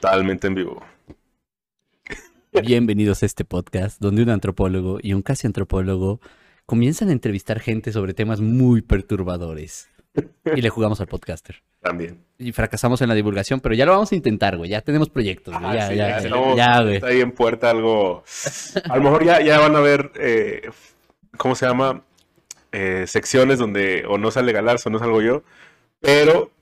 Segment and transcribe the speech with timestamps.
[0.00, 0.80] Totalmente en vivo.
[2.62, 6.20] Bienvenidos a este podcast donde un antropólogo y un casi antropólogo
[6.64, 9.88] comienzan a entrevistar gente sobre temas muy perturbadores.
[10.54, 11.62] Y le jugamos al podcaster.
[11.80, 12.20] También.
[12.38, 14.70] Y fracasamos en la divulgación, pero ya lo vamos a intentar, güey.
[14.70, 15.66] Ya tenemos proyectos, güey.
[15.70, 16.94] Ah, Ya, sí, ya, ya ya, estamos- ya, güey.
[16.94, 18.22] Está ahí en puerta algo.
[18.88, 20.70] A lo mejor ya, ya van a ver, eh,
[21.36, 22.04] ¿cómo se llama?
[22.70, 25.42] Eh, secciones donde o no sale Galarza o no salgo yo,
[25.98, 26.52] pero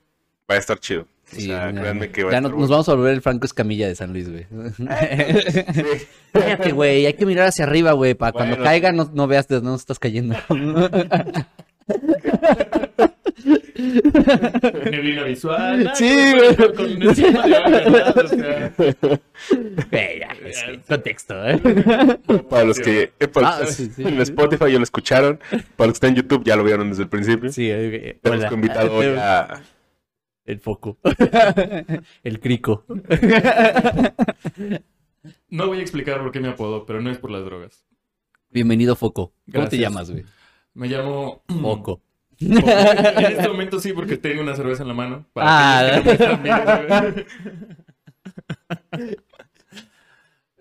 [0.49, 1.05] va a estar chido.
[1.31, 3.13] O Sí, sea, ya, créanme que va a ya estar nos, nos vamos a volver
[3.13, 4.45] el Franco Escamilla de San Luis, güey.
[4.73, 4.85] Sí.
[6.33, 7.05] Cállate, güey.
[7.05, 8.13] Hay que mirar hacia arriba, güey.
[8.15, 10.35] Para cuando caiga no, no veas de dónde estás cayendo.
[14.91, 15.83] Neblina visual.
[15.83, 16.55] nada, Sí, güey.
[16.75, 17.13] Con un de
[20.87, 21.59] contexto, ¿eh?
[22.49, 24.03] Para los que eh, para Ah, los- sí, sí.
[24.03, 25.39] en Spotify ya lo escucharon,
[25.75, 27.51] para los que están en YouTube ya lo vieron desde el principio.
[27.51, 28.49] Sí, eh, Tenemos hola.
[28.49, 29.61] que invitado hoy a
[30.49, 30.97] El foco.
[32.23, 32.83] El crico.
[35.49, 37.85] No voy a explicar por qué me apodo, pero no es por las drogas.
[38.49, 39.31] Bienvenido, Foco.
[39.53, 40.25] ¿Cómo te llamas, güey?
[40.73, 42.01] Me llamo Foco.
[42.39, 45.27] En este momento sí, porque tengo una cerveza en la mano.
[45.35, 46.01] Ah.
[46.03, 47.25] Para que no güey.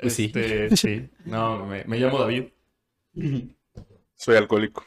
[0.02, 0.24] Pues sí.
[0.34, 1.08] Este, sí.
[1.24, 2.44] No, me, me llamo David.
[4.16, 4.84] Soy alcohólico.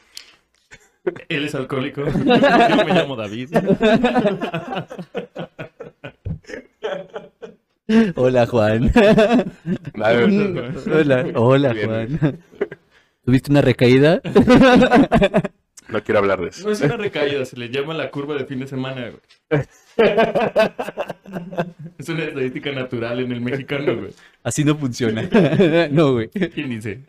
[1.30, 2.04] Él es alcohólico.
[2.06, 2.14] Yo
[2.86, 3.50] me llamo David.
[8.16, 8.92] Hola, Juan.
[9.96, 10.26] Nada,
[10.94, 11.88] Hola, hola, Bien.
[11.88, 12.44] Juan.
[13.26, 14.22] ¿Tuviste una recaída?
[15.90, 16.66] no quiero hablar de eso.
[16.66, 19.64] No es una recaída, se le llama la curva de fin de semana, güey.
[21.98, 24.12] Es una estadística natural en el mexicano, güey.
[24.44, 25.30] Así no funciona.
[25.92, 26.30] No, güey.
[26.30, 27.02] ¿Quién dice?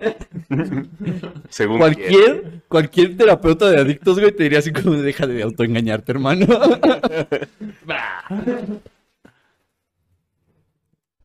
[1.48, 1.78] Según quién.
[1.78, 6.47] Cualquier, cualquier terapeuta de adictos, güey, te diría así como deja de autoengañarte, hermano.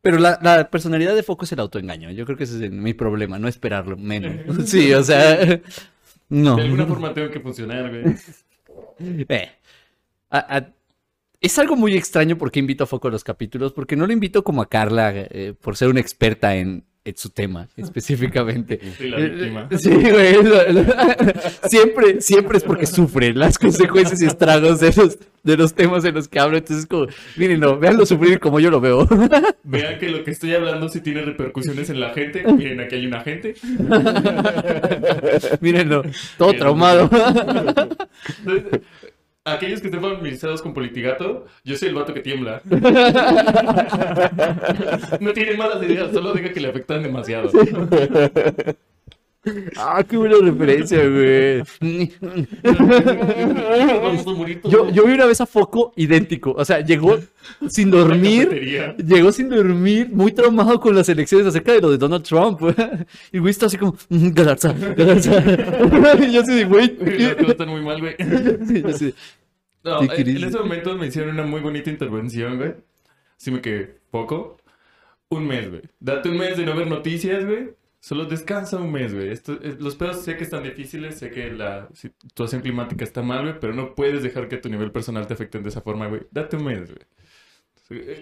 [0.00, 2.10] Pero la, la personalidad de Foco es el autoengaño.
[2.12, 4.32] Yo creo que ese es mi problema, no esperarlo menos.
[4.68, 5.60] Sí, o sea,
[6.28, 6.56] no.
[6.56, 8.14] De alguna forma tengo que funcionar, güey.
[9.28, 9.50] Eh,
[10.30, 10.68] a- a-
[11.40, 14.42] es algo muy extraño porque invito a Foco a los capítulos, porque no lo invito
[14.44, 18.80] como a Carla eh, por ser una experta en, en su tema específicamente.
[18.96, 19.68] Soy la víctima.
[19.78, 20.42] Sí, güey.
[20.42, 20.84] lo- lo-
[21.68, 26.14] siempre, siempre es porque sufre las consecuencias y estragos de los, de los temas en
[26.16, 26.56] los que hablo.
[26.58, 27.06] Entonces, como,
[27.36, 29.06] miren, no, véanlo sufrir como yo lo veo.
[29.62, 32.42] Vean que lo que estoy hablando sí tiene repercusiones en la gente.
[32.52, 33.54] Miren, aquí hay una gente.
[35.60, 36.02] Mírenlo,
[36.36, 37.08] todo traumado.
[38.38, 38.80] Entonces,
[39.52, 42.62] Aquellos que estén familiarizados con Politigato, yo soy el vato que tiembla.
[45.20, 47.50] No tienen malas ideas, solo diga que le afectan demasiado.
[49.76, 51.62] Ah, qué buena referencia, güey.
[52.62, 54.72] Vamos a morir todos.
[54.72, 56.52] Yo, yo vi una vez a Foco idéntico.
[56.56, 57.18] O sea, llegó
[57.68, 58.50] sin dormir.
[58.98, 62.60] Llegó sin dormir, muy traumado con las elecciones acerca de lo de Donald Trump.
[63.32, 65.42] Y el güey está así como, "Mm, Galarza, Galarza.
[66.28, 66.96] Y yo así de, güey.
[66.98, 67.34] Las ¿qué?".
[67.36, 68.14] cosas están muy mal, güey.
[68.98, 69.14] Sí,
[69.88, 72.74] No, ¿Qué en, ese momento me hicieron una muy bonita intervención, güey.
[73.38, 74.56] Así me quedé poco.
[75.30, 75.82] Un mes, güey.
[76.00, 77.70] Date un mes de no ver noticias, güey.
[78.00, 79.28] Solo descansa un mes, güey.
[79.30, 83.42] Esto- eh, los pedos sé que están difíciles, sé que la situación climática está mal,
[83.42, 86.22] güey, pero no puedes dejar que tu nivel personal te afecte de esa forma, güey.
[86.30, 87.00] Date un mes, güey.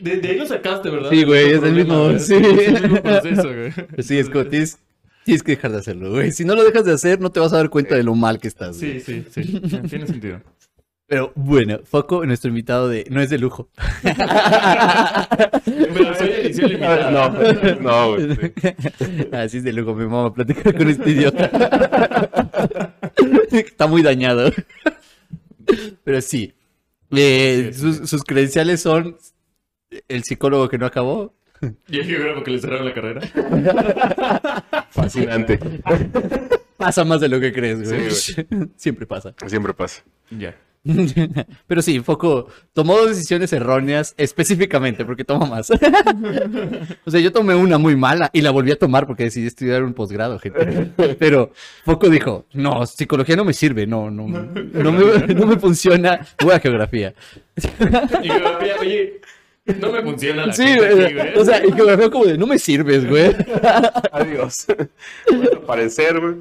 [0.00, 1.10] De, de ahí lo sacaste, ¿verdad?
[1.10, 2.34] Sí, güey, es el mismo, sí.
[2.40, 3.72] Es el mismo proceso, güey.
[4.02, 4.78] Sí, es como, tienes,
[5.24, 6.30] tienes que dejar de hacerlo, güey.
[6.32, 8.38] Si no lo dejas de hacer, no te vas a dar cuenta de lo mal
[8.38, 8.78] que estás.
[8.78, 9.00] güey.
[9.00, 9.60] Sí, sí, sí.
[9.88, 10.40] Tiene sentido.
[11.08, 13.68] Pero bueno, Foco, nuestro invitado de No es de lujo.
[15.64, 17.10] Pero soy edición limitada.
[17.12, 17.30] No,
[17.80, 18.34] no, güey.
[18.34, 19.28] sí.
[19.32, 21.48] Así es de lujo, mi mamá platicar con este idiota.
[23.52, 24.50] Está muy dañado.
[26.02, 26.54] Pero sí.
[27.12, 29.16] Eh, sus, sus credenciales son
[30.08, 31.36] el psicólogo que no acabó.
[31.88, 33.20] Y el geógrafo que le cerraron la carrera.
[34.90, 35.58] Fascinante.
[36.76, 38.10] Pasa más de lo que crees, güey.
[38.10, 38.34] Sí,
[38.76, 39.34] Siempre pasa.
[39.46, 40.02] Siempre pasa.
[40.30, 40.54] Ya.
[41.66, 45.70] Pero sí, Foco tomó dos decisiones erróneas específicamente, porque toma más.
[47.04, 49.82] o sea, yo tomé una muy mala y la volví a tomar porque decidí estudiar
[49.82, 50.92] un posgrado, gente.
[51.18, 51.52] Pero
[51.84, 56.26] Foco dijo, no, psicología no me sirve, no, no, no me, no me funciona.
[56.42, 57.14] Voy a geografía.
[58.22, 59.20] Y geografía, oye,
[59.80, 61.38] no me funciona la Sí, gente güey, aquí, güey.
[61.38, 63.34] o sea, y geografía como de, no me sirves, güey.
[64.12, 64.66] Adiós.
[65.28, 66.34] Bueno, parecer, güey.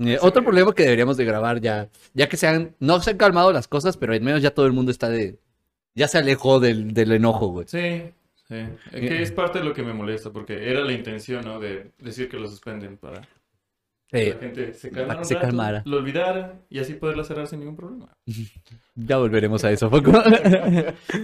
[0.00, 3.16] Eh, Otro problema que deberíamos de grabar ya, ya que se han, no se han
[3.18, 5.38] calmado las cosas, pero al menos ya todo el mundo está de,
[5.94, 7.66] ya se alejó del, del enojo, güey.
[7.68, 8.04] Sí,
[8.48, 8.56] sí.
[8.92, 11.60] Es que es parte de lo que me molesta, porque era la intención, ¿no?
[11.60, 13.28] De decir que lo suspenden para...
[14.10, 15.82] Que Eh, la gente se para calmara, que un se rato, calmara.
[15.86, 18.08] lo olvidara y así poderla cerrar sin ningún problema.
[18.96, 20.12] Ya volveremos a eso, Foco.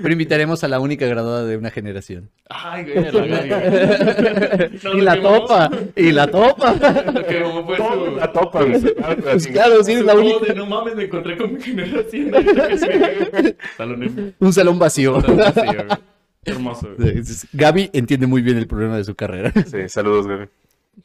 [0.03, 2.31] Pero invitaremos a la única graduada de una generación.
[2.49, 6.73] Ay, güey, la Gaby, y la topa, y la topa.
[6.75, 6.79] Su...
[8.17, 8.31] la
[8.65, 8.81] güey.
[9.21, 10.47] Pues claro, sí, es la única.
[10.47, 12.35] de, no mames, me encontré con mi generación.
[12.35, 12.87] ahorita que sí".
[13.77, 15.21] Salón en- Un salón vacío.
[15.21, 15.87] salón vacío.
[16.45, 17.21] Hermoso, güey.
[17.53, 19.53] Gaby entiende muy bien el problema de su carrera.
[19.67, 20.49] Sí, saludos, güey.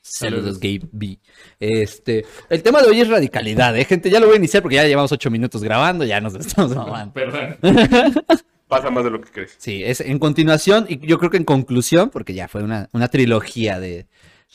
[0.01, 1.19] Saludos, Gaby.
[1.59, 4.09] Este, el tema de hoy es radicalidad, ¿eh, gente?
[4.09, 7.13] Ya lo voy a iniciar porque ya llevamos ocho minutos grabando, ya nos estamos mamando.
[7.13, 7.57] Perdón.
[8.67, 9.55] Pasa más de lo que crees.
[9.57, 13.09] Sí, es en continuación y yo creo que en conclusión, porque ya fue una, una
[13.09, 14.07] trilogía de,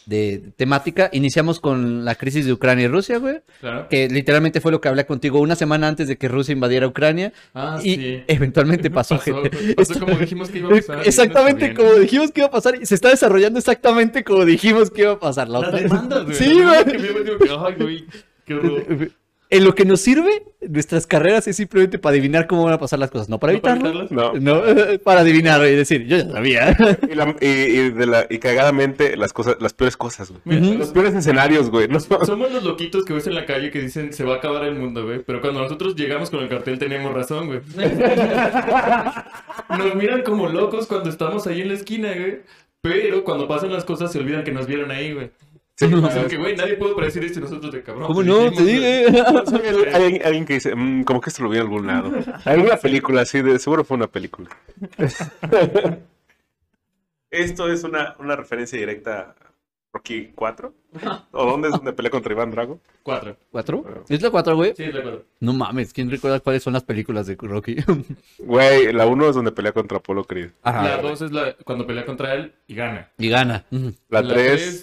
[0.05, 3.89] de temática, iniciamos con la crisis de Ucrania y Rusia, güey, Claro.
[3.89, 7.33] que literalmente fue lo que hablé contigo una semana antes de que Rusia invadiera Ucrania
[7.55, 8.23] Ah, y sí.
[8.29, 9.75] eventualmente pasó, Pasó, gente.
[9.75, 11.01] pasó Esto- como dijimos que iba a pasar.
[11.07, 15.03] Exactamente como dijimos que iba a pasar y se está desarrollando exactamente como dijimos que
[15.03, 15.49] iba a pasar.
[15.49, 16.37] La Las otra- demandas, güey.
[16.37, 18.05] Sí, güey.
[19.49, 22.99] En lo que nos sirve, nuestras carreras es simplemente para adivinar cómo van a pasar
[22.99, 24.01] las cosas, no para ¿No para evitarlo.
[24.01, 24.41] evitarlas?
[24.43, 24.63] No.
[24.63, 26.77] No, para adivinar y decir, yo ya sabía.
[27.11, 30.41] Y, la- y- y de la- y cagadamente, las cosas, las peores cosas, güey.
[30.61, 31.89] Mira, Los peores escenarios, güey.
[31.89, 34.65] No, Somos los loquitos que ves en la calle que dicen se va a acabar
[34.65, 35.21] el mundo, güey.
[35.21, 37.61] Pero cuando nosotros llegamos con el cartel tenemos razón, güey.
[39.79, 42.41] Nos miran como locos cuando estamos ahí en la esquina, güey.
[42.81, 45.31] Pero cuando pasan las cosas se olvidan que nos vieron ahí, güey.
[45.77, 48.07] Sí, O sea que, güey, nadie puede predecir esto y nosotros de cabrón.
[48.07, 48.51] ¿Cómo no?
[48.51, 49.07] dijimos, Te dije.
[49.07, 52.11] El- alguien, alguien que dice, "Mm, como que esto lo vi en algún lado.
[52.45, 54.49] Alguna película, sí, de, seguro fue una película.
[57.31, 59.35] Esto es una, una referencia directa a
[59.93, 60.73] Rocky 4.
[61.33, 62.81] ¿O dónde es donde pelea contra Iván Drago?
[63.03, 63.37] Cuatro.
[63.51, 64.05] ¿Cuatro?
[64.09, 64.75] ¿Es la cuatro, güey?
[64.77, 65.25] Sí, de acuerdo.
[65.41, 67.77] No mames, ¿quién recuerda cuáles son las películas de Rocky?
[68.39, 70.51] Güey, la 1 es donde pelea contra Apolo Creed.
[70.63, 70.83] Ajá.
[70.85, 73.11] La dos es la, cuando pelea contra él y gana.
[73.19, 73.65] Y gana.
[74.09, 74.37] La La 3,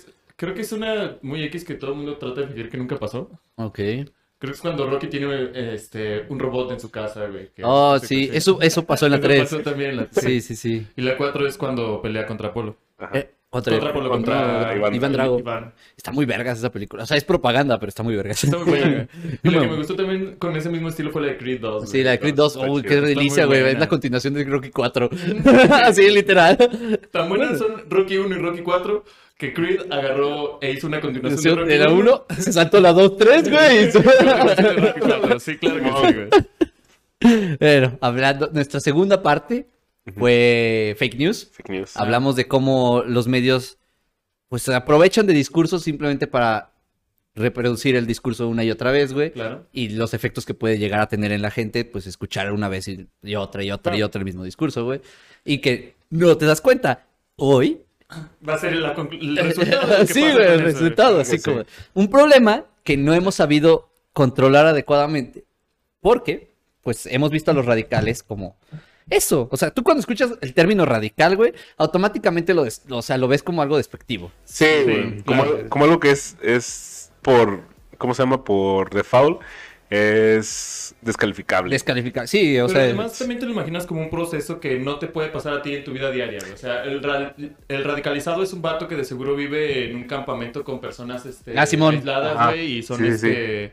[0.06, 0.13] tres,
[0.44, 3.00] creo que es una muy X que todo el mundo trata de fingir que nunca
[3.00, 3.30] pasó.
[3.56, 3.76] Ok.
[3.78, 7.54] Creo que es cuando Rocky tiene este, un robot en su casa, güey.
[7.54, 9.42] que- Oh, sí, eso, eso pasó en la Eso 3.
[9.44, 10.86] pasó también en la Sí, sí, sí.
[10.98, 12.76] Y la 4 es cuando pelea contra Apolo.
[13.14, 13.74] Eh, otra.
[13.80, 15.40] Contra contra contra, Iván- Iván Drago.
[15.40, 15.74] Iván.
[15.96, 17.04] Está muy vergas esa película.
[17.04, 18.44] O sea, es propaganda, pero está muy vergas.
[18.44, 19.08] Está muy buena.
[19.44, 21.90] Y la que me gustó también con ese mismo estilo fue la de Creed 2.
[21.90, 22.56] Sí, la de Creed 2.
[22.56, 22.90] Está Uy, chido.
[22.96, 23.62] qué delicia, güey.
[23.62, 25.10] Es la continuación de Rocky 4.
[25.84, 26.58] Así, literal.
[27.12, 29.04] Tan buenas son Rocky 1 y Rocky 4
[29.38, 32.00] que Creed agarró e hizo una continuación de Rocky De la 1.
[32.00, 33.92] 1, se saltó la 2, 3, güey.
[33.92, 35.40] Continuación de Rocky 4.
[35.40, 37.58] Sí, claro que sí, güey.
[37.60, 39.68] Bueno, hablando, nuestra segunda parte
[40.18, 41.50] fue fake news.
[41.54, 41.98] fake news.
[41.98, 43.78] Hablamos de cómo los medios
[44.50, 46.72] pues se aprovechan de discursos simplemente para
[47.36, 49.32] reproducir el discurso una y otra vez, güey.
[49.32, 49.66] Claro.
[49.74, 52.88] Y los efectos que puede llegar a tener en la gente, pues escuchar una vez
[52.88, 55.02] y, y otra y otra y otra el mismo discurso, güey.
[55.44, 57.08] Y que no te das cuenta.
[57.36, 57.82] Hoy
[58.48, 60.06] Va a ser la el resultado.
[60.08, 61.44] sí, güey, el resultado, así Sí.
[61.44, 61.64] como
[61.96, 65.46] un problema que no hemos sabido controlar adecuadamente,
[66.00, 66.52] porque
[66.84, 68.56] pues hemos visto a los radicales como
[69.10, 73.18] eso, o sea, tú cuando escuchas el término radical, güey, automáticamente lo, des- o sea,
[73.18, 74.32] lo ves como algo despectivo.
[74.46, 75.22] Sí, güey.
[75.24, 75.70] como, claro.
[75.70, 77.62] como algo que es, es por,
[77.98, 78.44] ¿cómo se llama?
[78.44, 79.42] Por default,
[79.90, 81.70] es descalificable.
[81.72, 84.98] Descalificar, sí, o Pero sea, además también te lo imaginas como un proceso que no
[84.98, 86.40] te puede pasar a ti en tu vida diaria.
[86.40, 86.52] güey.
[86.54, 87.36] O sea, el, ra-
[87.68, 91.58] el radicalizado es un vato que de seguro vive en un campamento con personas este,
[91.58, 91.96] Ah, Simón.
[91.96, 92.50] aisladas, Ajá.
[92.52, 93.72] güey, y son Sí, sí.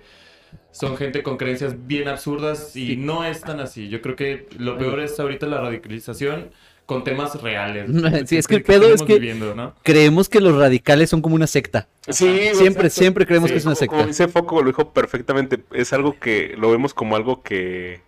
[0.73, 3.89] Son gente con creencias bien absurdas y no es tan así.
[3.89, 6.51] Yo creo que lo peor es ahorita la radicalización
[6.87, 7.91] con temas reales.
[8.29, 9.75] Sí, es que el pedo es estamos que- viviendo, ¿no?
[9.83, 11.89] creemos que los radicales son como una secta.
[12.09, 12.91] Sí, Siempre, exacto.
[12.91, 14.07] siempre creemos Sí, que es una Como- Como secta.
[14.09, 15.61] dice Foco, lo dijo perfectamente.
[15.73, 18.01] Es algo que lo vemos como algo que.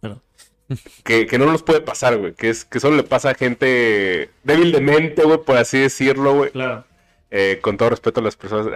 [0.00, 0.20] Bueno.
[1.04, 2.34] Que, que no nos puede pasar, güey.
[2.34, 6.34] Que, es, que solo le pasa a gente débil de mente, güey, por así decirlo,
[6.34, 6.50] güey.
[6.50, 6.84] Claro.
[7.30, 8.66] Eh, con todo respeto a las personas.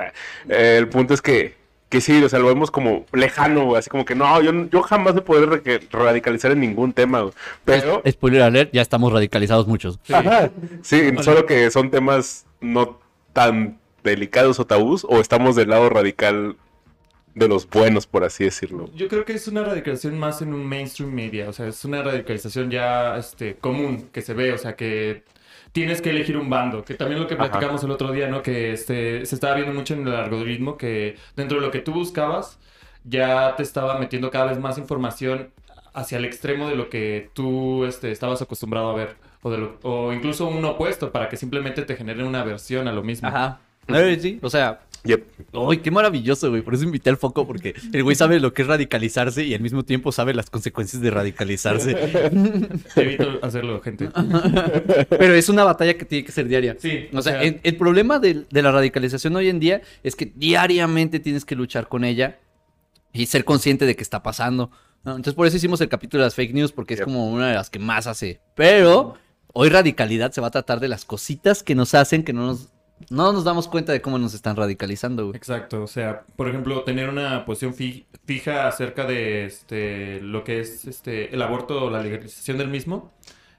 [0.48, 1.54] eh, el punto es que,
[1.92, 3.78] que sí, o sea, lo vemos como lejano, güey.
[3.78, 7.34] Así como que no, yo, yo jamás me podré radicalizar en ningún tema, güey.
[7.66, 8.02] Pero.
[8.10, 10.00] Spoiler alert, ya estamos radicalizados muchos.
[10.02, 10.14] Sí.
[10.14, 10.50] Ajá.
[10.80, 12.98] Sí, solo que son temas no
[13.34, 16.56] tan delicados o tabús, o estamos del lado radical
[17.34, 18.88] de los buenos, por así decirlo.
[18.94, 22.02] Yo creo que es una radicalización más en un mainstream media, o sea, es una
[22.02, 25.24] radicalización ya este, común que se ve, o sea, que
[25.72, 27.44] tienes que elegir un bando, que también lo que Ajá.
[27.48, 28.42] platicamos el otro día, ¿no?
[28.42, 31.92] Que este, se estaba viendo mucho en el algoritmo, que dentro de lo que tú
[31.92, 32.58] buscabas,
[33.04, 35.50] ya te estaba metiendo cada vez más información
[35.94, 39.78] hacia el extremo de lo que tú este, estabas acostumbrado a ver, o, de lo-
[39.82, 43.28] o incluso un opuesto, para que simplemente te genere una aversión a lo mismo.
[43.28, 43.58] Ajá.
[43.88, 45.24] Eh, sí, o sea, Yep.
[45.54, 46.62] Uy, qué maravilloso, güey.
[46.62, 49.60] Por eso invité al foco, porque el güey sabe lo que es radicalizarse y al
[49.60, 51.90] mismo tiempo sabe las consecuencias de radicalizarse.
[52.96, 54.10] Evito hacerlo, gente.
[55.08, 56.76] Pero es una batalla que tiene que ser diaria.
[56.78, 60.14] Sí, O o sea, sea- el, el problema de, la radicalización hoy en día es
[60.16, 62.38] que diariamente tienes que luchar con ella
[63.12, 64.70] y ser consciente de que está pasando.
[65.04, 65.12] ¿no?
[65.16, 67.06] Entonces, por eso hicimos el capítulo de las fake news, porque es Yep.
[67.06, 68.40] como una de las que más hace.
[68.54, 69.14] Pero
[69.52, 72.68] hoy radicalidad se va a tratar de las cositas que nos hacen que no nos,
[73.10, 75.36] no nos damos cuenta de cómo nos están radicalizando, güey.
[75.36, 80.60] Exacto, o sea, por ejemplo, tener una posición fi- fija acerca de este lo que
[80.60, 83.12] es este el aborto o la legalización del mismo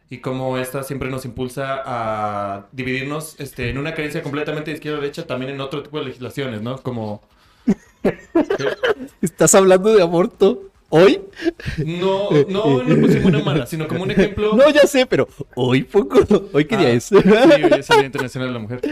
[0.09, 4.97] y cómo esta siempre nos impulsa a dividirnos este en una creencia completamente de izquierda
[4.99, 6.77] a derecha, también en otro tipo de legislaciones, ¿no?
[6.77, 7.21] Como
[9.21, 11.19] ¿Estás hablando de aborto hoy?
[11.85, 15.05] no no en una posición buena o mala, sino como un ejemplo No, ya sé,
[15.05, 16.19] pero hoy poco.
[16.53, 17.05] ¿Hoy qué día Ah, es?
[17.05, 17.21] Sí, hoy
[17.79, 18.79] es el Día Internacional de la Mujer.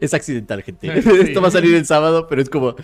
[0.00, 1.02] Es accidental, gente.
[1.02, 1.10] Sí.
[1.20, 2.74] Esto va a salir el sábado, pero es como,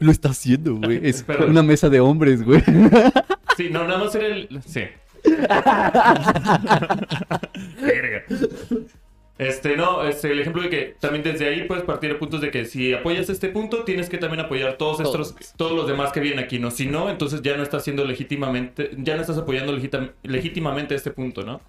[0.00, 1.00] lo está haciendo, güey.
[1.06, 2.62] Es Pero- una mesa de hombres, güey.
[3.58, 4.48] Sí, no, nada más era el.
[4.66, 4.80] Sí.
[7.82, 8.24] Verga.
[9.48, 12.50] Este, no, este, el ejemplo de que también desde ahí puedes partir a puntos de
[12.50, 15.54] que si apoyas este punto, tienes que también apoyar todos estos, Todos.
[15.56, 16.70] todos los demás que vienen aquí, ¿no?
[16.70, 19.72] Si no, entonces ya no estás haciendo legítimamente, ya no estás apoyando
[20.22, 21.60] legítimamente este punto, ¿no?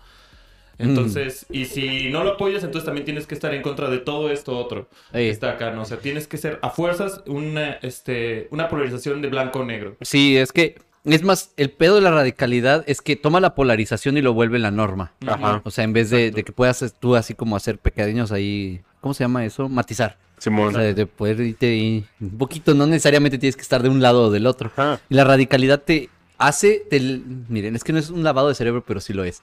[0.79, 4.31] Entonces, y si no lo apoyas, entonces también tienes que estar en contra de todo
[4.31, 5.83] esto otro que está acá, ¿no?
[5.83, 9.95] O sea, tienes que ser a fuerzas una, este, una polarización de blanco o negro.
[10.01, 14.17] Sí, es que, es más, el pedo de la radicalidad es que toma la polarización
[14.17, 15.11] y lo vuelve la norma.
[15.27, 15.61] Ajá.
[15.65, 19.13] O sea, en vez de, de que puedas tú así como hacer pequeños ahí, ¿cómo
[19.13, 19.67] se llama eso?
[19.69, 20.17] Matizar.
[20.37, 20.73] O Simón.
[20.73, 24.01] sea, de, de poder irte ahí un poquito, no necesariamente tienes que estar de un
[24.01, 24.71] lado o del otro.
[24.75, 24.99] Ajá.
[25.09, 26.99] Y la radicalidad te hace, te-
[27.47, 29.41] miren, es que no es un lavado de cerebro, pero sí lo es.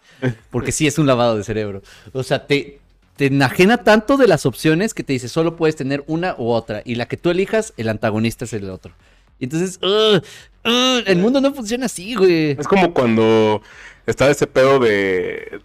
[0.50, 1.82] Porque sí es un lavado de cerebro.
[2.12, 2.80] O sea, te,
[3.16, 6.82] te enajena tanto de las opciones que te dice, solo puedes tener una u otra.
[6.84, 8.92] Y la que tú elijas, el antagonista es el otro.
[9.40, 10.22] Entonces, ugh,
[10.64, 12.52] ugh, el mundo no funciona así, güey.
[12.52, 13.62] Es como cuando
[14.06, 15.60] estaba ese pedo de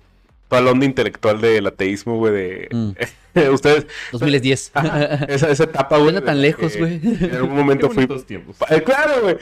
[0.62, 2.67] la onda intelectual del ateísmo, güey, de...
[2.71, 2.91] Mm.
[3.53, 3.85] Ustedes...
[4.13, 4.71] 2010.
[5.27, 6.13] Esa, esa etapa, güey.
[6.13, 7.01] De tan lejos, güey.
[7.03, 8.24] En algún momento Qué fui...
[8.24, 8.55] tiempos.
[8.69, 9.38] Eh, Claro, güey.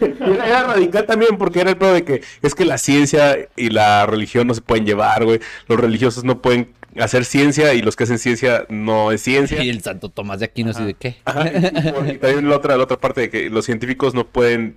[0.34, 3.70] Era, era radical también porque era el pedo de que es que la ciencia y
[3.70, 5.40] la religión no se pueden llevar, güey.
[5.66, 9.62] Los religiosos no pueden hacer ciencia y los que hacen ciencia no es ciencia.
[9.62, 11.16] Y el santo Tomás de Aquino así de qué.
[11.24, 14.76] Ajá, y, y también la otra, la otra parte de que los científicos no pueden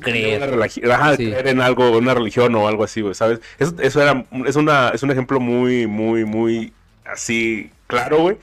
[0.00, 0.42] Creer.
[0.42, 1.26] una religi- ajá, Sí.
[1.26, 3.40] creer en algo, una religión o algo así, güey, ¿sabes?
[3.58, 6.72] Eso, eso era, es una, es un ejemplo muy, muy, muy
[7.04, 8.36] así claro, güey.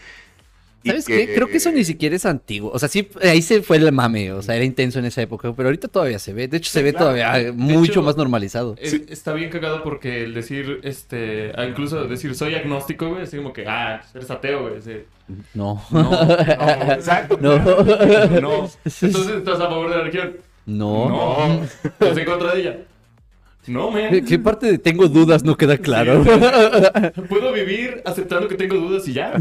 [0.85, 1.33] ¿Sabes qué?
[1.35, 2.71] Creo que eso ni siquiera es antiguo.
[2.73, 4.31] O sea, sí, ahí se fue el mame.
[4.31, 5.51] O sea, era intenso en esa época.
[5.53, 6.47] Pero ahorita todavía se ve.
[6.47, 7.07] De hecho, se ve claro.
[7.07, 8.75] todavía mucho hecho, más normalizado.
[8.79, 9.05] Es- Sí.
[9.09, 13.51] Está bien cagado porque el decir, este, ah, incluso decir soy agnóstico, güey, así como
[13.51, 14.75] que, ah, eres ateo, güey.
[15.53, 15.83] No.
[15.91, 17.37] No, no, exacto.
[17.41, 17.57] No.
[18.39, 18.69] No.
[18.85, 20.37] Entonces estás a favor de la religión.
[20.67, 21.09] No.
[21.09, 21.63] No.
[21.63, 22.77] Estás en contra de ella.
[23.67, 24.25] No, ¿Qué, man.
[24.25, 26.23] qué parte de tengo dudas no queda claro?
[27.29, 29.33] Puedo vivir aceptando que tengo dudas y ya.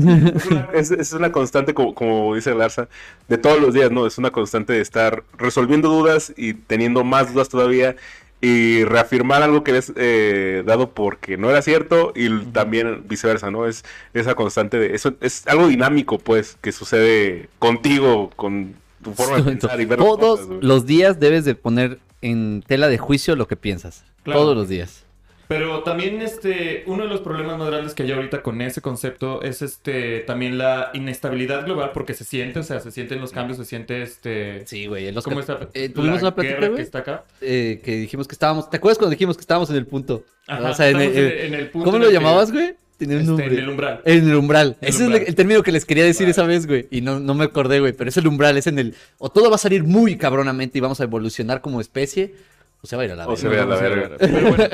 [0.73, 2.89] Es, es una constante, como, como dice Larza,
[3.29, 4.07] de todos los días, ¿no?
[4.07, 7.95] Es una constante de estar resolviendo dudas y teniendo más dudas todavía
[8.41, 13.67] y reafirmar algo que habías eh, dado porque no era cierto y también viceversa, ¿no?
[13.67, 14.95] Es esa constante de...
[14.95, 18.75] Eso es algo dinámico, pues, que sucede contigo, con
[19.07, 22.89] tu forma de pensar y ver Todos cosas, los días debes de poner en tela
[22.89, 24.05] de juicio lo que piensas.
[24.25, 24.41] Claro.
[24.41, 25.05] Todos los días.
[25.49, 29.43] Pero también este, uno de los problemas más grandes que hay ahorita con ese concepto
[29.43, 33.57] es este también la inestabilidad global porque se siente, o sea, se sienten los cambios,
[33.59, 35.13] se siente este Sí, güey.
[35.13, 35.69] Los ¿Cómo está?
[35.73, 37.25] eh, tuvimos la una plática, que está acá.
[37.41, 38.69] eh, que dijimos que estábamos.
[38.69, 40.25] ¿Te acuerdas cuando dijimos que estábamos en el punto?
[40.49, 42.75] Ajá, o sea, en el- eh, en el punto ¿Cómo lo que- llamabas, güey?
[42.97, 43.47] Tenía un Este, nombre.
[43.47, 44.01] en el umbral.
[44.05, 44.77] En el umbral.
[44.81, 45.23] El Ese umbral.
[45.23, 46.31] es el término que les quería decir Vale.
[46.31, 46.87] esa vez, güey.
[46.91, 47.93] Y no, no me acordé, güey.
[47.93, 48.95] Pero es el umbral, es en el.
[49.19, 52.35] O todo va a salir muy cabronamente y vamos a evolucionar como especie.
[52.83, 53.41] O se va a ir a la O verga.
[53.41, 54.17] se va a ir a la verga.
[54.19, 54.65] Pero bueno,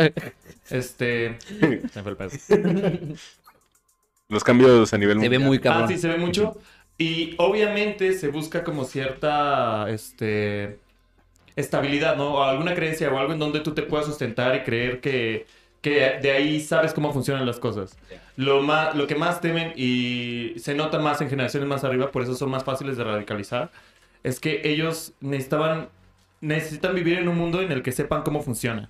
[0.70, 1.36] este...
[1.40, 2.30] se me fue el pedo.
[4.28, 5.88] Los cambios a nivel Se ve muy Ah, cabrón.
[5.88, 6.56] sí, se ve mucho.
[6.98, 10.78] Y obviamente se busca como cierta este,
[11.56, 12.34] estabilidad, ¿no?
[12.36, 15.46] O alguna creencia o algo en donde tú te puedas sustentar y creer que,
[15.82, 17.98] que de ahí sabes cómo funcionan las cosas.
[18.36, 22.22] Lo, más, lo que más temen y se nota más en generaciones más arriba, por
[22.22, 23.70] eso son más fáciles de radicalizar,
[24.22, 25.88] es que ellos necesitaban,
[26.40, 28.88] necesitan vivir en un mundo en el que sepan cómo funciona.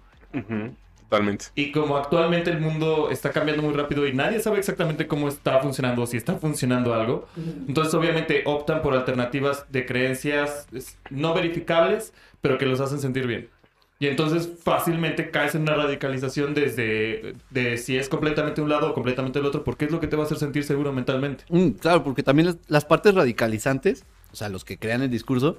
[1.09, 1.47] Totalmente.
[1.55, 5.61] Y como actualmente el mundo está cambiando muy rápido y nadie sabe exactamente cómo está
[5.61, 10.69] funcionando o si está funcionando algo, entonces obviamente optan por alternativas de creencias
[11.11, 13.49] no verificables, pero que los hacen sentir bien.
[14.03, 18.95] Y entonces fácilmente caes en una radicalización desde de si es completamente un lado o
[18.95, 21.45] completamente el otro, porque es lo que te va a hacer sentir seguro mentalmente.
[21.49, 25.57] Mm, claro, porque también las, las partes radicalizantes, o sea, los que crean el discurso,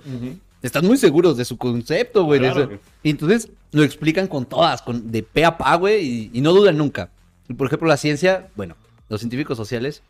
[0.61, 2.41] están muy seguros de su concepto, güey.
[2.41, 2.79] Claro.
[3.01, 6.51] Y entonces lo explican con todas, con, de pe a pa, güey, y, y no
[6.51, 7.11] dudan nunca.
[7.47, 8.75] Y por ejemplo, la ciencia, bueno,
[9.07, 10.03] los científicos sociales,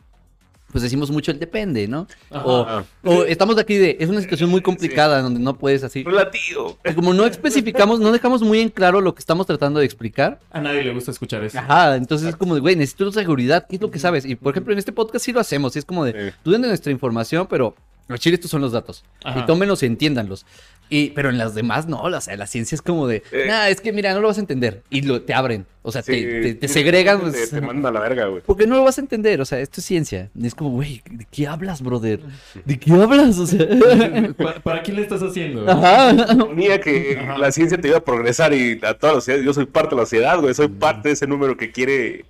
[0.74, 2.08] pues decimos mucho el depende, ¿no?
[2.32, 2.84] O, Ah.
[3.06, 6.04] o estamos aquí de, es una situación muy complicada donde no puedes así.
[6.04, 6.78] Relativo.
[6.96, 10.40] Como no especificamos, no dejamos muy en claro lo que estamos tratando de explicar.
[10.52, 11.58] A nadie le gusta escuchar eso.
[11.60, 14.26] Ajá, entonces es como de, güey, necesito seguridad, ¿qué es lo que sabes?
[14.26, 16.36] Y por ejemplo, en este podcast sí lo hacemos, y es como de, Sí.
[16.44, 17.76] duden de nuestra información, pero
[18.18, 19.04] chile estos son los datos.
[19.24, 19.40] Ajá.
[19.40, 20.46] Y tómenlos y entiéndanlos.
[20.96, 23.46] Y, pero en las demás no, o sea, la ciencia es como de, Eh.
[23.48, 24.84] nah, es que mira, no lo vas a entender.
[24.92, 27.18] Y lo, te abren, o sea, Sí, te, te- te segregan.
[27.20, 28.44] Te, pues, te mandan a la verga, güey.
[28.46, 30.30] porque no lo vas a entender, o sea, esto es ciencia.
[30.40, 32.20] Y es como, güey, ¿de qué hablas, brother?
[32.66, 33.40] ¿De qué hablas?
[33.40, 33.66] O sea,
[34.38, 35.70] ¿Para, para quién le estás haciendo?
[35.70, 36.38] ajá.
[36.38, 37.38] Ponía que Ajá.
[37.38, 39.40] la ciencia te iba a progresar y a toda la sociedad.
[39.42, 40.54] Yo soy parte de la sociedad, güey.
[40.54, 42.26] Soy parte de ese número que quiere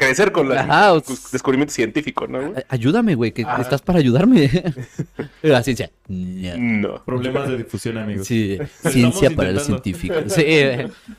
[0.00, 2.40] crecer con la- Ajá, o- con descubrimiento científico, ¿no?
[2.40, 2.52] güey?
[2.56, 4.50] Ay- Ayúdame, güey, que estás para ayudarme.
[5.42, 5.90] la ciencia.
[6.08, 6.56] no.
[6.90, 7.04] No.
[7.04, 8.26] Problemas de difusión, amigos.
[8.26, 8.58] Sí,
[8.90, 10.24] ciencia para los científicos.
[10.34, 10.44] Sí,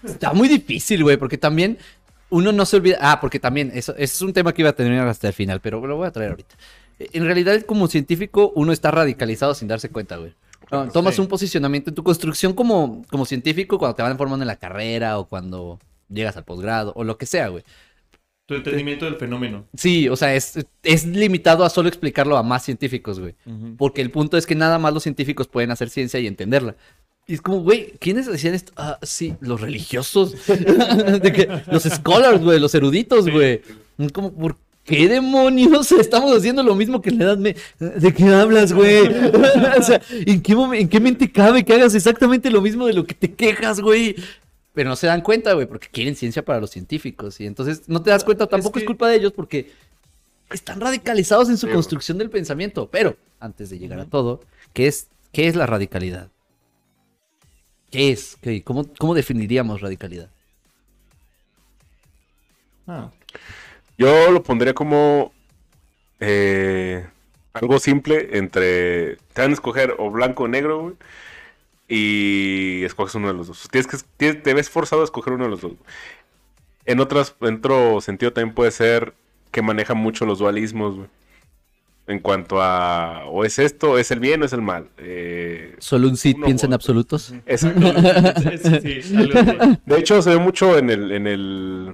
[0.04, 1.78] está muy difícil, güey, porque también
[2.30, 2.98] uno no se olvida.
[3.02, 5.86] Ah, porque también, eso, es un tema que iba a tener hasta el final, pero
[5.86, 6.56] lo voy a traer ahorita.
[7.00, 10.34] Eh, En realidad, como científico, uno está radicalizado sin darse cuenta, güey.
[10.72, 11.22] No, tomas Sí.
[11.22, 15.20] un posicionamiento en tu construcción como, como científico cuando te van formando en la carrera
[15.20, 17.64] o cuando llegas al posgrado o lo que sea, güey.
[18.48, 19.66] Tu entendimiento del fenómeno.
[19.76, 23.36] Sí, o sea, es, es limitado a solo explicarlo a más científicos, güey.
[23.78, 26.76] Porque el punto es que nada más los científicos pueden hacer ciencia y entenderla.
[27.28, 28.74] Y es como, güey, ¿quiénes decían esto?
[28.76, 30.36] Ah, sí, los religiosos.
[30.48, 33.62] De que- los scholars, güey, los eruditos, güey.
[34.12, 37.62] Como, ¿por qué demonios estamos haciendo lo mismo que en la edad media?
[37.80, 39.08] ¿De qué hablas, güey?
[39.80, 43.06] o sea, ¿en qué, ¿en qué mente cabe que hagas exactamente lo mismo de lo
[43.06, 44.16] que te quejas, güey?
[44.74, 47.40] Pero no se dan cuenta, güey, porque quieren ciencia para los científicos.
[47.42, 49.72] Y entonces no te das cuenta, tampoco es, que- culpa de ellos porque
[50.50, 51.74] están radicalizados en su Sí.
[51.74, 52.90] construcción del pensamiento.
[52.90, 54.42] Pero, antes de llegar a todo,
[54.74, 56.30] ¿qué es, qué es la radicalidad?
[57.90, 58.38] ¿Qué es?
[58.42, 60.30] ¿Qué- cómo, ¿Cómo definiríamos radicalidad?
[62.88, 63.12] Ah.
[63.98, 65.32] Yo lo pondría como
[66.20, 67.06] eh,
[67.54, 69.18] algo simple entre.
[69.34, 70.96] Te van a escoger o blanco o negro, güey.
[71.94, 73.68] Y escoges uno de los dos.
[73.70, 75.74] Tienes que, tienes- te ves forzado a escoger uno de los dos.
[76.86, 79.14] En, otras, en otro sentido también puede ser
[79.52, 81.08] que maneja mucho los dualismos, güey.
[82.08, 84.88] En cuanto a o es esto, o es el bien o es el mal.
[84.98, 87.34] Eh, ¿Solo un Sith piensa en absolutos?
[87.46, 87.82] exacto.
[88.82, 89.16] Sí, sí.
[89.86, 91.94] De hecho, se ve mucho en el, en el.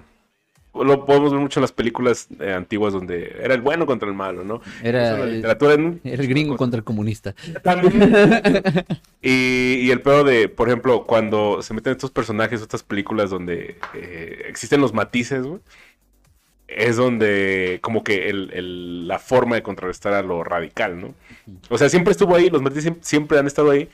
[0.84, 4.16] Lo podemos ver mucho en las películas eh, antiguas donde era el bueno contra el
[4.16, 4.62] malo, ¿no?
[4.84, 7.34] Era Eso la literatura en- Era el gringo contra el comunista.
[9.22, 13.78] Y, y el peor de, por ejemplo, cuando se meten estos personajes, estas películas donde
[13.94, 15.60] eh, existen los matices, güey,
[16.68, 21.13] es donde como que el- el- la forma de contrarrestar a lo radical, ¿no?
[21.70, 23.90] O sea, siempre estuvo ahí, los matices siempre, siempre han estado ahí,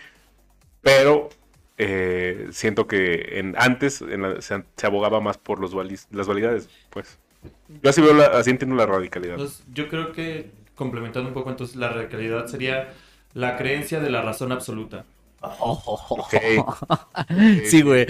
[0.81, 1.29] pero
[1.77, 5.73] eh, siento que en, antes en la- se, abogaba más por los
[6.11, 7.19] las dualidades, pues.
[7.81, 9.37] Yo así veo, la- así entiendo la radicalidad.
[9.73, 12.93] Yo creo que, complementando un poco, entonces la radicalidad sería
[13.33, 15.05] la creencia de la razón absoluta.
[15.59, 16.33] Ok.
[17.65, 18.05] Sí, güey.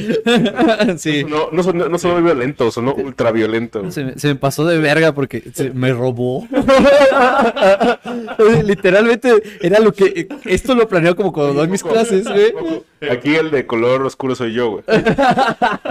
[0.97, 1.23] Sí.
[1.23, 3.93] No, no, son, no son muy violentos, son ultra violentos.
[3.93, 6.47] Se me, se me pasó de verga porque se me robó.
[8.63, 10.27] Literalmente era lo que.
[10.45, 12.53] Esto lo planeo como cuando doy mis clases, güey.
[13.09, 14.83] Aquí el de color oscuro soy yo, güey.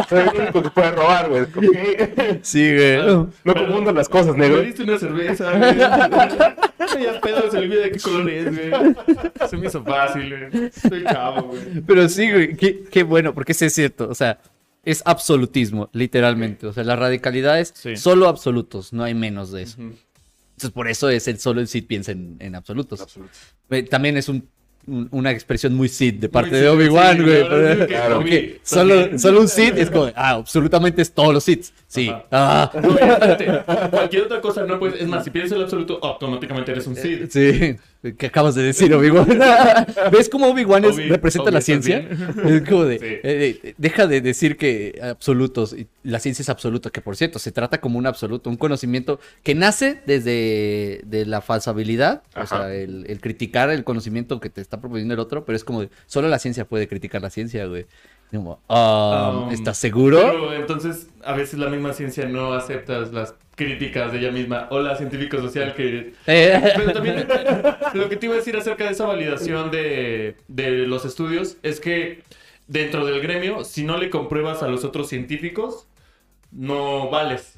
[0.09, 1.43] Soy el único que puede robar, güey.
[1.43, 2.39] Ok.
[2.43, 2.97] Sí, güey.
[3.45, 4.63] No confundan las cosas, Me negro.
[4.63, 5.77] diste una cerveza, güey.
[7.03, 8.71] ya pedo se olvida de qué color es, güey.
[9.49, 10.67] Se me hizo fácil, güey.
[10.67, 11.81] Estoy chavo, güey.
[11.87, 12.57] Pero sí, güey.
[12.57, 14.09] Qué, qué bueno, porque sí es cierto.
[14.09, 14.39] O sea,
[14.85, 16.67] es absolutismo, literalmente.
[16.67, 17.97] O sea, la radicalidad es Sí.
[17.97, 19.77] solo absolutos, no hay menos de eso.
[19.81, 23.07] Entonces, por eso es el solo el Cid piensa en, en absolutos.
[23.91, 24.47] También es un-
[24.87, 27.79] un- una expresión muy Cid de parte Muy de Obi-Wan, sí, güey.
[27.79, 28.17] que Claro.
[28.17, 31.73] Porque solo, solo un Sith es como, ah, absolutamente es todos los Siths.
[31.87, 32.13] Sí.
[32.33, 32.69] Ah.
[32.75, 33.91] No.
[33.91, 35.01] Cualquier otra cosa no puedes.
[35.01, 37.31] Es más, si piensas el absoluto, automáticamente eres un Sith.
[37.31, 37.77] Sí,
[38.19, 39.27] ¿qué acabas de decir, Obi-Wan?
[40.13, 41.99] ¿Ves cómo Obi-Wan es- Obi- representa Obi, la ¿estás ciencia?
[42.45, 43.05] Es como de, Sí.
[43.07, 43.21] eh,
[43.63, 47.53] eh, deja de decir que absolutos, y la ciencia es absoluta, que por cierto, se
[47.53, 52.47] trata como un absoluto, un conocimiento que nace desde de la falsabilidad, o Ajá.
[52.59, 55.83] sea, el, el criticar el conocimiento que te está proponiendo el otro, pero es como
[55.83, 57.87] de, solo la ciencia puede criticar la ciencia, güey.
[58.31, 60.19] Como, ah, Um, ¿estás seguro?
[60.19, 64.69] Pero entonces, a veces la misma ciencia no acepta las críticas de ella misma.
[64.71, 67.27] Hola, científico social, que Eh, Pero también
[67.95, 71.81] lo que te iba a decir acerca de esa validación de, de los estudios es
[71.81, 72.23] que
[72.67, 75.87] dentro del gremio, si no le compruebas a los otros científicos,
[76.51, 77.55] no vales.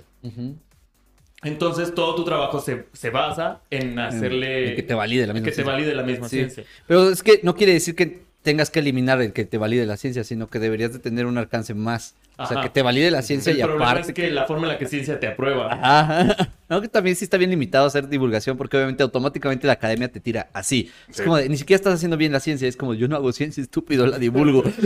[1.42, 4.70] Entonces todo tu trabajo se, se basa en hacerle...
[4.70, 5.72] En que te valide la misma que te ciencia.
[5.72, 6.36] valide la misma Sí.
[6.36, 6.64] ciencia.
[6.86, 9.96] Pero es que no quiere decir que tengas que eliminar el que te valide la
[9.98, 12.14] ciencia, sino que deberías de tener un alcance más.
[12.36, 14.08] O sea, que te valide la ciencia El y problema aparte...
[14.08, 15.72] es que la forma en la que ciencia te aprueba.
[15.72, 16.48] Ajá.
[16.66, 20.08] No, que también sí está bien limitado a hacer divulgación porque obviamente automáticamente la academia
[20.10, 20.90] te tira así.
[21.10, 21.22] Es Sí.
[21.22, 23.62] como de, ni siquiera estás haciendo bien la ciencia, es como yo no hago ciencia,
[23.62, 24.64] estúpido, la divulgo.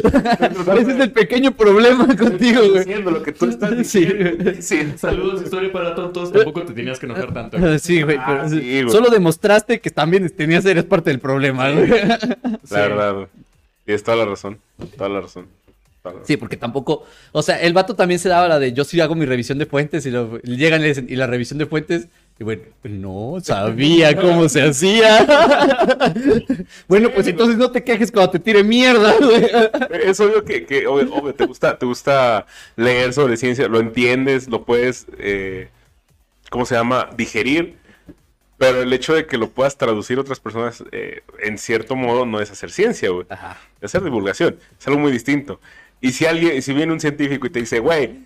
[0.76, 2.80] Ese es el pequeño problema contigo, güey.
[2.80, 4.52] Diciendo lo que tú estás diciendo.
[4.60, 4.92] Sí.
[4.96, 6.32] Saludos, historia para tontos.
[6.32, 7.78] Tampoco te tenías que enojar tanto.
[7.78, 8.90] Sí, güey, Ah, pero sí, güey.
[8.90, 11.88] solo demostraste que también tenías eres parte del problema, güey.
[11.88, 13.26] La verdad, güey.
[13.84, 14.58] Tienes toda la razón.
[14.96, 15.46] Toda la razón.
[16.24, 19.14] Sí, porque tampoco, o sea, el vato también se daba la de yo sí hago
[19.14, 22.44] mi revisión de fuentes y lo, llegan y dicen, y la revisión de fuentes, y
[22.44, 25.26] bueno, no sabía cómo se hacía.
[26.88, 29.48] bueno, pues entonces no te quejes cuando te tire mierda, güey.
[30.04, 34.48] Es obvio que, que obvio, obvio, te gusta, te gusta leer sobre ciencia, lo entiendes,
[34.48, 35.68] lo puedes, eh,
[36.50, 37.10] ¿cómo se llama?
[37.16, 37.76] Digerir.
[38.58, 42.26] Pero el hecho de que lo puedas traducir a otras personas, eh, en cierto modo,
[42.26, 43.24] no es hacer ciencia, güey.
[43.30, 43.56] Ajá.
[43.80, 44.58] Es hacer divulgación.
[44.78, 45.60] Es algo muy distinto.
[46.00, 48.20] Y si alguien, si viene un científico y te dice, güey,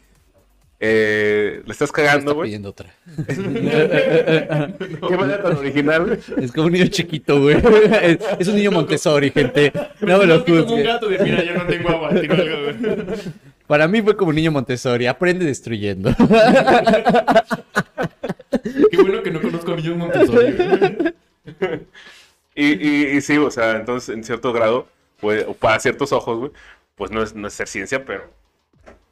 [0.84, 2.48] eh, le estás cagando, está güey.
[2.48, 2.92] pidiendo otra.
[3.28, 6.18] Qué manera tan original, güey.
[6.44, 7.56] Es como un niño chiquito, güey.
[8.02, 9.72] Es, es un niño Montessori, gente.
[10.00, 12.76] No me lo Como un gato de, mira, yo no tengo agua, tiro algo, güey.
[13.68, 15.06] Para mí fue como un niño Montessori.
[15.06, 16.10] Aprende destruyendo.
[18.90, 21.14] Qué bueno que no conozco a niños Montessori, güey.
[22.54, 24.86] Y, y, y sí, o sea, entonces, en cierto grado,
[25.20, 26.50] pues, para ciertos ojos, güey,
[26.94, 28.24] pues no es, no es ser ciencia, pero,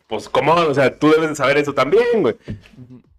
[0.06, 0.54] pues, ¿cómo?
[0.54, 2.36] O sea, tú debes de saber eso también, güey.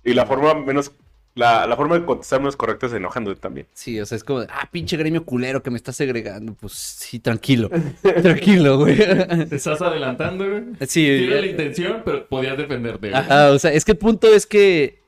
[0.03, 0.91] Y la forma menos,
[1.35, 3.67] la, la forma de contestar menos correcta es enojándote también.
[3.73, 6.53] Sí, o sea, es como, de, ah, pinche gremio culero que me estás segregando.
[6.53, 7.69] Pues sí, tranquilo.
[8.21, 8.97] tranquilo, güey.
[8.97, 10.63] Te estás adelantando, güey.
[10.87, 13.13] Sí, Tiene la intención, pero podías defenderte, güey.
[13.13, 15.01] Ajá, o sea, es que el punto es que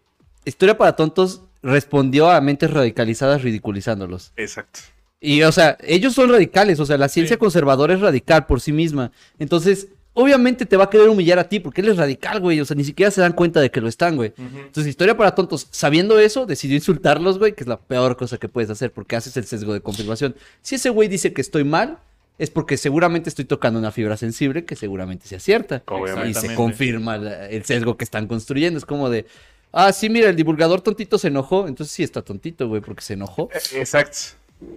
[0.45, 4.33] Historia para Tontos respondió a mentes radicalizadas ridiculizándolos.
[4.35, 4.81] Exacto.
[5.25, 7.39] Y, o sea, ellos son radicales, o sea, la ciencia Sí.
[7.39, 9.11] conservadora es radical por sí misma.
[9.39, 12.59] Entonces, obviamente te va a querer humillar a ti porque él es radical, güey.
[12.59, 14.33] O sea, ni siquiera se dan cuenta de que lo están, güey.
[14.37, 18.49] Entonces, Historia para Tontos, sabiendo eso, decidió insultarlos, güey, que es la peor cosa que
[18.49, 20.35] puedes hacer porque haces el sesgo de confirmación.
[20.61, 21.99] Si ese güey dice que estoy mal,
[22.37, 25.83] es porque seguramente estoy tocando una fibra sensible que seguramente sea cierta.
[25.87, 26.31] Obviamente.
[26.31, 28.77] Y se confirma la- el sesgo que están construyendo.
[28.77, 29.25] Es como de,
[29.71, 31.67] ah, sí, mira, el divulgador tontito se enojó.
[31.67, 33.49] Entonces sí está tontito, güey, porque se enojó.
[33.53, 34.17] Eh, Exacto.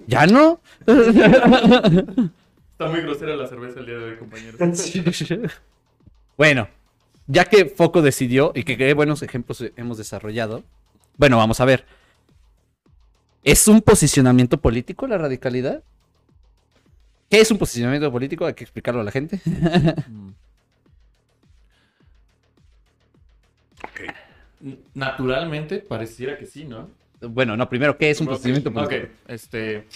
[0.06, 0.60] ¿Ya no?
[0.86, 1.30] Está
[2.90, 4.60] muy grosera la cerveza el día de hoy, compañeros.
[6.36, 6.68] bueno,
[7.26, 10.62] ya que Foco decidió y que qué buenos ejemplos hemos desarrollado,
[11.16, 11.84] bueno, vamos a ver.
[13.42, 15.82] ¿Es un posicionamiento político la radicalidad?
[17.30, 18.44] ¿Qué es un posicionamiento político?
[18.44, 19.40] Hay que explicarlo a la gente.
[23.84, 24.00] Ok.
[24.94, 26.88] Naturalmente, pareciera que sí, ¿no?
[27.20, 29.04] Bueno, no, primero, ¿qué es un posicionamiento político?
[29.04, 29.86] Ok, este.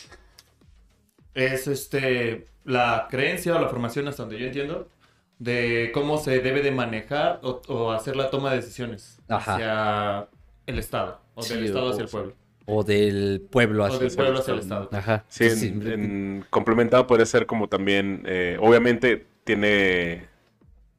[1.35, 2.47] Es este.
[2.65, 4.89] La creencia o la formación, hasta donde yo entiendo,
[5.39, 9.55] de cómo se debe de manejar o, o hacer la toma de decisiones Ajá.
[9.55, 10.29] hacia
[10.67, 12.35] el Estado, o del Estado o- hacia el pueblo,
[12.67, 14.89] O del pueblo o hacia del pueblo hacia el Estado.
[14.93, 15.25] Ajá.
[15.29, 15.67] Sí, en- sí.
[15.69, 20.29] en- complementado puede ser como también, eh, obviamente tiene,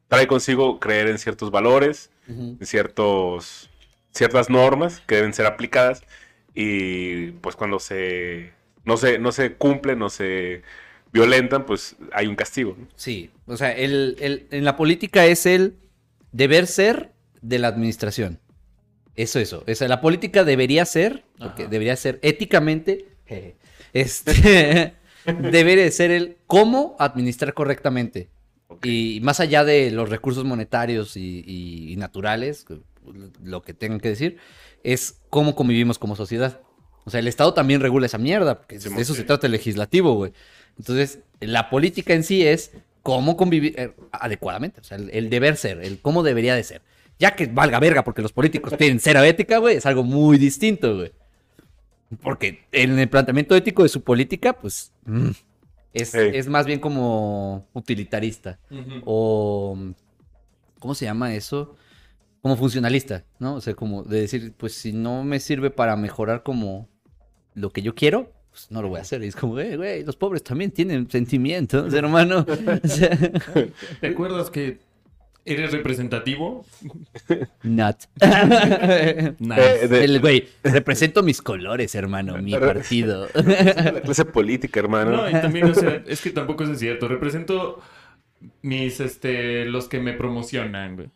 [0.08, 3.70] trae consigo creer en ciertos valores, en ciertos,
[4.12, 6.02] ciertas normas que deben ser aplicadas
[6.54, 8.52] y pues cuando se,
[8.84, 10.62] no se, no se cumplen, no se
[11.12, 12.76] violentan, pues hay un castigo.
[12.78, 12.86] ¿no?
[12.96, 15.76] Sí, o sea, el, el- en la política es el
[16.32, 18.38] deber ser de la administración.
[19.14, 19.64] Eso, eso.
[19.68, 21.70] O sea, la política debería ser, porque Ajá.
[21.70, 23.56] debería ser éticamente, jeje,
[23.92, 24.94] este,
[25.50, 28.30] debería ser el cómo administrar correctamente.
[28.68, 28.86] Ok.
[28.86, 32.64] Y más allá de los recursos monetarios y, y- y naturales,
[33.42, 34.38] lo que tengan que decir,
[34.82, 36.60] es cómo convivimos como sociedad.
[37.04, 39.20] O sea, el Estado también regula esa mierda, porque Sí, de eso sí.
[39.20, 40.32] se trata el legislativo, güey.
[40.78, 42.72] Entonces, la política en sí es
[43.02, 46.82] cómo convivir eh, adecuadamente, o sea, el, el deber ser, el cómo debería de ser.
[47.18, 50.96] Ya que valga verga porque los políticos tienen cero ética, güey, es algo muy distinto,
[50.96, 51.12] güey.
[52.22, 55.30] Porque en el planteamiento ético de su política, pues, mm,
[55.94, 59.02] es, es más bien como utilitarista Ujú.
[59.04, 59.78] o
[60.78, 61.76] ¿cómo se llama eso?
[62.42, 63.54] Como funcionalista, ¿no?
[63.54, 66.88] O sea, como de decir, pues si no me sirve para mejorar como
[67.54, 69.22] lo que yo quiero, pues no lo voy a hacer.
[69.22, 72.44] Y es como, "Eh, güey, los pobres también tienen sentimientos, hermano.
[72.84, 73.16] O sea,
[74.00, 74.78] ¿Te acuerdas que
[75.44, 76.64] eres representativo?
[77.62, 77.96] not.
[78.20, 79.34] Eh,
[79.88, 83.28] de- El güey, represento mis colores, hermano, mi partido.
[83.34, 85.12] la clase política, hermano.
[85.12, 87.06] No, y también, o sea, es que tampoco es cierto.
[87.06, 87.80] Represento
[88.62, 91.08] mis, este, los que me promocionan, güey.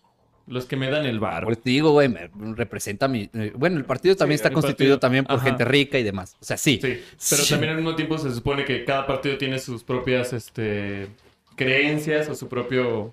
[0.48, 1.42] Los que me dan el bar.
[1.42, 3.28] Por eso te digo, güey, me representa mi...
[3.34, 5.00] eh, Bueno, el partido también está constituido partido.
[5.00, 5.44] también por Ajá.
[5.44, 6.36] gente rica y demás.
[6.40, 6.78] O sea, sí.
[6.80, 7.50] Sí, pero Sí.
[7.50, 11.08] también al mismo tiempo se supone que cada partido tiene sus propias este,
[11.56, 13.12] creencias o su propio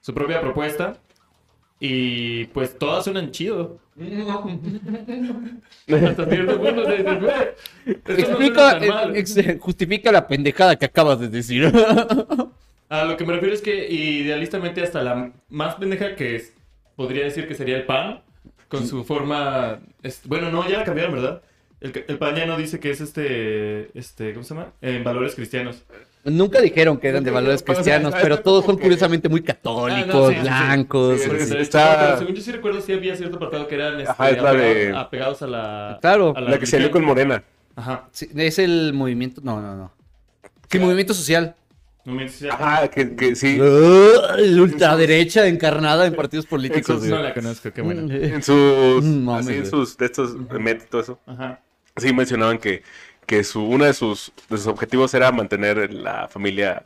[0.00, 0.96] su propia propuesta
[1.78, 3.78] y pues todas suenan chido.
[5.88, 7.34] Hasta cierto punto te dices, "Güey,
[7.86, 9.16] esto no Explica, suena tan mal".
[9.16, 11.72] eh, ex- justifica la pendejada que acabas de decir.
[12.92, 16.52] A lo que me refiero es que idealistamente hasta la más pendeja que es,
[16.94, 18.20] podría decir que sería el pan,
[18.68, 19.78] con su forma...
[20.02, 21.40] es- bueno, no, ya la cambiaron, ¿verdad?
[21.80, 24.72] El, el pan ya no dice que es este, este, ¿cómo se llama?
[24.82, 25.84] En valores cristianos.
[26.24, 29.40] Nunca dijeron que eran de valores Pero, o sea, cristianos, pero todos son curiosamente muy
[29.40, 30.42] Ah, católicos, no, sí, sí, sí.
[30.42, 31.20] blancos.
[31.20, 34.12] Sí, sí, está- pero según yo sí recuerdo, sí había cierto apartado que eran este,
[34.12, 35.98] Ajá, es la de- apegados, a la...
[36.02, 36.34] Claro.
[36.36, 37.04] a La que salió con.
[37.06, 37.42] Morena.
[37.74, 38.06] Ajá.
[38.12, 39.40] Sí, es el movimiento.
[39.42, 39.92] No, no, no.
[40.70, 41.56] Sí, movimiento social.
[42.04, 43.60] No me Ajá, que, que sí.
[43.60, 46.96] Uh, la ultraderecha encarnada en partidos políticos.
[46.96, 48.12] Esos No la conozco, qué bueno.
[48.12, 49.04] En sus.
[49.04, 49.96] Mm, mames, así en sus.
[49.96, 50.34] De estos.
[50.36, 51.20] Met y todo eso.
[51.26, 51.60] Ajá.
[51.96, 52.82] Sí, mencionaban que,
[53.26, 56.84] que su, uno de sus, de sus objetivos era mantener la familia.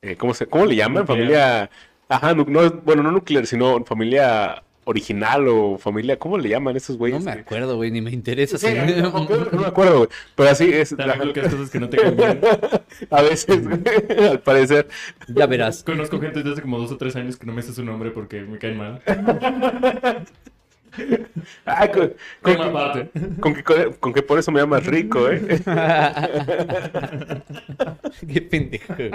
[0.00, 1.06] eh, ¿cómo, se, ¿Cómo le llaman?
[1.06, 1.18] Nuclear.
[1.18, 1.70] Familia.
[2.08, 6.18] Ajá, no, bueno, no nuclear, sino familia original o familia.
[6.18, 7.24] ¿Cómo le llaman estos No güeyes?
[7.24, 8.58] me acuerdo, güey, ni me interesa.
[8.58, 8.66] Sí,
[8.96, 10.08] no, no me acuerdo, güey.
[10.34, 10.92] Pero así es.
[10.92, 11.98] La- cosas que no te
[13.10, 13.80] a veces, güey,
[14.28, 14.88] al parecer.
[15.28, 15.82] Ya verás.
[15.84, 18.10] Conozco gente desde hace como dos o tres años que no me sé su nombre
[18.10, 19.02] porque me caen mal.
[21.66, 22.56] Ah, con, con,
[23.40, 25.40] con que, con que por eso me llamas rico, ¿eh?
[28.32, 29.10] Qué pendejo, güey.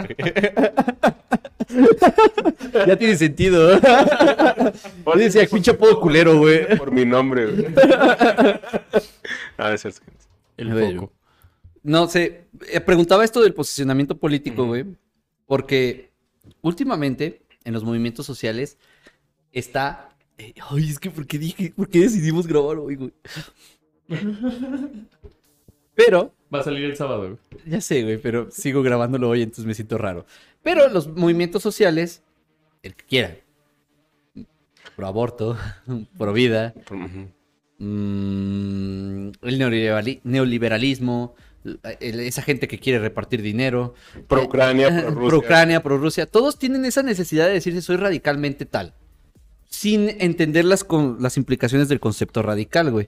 [2.88, 3.80] ya tiene sentido.
[3.80, 6.78] Yo decía, pinche apodo culero, güey.
[6.78, 7.68] Por mi nombre, güey.
[9.58, 10.02] Ah, es cierto.
[10.58, 11.14] El foco.
[11.84, 14.86] No sé, eh, preguntaba esto del posicionamiento político, güey,
[15.46, 16.12] porque
[16.62, 18.78] últimamente en los movimientos sociales
[19.52, 20.07] está...
[20.38, 23.14] eh, ay, es que ¿por qué dije, por qué decidimos grabar hoy, güey?
[25.96, 27.22] Pero, Va a salir el sábado.
[27.22, 27.38] güey.
[27.66, 30.26] ya sé, güey, pero sigo grabándolo hoy, entonces me siento raro.
[30.64, 32.22] Pero los movimientos sociales,
[32.84, 33.36] el que quiera,
[34.96, 35.58] pro aborto,
[36.18, 36.74] pro vida.
[37.80, 41.36] Mm, el neoliberali- neoliberalismo,
[42.00, 43.94] esa gente que quiere repartir dinero,
[44.28, 45.28] Pro Ucrania, eh, pro Rusia.
[45.30, 48.94] pro Ucrania, pro Rusia, todos tienen esa necesidad de decirse soy radicalmente tal,
[49.78, 53.08] sin entender las, con- las implicaciones del concepto radical, güey.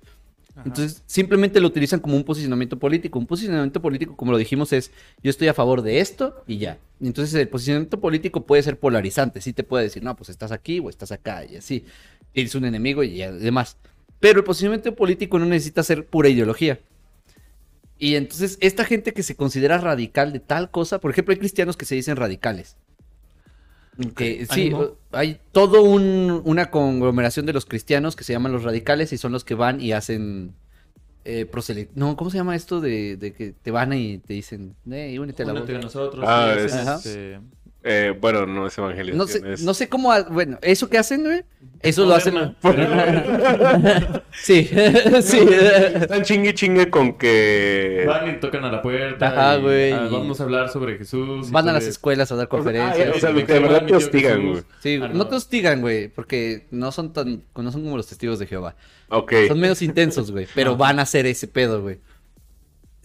[0.66, 3.18] Entonces, simplemente lo utilizan como un posicionamiento político.
[3.18, 4.92] Un posicionamiento político, como lo dijimos, es
[5.24, 6.78] yo estoy a favor de esto y ya.
[7.02, 9.42] Entonces, el posicionamiento político puede ser polarizante.
[9.42, 11.86] Sí te puede decir, no, pues estás aquí o estás acá y así.
[12.34, 13.78] Eres un enemigo y demás.
[14.20, 16.80] Pero el posicionamiento político no necesita ser pura ideología.
[17.98, 21.78] Y entonces, esta gente que se considera radical de tal cosa, por ejemplo, hay cristianos
[21.78, 22.76] que se dicen radicales.
[24.16, 24.98] Que, sí, ánimo.
[25.12, 29.32] hay todo un- una conglomeración de los cristianos que se llaman los radicales y son
[29.34, 30.54] los que van y hacen
[31.26, 34.76] eh, proseli- No, ¿cómo se llama esto de, de que te van y te dicen,
[34.90, 35.62] eh, únete a la voz?
[35.64, 36.26] Únete a nosotros.
[36.28, 36.96] Ah, sí, es- es, Ajá.
[36.96, 37.40] este,
[37.82, 39.18] Eh, bueno, no es evangelización.
[39.18, 41.44] No sé, es- no sé cómo, ha- bueno, eso que hacen, güey,
[41.82, 42.36] eso lo hacen.
[44.32, 44.70] Sí,
[45.22, 45.40] sí.
[45.40, 48.04] Están chingue chingue con que.
[48.08, 49.28] Van y tocan a la puerta.
[49.28, 51.52] Ajá, y, güey, ah, vamos a hablar sobre Jesús.
[51.52, 53.16] Van a las escuelas a dar Ah, conferencias.
[53.16, 54.52] o sea, de verdad te hostigan, Jesús.
[54.52, 54.64] güey.
[54.82, 58.40] Sí, Ah, no te hostigan, güey, porque no son tan, no son como los testigos
[58.40, 58.76] de Jehová.
[59.10, 59.34] Ok.
[59.48, 62.00] Son menos intensos, güey, pero van a hacer ese pedo, güey.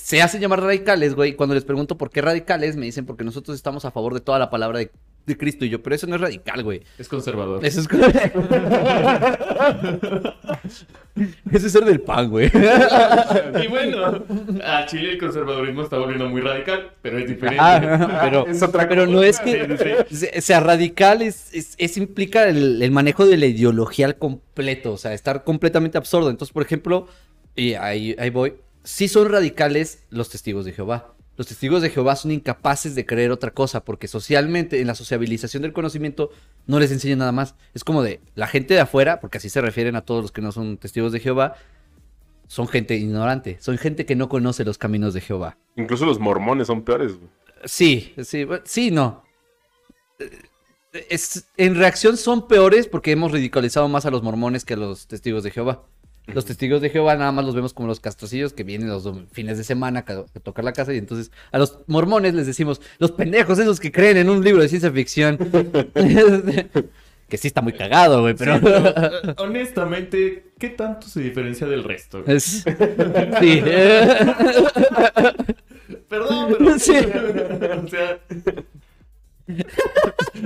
[0.05, 1.31] Se hacen llamar radicales, güey.
[1.31, 4.21] y Cuando les pregunto por qué radicales, me dicen porque nosotros estamos a favor de
[4.21, 4.91] toda la palabra de,
[5.25, 5.65] de Cristo.
[5.65, 6.83] Y yo, pero eso no es radical, güey.
[6.99, 7.65] Es conservador.
[7.65, 7.89] Eso es.
[11.53, 12.51] eso es ser del pan, güey.
[13.65, 14.23] Y bueno,
[14.63, 17.59] a Chile el conservadurismo está volviendo muy radical, pero es diferente.
[17.61, 20.05] Ah, pero, Es otra pero no es que.
[20.37, 24.93] O sea, radical es, es- es implica el, el manejo de la ideología al completo.
[24.93, 26.29] O sea, estar completamente absurdo.
[26.29, 27.07] Entonces, por ejemplo,
[27.57, 28.53] y ahí, ahí voy.
[28.85, 31.15] Sí son radicales los testigos de Jehová.
[31.37, 35.63] Los testigos de Jehová son incapaces de creer otra cosa porque socialmente, en la sociabilización
[35.63, 36.31] del conocimiento,
[36.67, 37.57] no les enseñan nada más.
[37.73, 40.43] Es como de la gente de afuera, porque así se refieren a todos los que
[40.43, 41.57] no son testigos de Jehová,
[42.47, 45.57] son gente ignorante, son gente que no conoce los caminos de Jehová.
[45.77, 47.31] Incluso los mormones son peores, güey.
[47.65, 49.25] Sí, sí, sí, no.
[51.09, 55.09] Es, en reacción son peores porque hemos ridiculizado más a los mormones que a los
[55.09, 55.85] testigos de Jehová.
[56.27, 59.59] Los testigos de Jehová nada más los vemos como los castrocillos que vienen los fines
[59.59, 62.81] de semana a, ca- a tocar la casa y entonces a los mormones les decimos,
[62.99, 65.37] los pendejos esos que creen en un libro de ciencia ficción.
[67.29, 68.55] que sí está muy cagado, güey, pero...
[68.57, 72.23] Eh, Honestamente, ¿qué tanto se diferencia del resto?
[72.23, 72.37] güey?
[72.37, 72.65] Es-
[73.41, 73.63] sí.
[76.09, 76.79] Perdón, pero.
[76.79, 76.93] Sí.
[77.85, 78.19] o sea,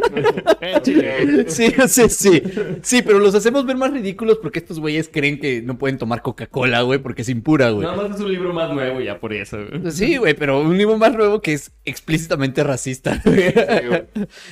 [1.48, 2.42] Sí, sí, sí.
[2.82, 6.22] Sí, pero los hacemos ver más ridículos porque estos güeyes creen que no pueden tomar
[6.22, 7.86] Coca-Cola, güey, porque es impura, güey.
[7.86, 9.58] Nada más es un libro más nuevo ya por eso.
[9.58, 9.90] güey.
[9.90, 13.20] Sí, güey, pero un libro más nuevo que es explícitamente racista.
[13.24, 13.52] güey.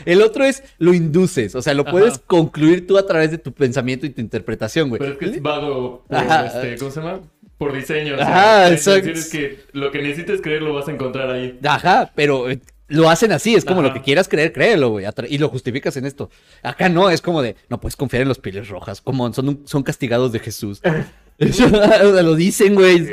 [0.05, 2.23] El otro es lo induces, o sea, lo puedes Ajá.
[2.27, 4.99] concluir tú a través de tu pensamiento y tu interpretación, güey.
[5.01, 7.21] Pero es que es vago por, este, ¿cómo se llama?
[7.59, 8.15] Por diseño.
[8.15, 9.11] o sea, exacto.
[9.11, 11.59] es que lo que necesites creer lo vas a encontrar ahí.
[11.65, 13.89] Ajá, pero eh, lo hacen así, es como Ajá.
[13.89, 16.31] lo que quieras creer, créelo, güey, y lo justificas en esto.
[16.63, 19.63] Acá no, es como de, no puedes confiar en los pieles rojas, como son, un-
[19.67, 20.81] son castigados de Jesús.
[21.39, 23.09] Lo dicen, güey,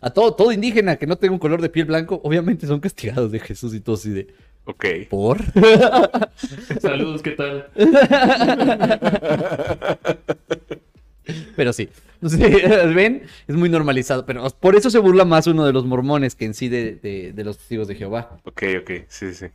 [0.00, 3.32] a todo, todo indígena que no tenga un color de piel blanco, obviamente son castigados
[3.32, 4.28] de Jesús y todo así de,
[4.66, 4.84] Ok.
[5.10, 5.38] ¿por?
[6.80, 7.66] Saludos, ¿qué tal?
[11.56, 11.88] Pero sí.
[12.28, 12.38] Sí,
[12.94, 13.22] ¿Ven?
[13.46, 14.24] Es muy normalizado.
[14.26, 17.32] Pero por eso se burla más uno de los mormones que en sí de, de-
[17.32, 18.38] de los testigos de Jehová.
[18.44, 18.90] Ok, ok.
[19.08, 19.46] Sí, sí.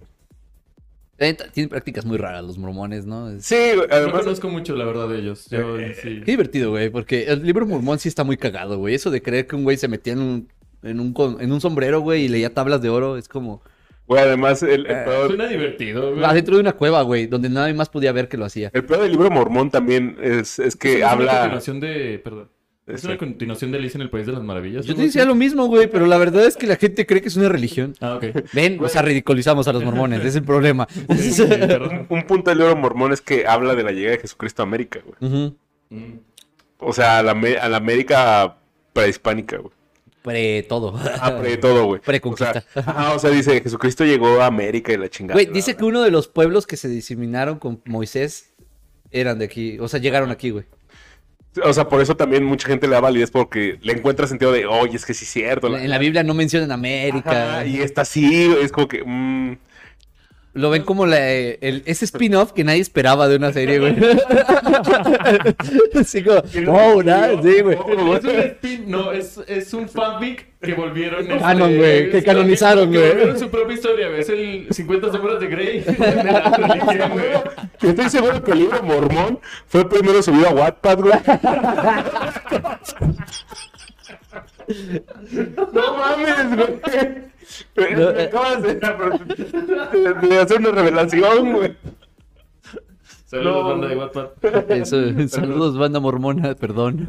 [1.17, 3.29] Eh, Tienen prácticas muy raras los mormones, ¿no?
[3.41, 4.23] Sí, No además.
[4.23, 5.47] conozco mucho, la verdad, de ellos.
[5.51, 6.21] Yo, sí.
[6.25, 8.95] Qué divertido, güey, porque el libro mormón sí está muy cagado, güey.
[8.95, 10.47] Eso de creer que un güey se metía en un,
[10.81, 13.61] en un, en un sombrero, güey, y leía tablas de oro, es como
[14.11, 16.25] Güey, además, el, Eh, el, peor, Suena divertido, güey.
[16.25, 18.69] adentro de una cueva, güey, donde nadie más podía ver que lo hacía.
[18.73, 21.31] el peor del libro mormón también es, es que Es una habla.
[21.39, 22.19] continuación de...
[22.21, 22.49] Perdón.
[22.87, 24.85] Es una continuación de Alicia en el País de las Maravillas.
[24.85, 27.29] Yo te decía lo mismo, güey, pero la verdad es que la gente cree que
[27.29, 27.93] es una religión.
[28.01, 28.25] Ah, ok.
[28.51, 30.87] Ven, o sea, ridiculizamos a los mormones, es el problema.
[31.15, 32.07] Sí, sí, perdón.
[32.09, 34.65] Un, un punto del libro mormón es que habla de la llegada de Jesucristo a
[34.65, 35.53] América, güey.
[35.89, 36.19] Mm.
[36.79, 38.57] O sea, a la, me- a la América
[38.91, 39.71] prehispánica, güey.
[40.23, 40.93] Pre todo.
[41.19, 42.01] Ah, pre todo, güey.
[42.05, 42.63] Preconquista.
[42.75, 45.33] O sea, ajá, o sea, dice, Jesucristo llegó a América y la chingada.
[45.33, 48.53] Güey, dice que uno de los pueblos que se diseminaron con Moisés
[49.09, 50.65] eran de aquí, o sea, llegaron aquí, güey.
[51.65, 54.65] O sea, por eso también mucha gente le da validez porque le encuentra sentido de,
[54.65, 55.75] oye, es que sí es cierto.
[55.75, 57.55] En la Biblia no mencionan América.
[57.55, 59.03] Ajá, y esta sí, es como que...
[59.03, 59.57] mm,
[60.53, 63.95] Lo ven como la, eh, el- ese spin-off que nadie esperaba de una serie, güey.
[65.99, 67.77] Así como, oh, nada, sí, güey.
[68.17, 71.21] Es un spin, no, es, es un fanfic que volvieron.
[71.21, 73.09] este, Canon, güey, que canonizaron, que güey.
[73.11, 74.19] volvieron su propia historia, güey.
[74.19, 75.85] Es el 50 sombras de Grey.
[77.81, 81.13] Yo estoy seguro que el libro mormón fue primero subido a Wattpad, güey.
[85.73, 87.30] no mames, güey.
[87.75, 88.23] No, eh.
[88.25, 88.79] acabas de,
[90.39, 91.75] hacer una revelación, güey.
[93.25, 93.69] Saludos, No.
[93.69, 94.71] banda de Wattpad.
[94.71, 94.97] Eso,
[95.29, 97.05] saludos, banda mormona, perdón.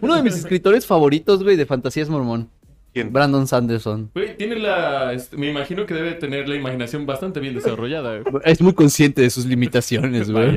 [0.00, 2.50] Uno de mis escritores favoritos, güey, de fantasía es mormón.
[2.92, 3.12] ¿Quién?
[3.12, 4.10] Brandon Sanderson.
[4.14, 5.12] Güey, tiene la.
[5.14, 8.34] este, me imagino que debe tener la imaginación bastante bien desarrollada, güey.
[8.44, 10.54] Es muy consciente de sus limitaciones, güey.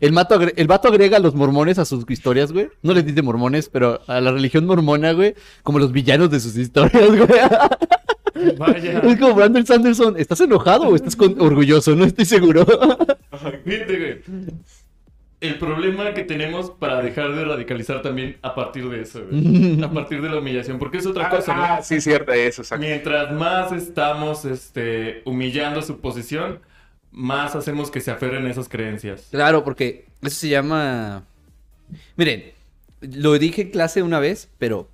[0.00, 2.68] El, mato agre- el vato agrega a los mormones a sus historias, güey.
[2.82, 6.56] No les dice mormones, pero a la religión mormona, güey, como los villanos de sus
[6.56, 8.56] historias, güey.
[8.58, 8.98] Vaya.
[8.98, 11.94] Es como Brandon Sanderson, ¿estás enojado o estás con- orgulloso?
[11.94, 12.66] No estoy seguro.
[13.64, 14.50] Fíjate, güey.
[15.42, 19.82] El problema que tenemos para dejar de radicalizar también a partir de eso, güey.
[19.82, 20.78] A partir de la humillación.
[20.78, 21.64] Porque es otra cosa, ¿no?
[21.64, 22.80] Ah, sí, cierto, eso, exacto.
[22.80, 26.60] Mientras más estamos este, humillando su posición,
[27.10, 29.26] más hacemos que se aferren a esas creencias.
[29.32, 31.24] Claro, porque eso se llama...
[32.14, 32.52] Miren,
[33.00, 34.88] lo dije en clase una vez, pero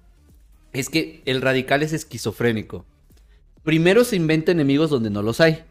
[0.72, 2.86] es que el radical es esquizofrénico.
[3.64, 5.62] Primero se inventa enemigos donde no los hay.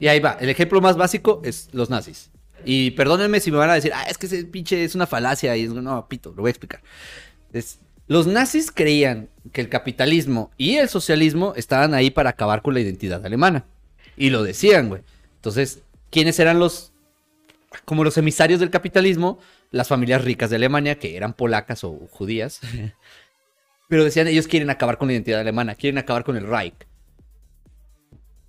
[0.00, 0.32] Y ahí va.
[0.40, 2.30] El ejemplo más básico es los nazis.
[2.64, 5.56] Y perdónenme si me van a decir, ah, es que ese pinche es una falacia.
[5.56, 6.82] Y es, no, pito, lo voy a explicar.
[7.52, 12.74] Es- los nazis creían que el capitalismo y el socialismo estaban ahí para acabar con
[12.74, 13.64] la identidad alemana.
[14.16, 15.02] Y lo decían, güey.
[15.36, 16.92] Entonces, ¿quiénes eran los,
[17.84, 19.38] como los emisarios del capitalismo?
[19.70, 22.60] Las familias ricas de Alemania, que eran polacas o judías.
[23.88, 26.74] Pero decían, ellos quieren acabar con la identidad alemana, quieren acabar con el Reich.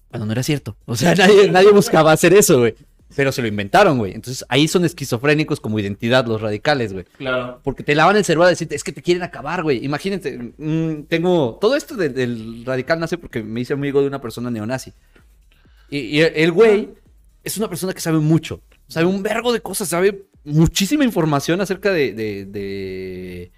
[0.10, 0.76] Cuando no era cierto.
[0.86, 2.76] O sea, nadie, nadie buscaba hacer eso, güey.
[3.15, 4.13] Pero se lo inventaron, güey.
[4.13, 7.06] Entonces ahí son esquizofrénicos como identidad los radicales, güey.
[7.17, 7.60] Claro.
[7.63, 9.84] Porque te lavan el cerebro a decirte, es que te quieren acabar, güey.
[9.84, 11.58] Imagínate, mm, tengo.
[11.60, 14.93] Todo esto de- del radical nace porque me hice amigo de una persona neonazi.
[15.89, 16.89] Y, y el güey
[17.43, 18.62] es una persona que sabe mucho.
[18.88, 22.13] Sabe un vergo de cosas, sabe muchísima información acerca de.
[22.13, 23.52] de- de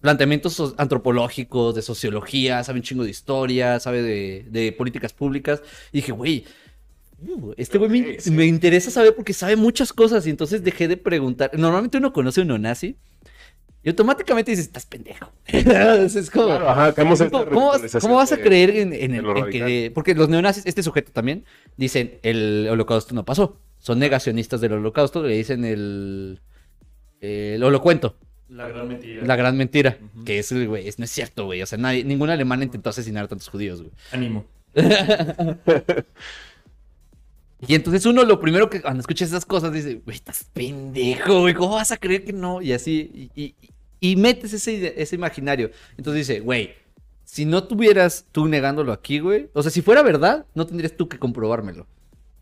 [0.00, 5.60] planteamientos antropológicos, de sociología, sabe un chingo de historia, sabe de, de políticas públicas.
[5.92, 6.44] Y dije, güey,
[7.56, 8.30] este güey me, sí.
[8.30, 10.26] me interesa saber porque sabe muchas cosas.
[10.26, 11.50] Y entonces dejé de preguntar.
[11.58, 12.96] Normalmente uno conoce a un neonazi
[13.82, 15.30] y automáticamente dices, estás pendejo.
[15.46, 17.16] es como, Claro, ajá, ¿Cómo,
[17.48, 19.90] cómo vas, cómo vas a creer en, en de el, en que-.
[19.94, 21.44] Porque los neonazis, este sujeto también,
[21.76, 23.60] dicen el holocausto no pasó.
[23.78, 26.40] Son negacionistas del holocausto, le dicen el,
[27.20, 28.16] el holocuento,
[28.48, 29.24] La gran mentira.
[29.24, 29.98] la gran mentira.
[30.16, 30.24] Ujú.
[30.24, 31.62] Que es, güey, es- no es cierto, güey.
[31.62, 33.92] O sea, nadie, ningún alemán intentó asesinar a tantos judíos, güey.
[34.10, 34.44] Ánimo.
[37.66, 41.54] y entonces uno lo primero que cuando escucha esas cosas dice, güey, estás pendejo, güey,
[41.54, 42.62] ¿cómo vas a creer que no?
[42.62, 43.54] Y así, y, y-
[44.00, 45.70] y metes ese, ese imaginario.
[45.96, 46.74] Entonces dice, güey,
[47.24, 51.08] si no tuvieras tú negándolo aquí, güey, o sea, si fuera verdad, no tendrías tú
[51.08, 51.86] que comprobármelo.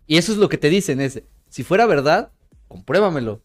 [0.07, 2.31] Y eso es lo que te dicen, es, si fuera verdad,
[2.69, 3.41] compruébamelo.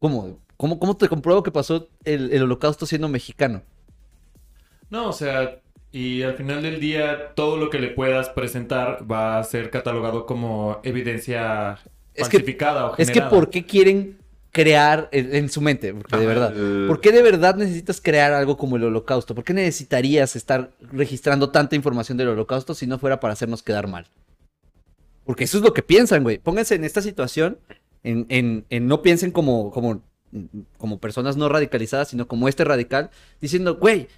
[0.00, 0.38] ¿Cómo?
[0.56, 3.62] ¿Cómo, cómo te compruebo que pasó el, el holocausto siendo mexicano?
[4.90, 5.60] No, o sea,
[5.92, 10.26] y al final del día todo lo que le puedas presentar va a ser catalogado
[10.26, 11.78] como evidencia
[12.14, 12.40] Es que- o
[12.96, 13.30] Es que generada.
[13.30, 14.18] ¿por qué quieren
[14.52, 15.92] crear en, en su mente?
[15.94, 16.52] Porque de verdad.
[16.56, 19.34] eh, ¿Por qué de verdad necesitas crear algo como el holocausto?
[19.34, 23.86] ¿Por qué necesitarías estar registrando tanta información del holocausto si no fuera para hacernos quedar
[23.86, 24.06] mal?
[25.24, 26.38] Porque eso es lo que piensan, güey.
[26.38, 27.58] Pónganse en esta situación,
[28.02, 30.02] en, en- en no piensen como, como,
[30.78, 33.10] como personas no radicalizadas, sino como este radical,
[33.40, 34.08] diciendo, güey,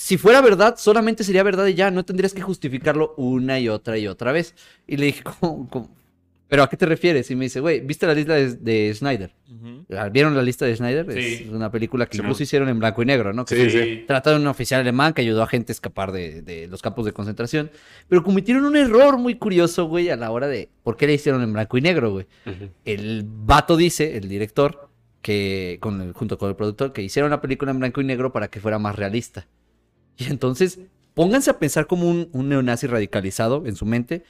[0.00, 3.98] si fuera verdad, solamente sería verdad y ya, no tendrías que justificarlo una y otra
[3.98, 4.54] y otra vez.
[4.86, 5.68] Y le dije, ¿cómo?
[5.68, 5.98] cómo?
[6.46, 7.28] ¿Pero a qué te refieres?
[7.32, 9.34] Y me dice, güey, ¿viste la lista de, de Snyder?
[9.52, 9.84] Ujú.
[10.12, 11.12] ¿Vieron la lista de Snyder?
[11.12, 11.42] Sí.
[11.44, 13.44] Es una película que Sí, incluso hicieron en blanco y negro, ¿no?
[13.44, 13.96] Que Sí, se-.
[14.06, 17.04] Trata de un oficial alemán que ayudó a gente a escapar de, de los campos
[17.04, 17.70] de concentración.
[18.08, 21.42] Pero cometieron un error muy curioso, güey, a la hora de por qué le hicieron
[21.42, 22.26] en blanco y negro, güey.
[22.86, 24.88] El vato dice, el director,
[25.20, 28.32] que con el- junto con el productor, que hicieron la película en blanco y negro
[28.32, 29.46] para que fuera más realista.
[30.18, 30.80] Y entonces,
[31.14, 34.24] pónganse a pensar como un, un neonazi radicalizado en su mente,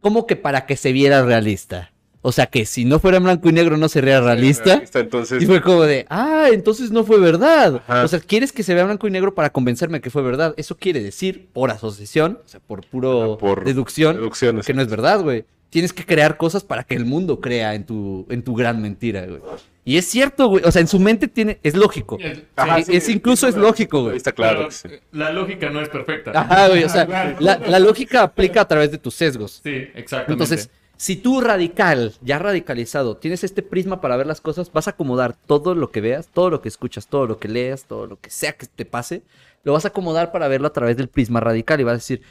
[0.00, 1.92] como que para que se viera realista.
[2.24, 4.80] O sea, que si no fuera en blanco y negro no sería realista.
[4.94, 7.82] Entonces, Y fue como de, ah, entonces no fue verdad.
[7.88, 8.04] Ajá.
[8.04, 10.54] O sea, quieres que se vea blanco y negro para convencerme que fue verdad.
[10.56, 14.30] Eso quiere decir, por asociación, o sea, por puro por deducción,
[14.64, 15.44] que no es verdad, güey.
[15.72, 19.24] Tienes que crear cosas para que el mundo crea en tu, en tu gran mentira,
[19.24, 19.40] güey.
[19.86, 20.62] Y es cierto, güey.
[20.66, 22.18] O sea, en su mente tiene, es lógico.
[22.20, 24.16] Es- Ajá, Es- es incluso es lógico, güey.
[24.18, 24.70] Está claro.
[24.70, 24.88] sí.
[25.12, 26.30] La lógica no es perfecta.
[26.38, 26.84] Ajá, güey.
[26.84, 27.36] O sea, Claro.
[27.40, 29.60] la, la lógica aplica a través de tus sesgos.
[29.64, 30.32] Sí, exactamente.
[30.34, 34.90] Entonces, si tú radical, ya radicalizado, tienes este prisma para ver las cosas, vas a
[34.90, 38.20] acomodar todo lo que veas, todo lo que escuchas, todo lo que leas, todo lo
[38.20, 39.22] que sea que te pase,
[39.64, 42.22] lo vas a acomodar para verlo a través del prisma radical y vas a decir,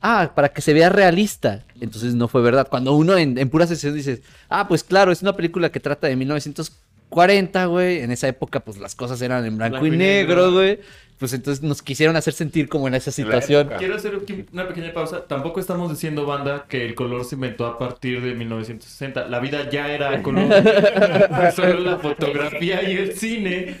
[0.00, 1.64] ah, para que se vea realista.
[1.80, 2.68] Entonces no fue verdad.
[2.68, 6.06] Cuando uno en, en pura sesión dices, ah, pues claro, es una película que trata
[6.06, 8.00] de 1940, güey.
[8.00, 10.80] En esa época, pues las cosas eran en blanco, Blanco y y negro, güey.
[11.18, 13.70] Pues entonces nos quisieron hacer sentir como en esa situación.
[13.78, 14.20] Quiero hacer
[14.52, 15.26] una pequeña pausa.
[15.26, 19.26] Tampoco estamos diciendo, banda, que el color se inventó a partir de 1960.
[19.26, 20.46] La vida ya era color.
[21.56, 23.76] Solo la fotografía y el cine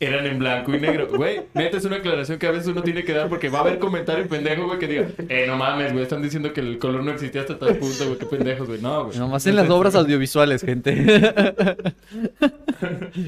[0.00, 1.08] eran en blanco y negro.
[1.08, 3.62] Güey, neta es una aclaración que a veces uno tiene que dar porque va a
[3.62, 7.02] haber comentarios pendejos, güey, que diga, eh, no mames, güey, están diciendo que el color
[7.02, 8.80] no existía hasta tal punto, güey, qué pendejos, güey.
[8.80, 9.18] No, güey.
[9.18, 10.94] Nomás en las obras audiovisuales, gente.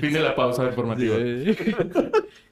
[0.01, 1.17] Fin de la pausa informativa.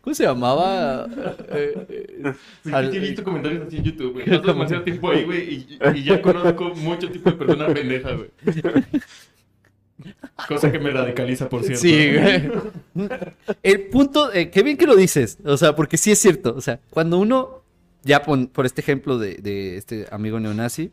[0.00, 1.06] ¿Cómo se llamaba?
[1.50, 2.32] Eh, eh,
[2.64, 4.26] Sí, al- he visto comentarios así en YouTube, güey.
[4.28, 8.30] Paso demasiado tiempo ahí, güey, y, y ya conozco mucho tipo de personas pendejas, güey.
[10.48, 11.80] Cosa que me radicaliza, por cierto.
[11.80, 12.50] Sí, güey.
[13.62, 16.60] El punto, eh, qué bien que lo dices, o sea, porque sí es cierto, o
[16.60, 17.62] sea, cuando uno,
[18.02, 20.92] ya por este ejemplo de, de este amigo neonazi,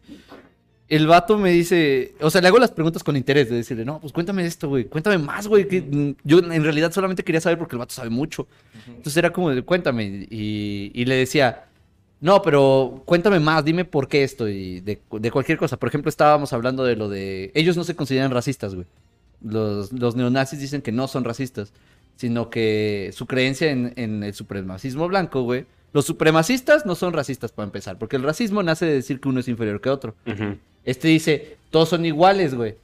[0.88, 4.00] el vato me dice, o sea, le hago las preguntas con interés, de decirle, no,
[4.00, 7.58] pues cuéntame esto, güey, cuéntame más, güey, que mm, yo en realidad solamente quería saber
[7.58, 8.48] porque el vato sabe mucho.
[8.88, 11.66] Entonces era como de, cuéntame, y, y le decía,
[12.22, 15.78] no, pero cuéntame más, dime por qué esto, y de, de cualquier cosa.
[15.78, 18.88] Por ejemplo, estábamos hablando de lo de, ellos no se consideran racistas, güey.
[19.44, 21.72] Los, los neonazis dicen que no son racistas,
[22.16, 25.66] sino que su creencia en, en el supremacismo blanco, güey.
[25.94, 29.40] Los supremacistas no son racistas para empezar, porque el racismo nace de decir que uno
[29.40, 30.16] es inferior que otro.
[30.84, 32.76] Este dice, todos son iguales, güey.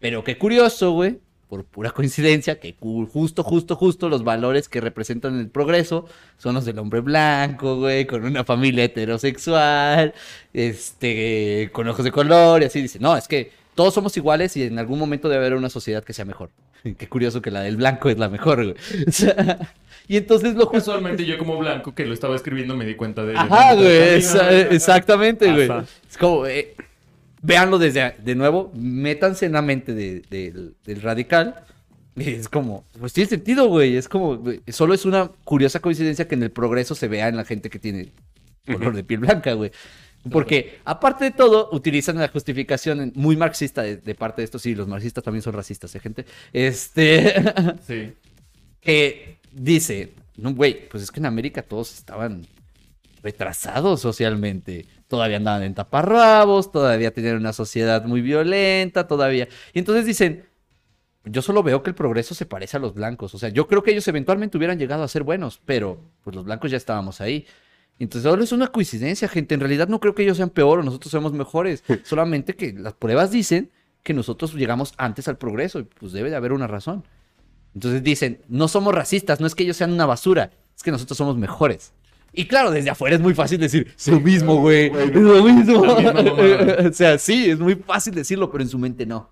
[0.00, 1.18] Pero qué curioso, güey,
[1.48, 6.06] por pura coincidencia, que justo, justo, justo los valores que representan el progreso
[6.38, 10.12] son los del hombre blanco, güey, con una familia heterosexual,
[10.52, 14.62] este, con ojos de color, y así dice, no, es que todos somos iguales y
[14.64, 16.50] en algún momento debe haber una sociedad que sea mejor.
[16.98, 18.76] Qué curioso que la del blanco es la mejor, güey.
[19.06, 19.58] O sea,
[20.08, 20.92] y entonces lo justo...
[20.92, 23.36] Casualmente yo como blanco que lo estaba escribiendo me di cuenta de.
[23.36, 25.68] Ajá, güey, esa- exactamente, güey.
[26.08, 26.74] Es como, eh,
[27.42, 31.64] véanlo desde, de nuevo, métanse en la mente de- del- del radical.
[32.16, 33.96] Y es como, pues tiene sentido, güey.
[33.96, 37.36] Es como, güey, solo es una curiosa coincidencia que en el progreso se vea en
[37.36, 38.08] la gente que tiene
[38.64, 39.70] color de piel blanca, güey.
[40.30, 44.58] Porque, aparte de todo, utilizan la justificación muy marxista de, de parte de esto.
[44.58, 46.24] Sí, los marxistas también son racistas, ¿eh, gente?
[46.52, 47.34] Este.
[47.86, 48.12] Sí.
[48.80, 52.46] que dice, no, güey, pues es que en América todos estaban
[53.22, 54.86] retrasados socialmente.
[55.08, 59.48] Todavía andaban en taparrabos, todavía tenían una sociedad muy violenta, todavía.
[59.72, 60.44] Y entonces dicen,
[61.24, 63.34] yo solo veo que el progreso se parece a los blancos.
[63.34, 66.44] O sea, yo creo que ellos eventualmente hubieran llegado a ser buenos, pero pues los
[66.44, 67.46] blancos ya estábamos ahí.
[67.98, 69.54] Entonces, solo es una coincidencia, gente.
[69.54, 71.82] En realidad no creo que ellos sean peor o nosotros seamos mejores.
[72.04, 73.70] Solamente que las pruebas dicen
[74.02, 77.04] que nosotros llegamos antes al progreso y pues debe de haber una razón.
[77.74, 81.18] Entonces dicen, no somos racistas, no es que ellos sean una basura, es que nosotros
[81.18, 81.92] somos mejores.
[82.38, 85.82] Y claro, desde afuera es muy fácil decir, es lo mismo, güey, es lo mismo.
[86.88, 89.30] O sea, sí, es muy fácil decirlo, pero en su mente no.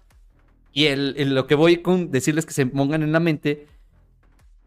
[0.72, 3.66] Y el, el- lo que voy con decirles que se pongan en la mente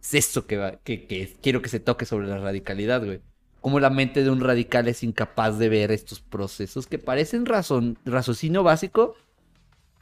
[0.01, 3.19] es esto que, va- que, que quiero que se toque sobre la radicalidad, güey.
[3.59, 7.97] Cómo la mente de un radical es incapaz de ver estos procesos que parecen razón,
[8.05, 9.15] raciocinio básico,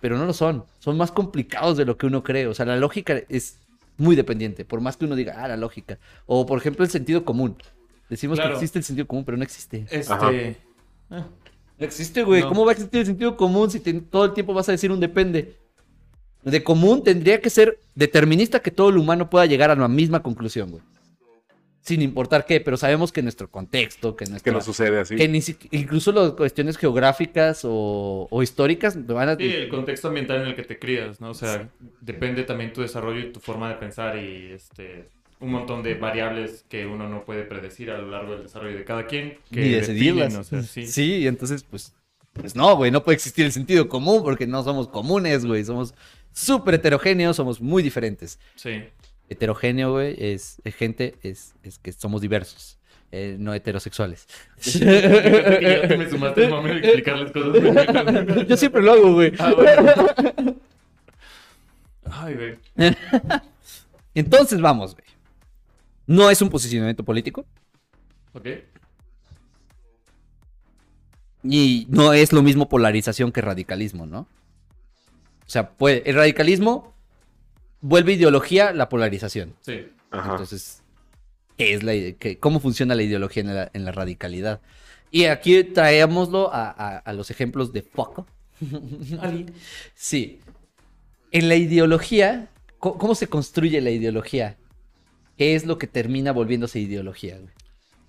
[0.01, 0.65] pero no lo son.
[0.79, 2.47] Son más complicados de lo que uno cree.
[2.47, 3.59] O sea, la lógica es
[3.97, 5.97] muy dependiente, por más que uno diga, ah, la lógica.
[6.25, 7.55] O, por ejemplo, el sentido común.
[8.09, 8.51] Decimos Claro.
[8.51, 9.85] que existe el sentido común, pero no existe.
[9.89, 10.13] Este.
[10.13, 10.31] Ajá.
[11.09, 11.27] ah,
[11.79, 12.41] No existe, güey.
[12.41, 12.49] No.
[12.49, 14.91] ¿Cómo va a existir el sentido común si te- todo el tiempo vas a decir
[14.91, 15.57] un depende?
[16.43, 20.21] De común tendría que ser determinista que todo el humano pueda llegar a la misma
[20.21, 20.83] conclusión, güey.
[21.81, 24.53] Sin importar qué, pero sabemos que nuestro contexto, que Que nuestra...
[24.53, 25.15] no sucede así.
[25.15, 25.39] que ni
[25.71, 29.35] incluso las cuestiones geográficas o, o históricas van a...
[29.35, 31.29] Sí, el contexto ambiental en el que te crías, ¿no?
[31.29, 31.69] O sea,
[32.01, 36.65] depende también tu desarrollo y tu forma de pensar y este un montón de variables
[36.69, 39.37] que uno no puede predecir a lo largo del desarrollo de cada quien.
[39.51, 40.87] Que ni definen, o sea, sí.
[40.87, 41.93] sí, y entonces, pues,
[42.33, 45.63] pues no, güey, no puede existir el sentido común porque no somos comunes, güey.
[45.63, 45.93] Somos
[46.33, 48.39] súper heterogéneos, somos muy diferentes.
[48.55, 48.83] Sí.
[49.29, 52.77] Heterogéneo, güey, es, es gente, es, es que somos diversos,
[53.11, 54.27] eh, no heterosexuales.
[54.65, 58.47] Me sumaste explicarles cosas.
[58.47, 59.33] Yo siempre lo hago, güey.
[59.39, 60.55] Ah, bueno.
[62.11, 62.55] Ay, güey.
[64.13, 65.04] Entonces, vamos, güey.
[66.07, 67.45] No es un posicionamiento político
[68.33, 68.47] Ok.
[71.43, 74.21] y no es lo mismo polarización que radicalismo, ¿no?
[74.21, 76.95] O sea, puede, el radicalismo
[77.81, 79.53] vuelve ideología la polarización.
[79.61, 79.87] Sí.
[80.09, 80.31] Ajá.
[80.31, 80.81] Entonces,
[81.57, 84.59] ¿qué es la, qué- ¿cómo funciona la ideología en la, en la radicalidad?
[85.11, 88.27] Y aquí traémoslo a, a- a los ejemplos de Foucault.
[89.93, 90.39] Sí.
[91.31, 92.49] En la ideología,
[92.79, 94.57] co- ¿cómo se construye la ideología?
[95.37, 97.37] ¿Qué es lo que termina volviéndose ideología?
[97.37, 97.53] güey?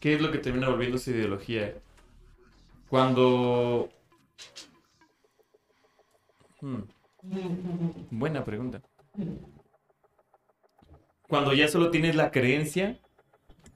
[0.00, 1.74] ¿Qué es lo que termina volviéndose ideología?
[2.88, 3.88] Cuando...
[6.60, 6.82] Hmm.
[8.10, 8.82] Buena pregunta.
[11.28, 13.00] Cuando ya solo tienes la creencia,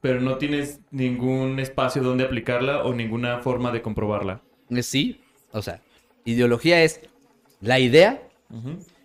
[0.01, 4.43] pero no tienes ningún espacio donde aplicarla o ninguna forma de comprobarla.
[4.83, 5.21] Sí,
[5.53, 5.83] o sea,
[6.25, 7.01] ideología es
[7.61, 8.23] la idea.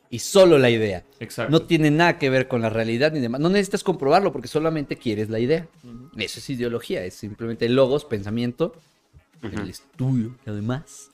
[0.09, 1.03] Y solo la idea.
[1.19, 1.51] Exacto.
[1.51, 3.41] No tiene nada que ver con la realidad ni demás.
[3.41, 5.67] No necesitas comprobarlo porque solamente quieres la idea.
[5.83, 6.09] Ujú.
[6.17, 8.73] Eso es ideología, es simplemente logos, pensamiento,
[9.43, 9.61] Ujú.
[9.61, 11.09] el estudio, lo demás.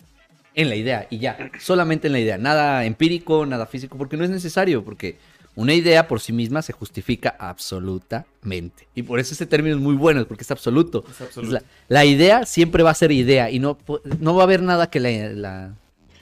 [0.53, 2.37] En la idea, y ya, solamente en la idea.
[2.37, 5.15] Nada empírico, nada físico, porque no es necesario, porque
[5.55, 8.87] una idea por sí misma se justifica absolutamente.
[8.95, 11.03] Y por eso ese término es muy bueno, porque es absoluto.
[11.09, 11.53] Es absoluto.
[11.53, 13.77] La, la idea siempre va a ser idea y no,
[14.19, 15.73] no va a haber nada que la, la-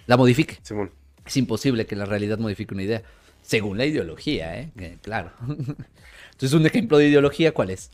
[0.08, 0.58] la modifique.
[0.64, 0.92] Simón.
[1.30, 3.04] Es imposible que la realidad modifique una idea,
[3.44, 4.72] según la ideología, ¿eh?
[4.80, 5.32] Eh, claro.
[6.32, 7.92] Entonces, un ejemplo de ideología, ¿cuál es?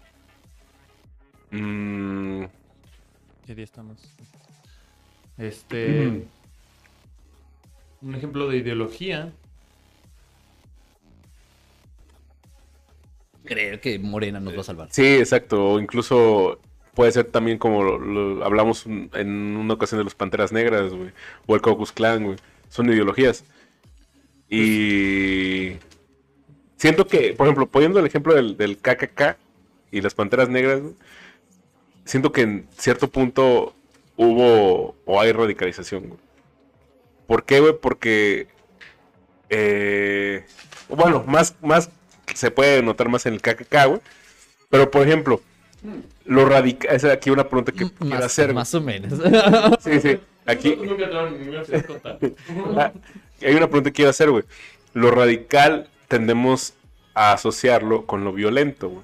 [1.51, 2.43] Mm,
[3.45, 3.97] Ya día estamos.
[5.37, 6.25] Este.
[8.01, 9.33] Un ejemplo de ideología.
[13.43, 14.87] Creer que Morena nos va a salvar.
[14.91, 15.71] sí, exacto.
[15.73, 16.59] O incluso
[16.93, 19.27] puede ser también como lo, lo hablamos un- en
[19.57, 21.11] una ocasión de los Panteras Negras, güey.
[21.47, 22.37] O el Klux Klan, güey.
[22.75, 23.45] Son ideologías.
[24.49, 25.77] Y
[26.75, 29.37] siento que, por ejemplo, poniendo el ejemplo del, del KKK
[29.91, 30.81] y las Panteras Negras,
[32.03, 33.73] siento que en cierto punto
[34.17, 36.19] hubo o hay radicalización, güey.
[37.27, 37.73] ¿Por qué, güey?
[37.81, 38.47] Porque,
[39.49, 40.45] eh,
[40.89, 41.89] bueno, más, más
[42.33, 44.01] se puede notar más en el KKK, güey.
[44.69, 45.41] Pero, por ejemplo,
[46.25, 48.53] lo radical, esa es aquí una pregunta que quiero Más, hacer.
[48.53, 49.17] más o menos.
[49.81, 50.19] Sí, sí.
[50.45, 50.77] Aquí.
[52.77, 52.91] Ah,
[53.41, 54.43] hay una pregunta que quiero hacer, güey.
[54.93, 56.73] Lo radical tendemos
[57.13, 59.03] a asociarlo con lo violento, güey.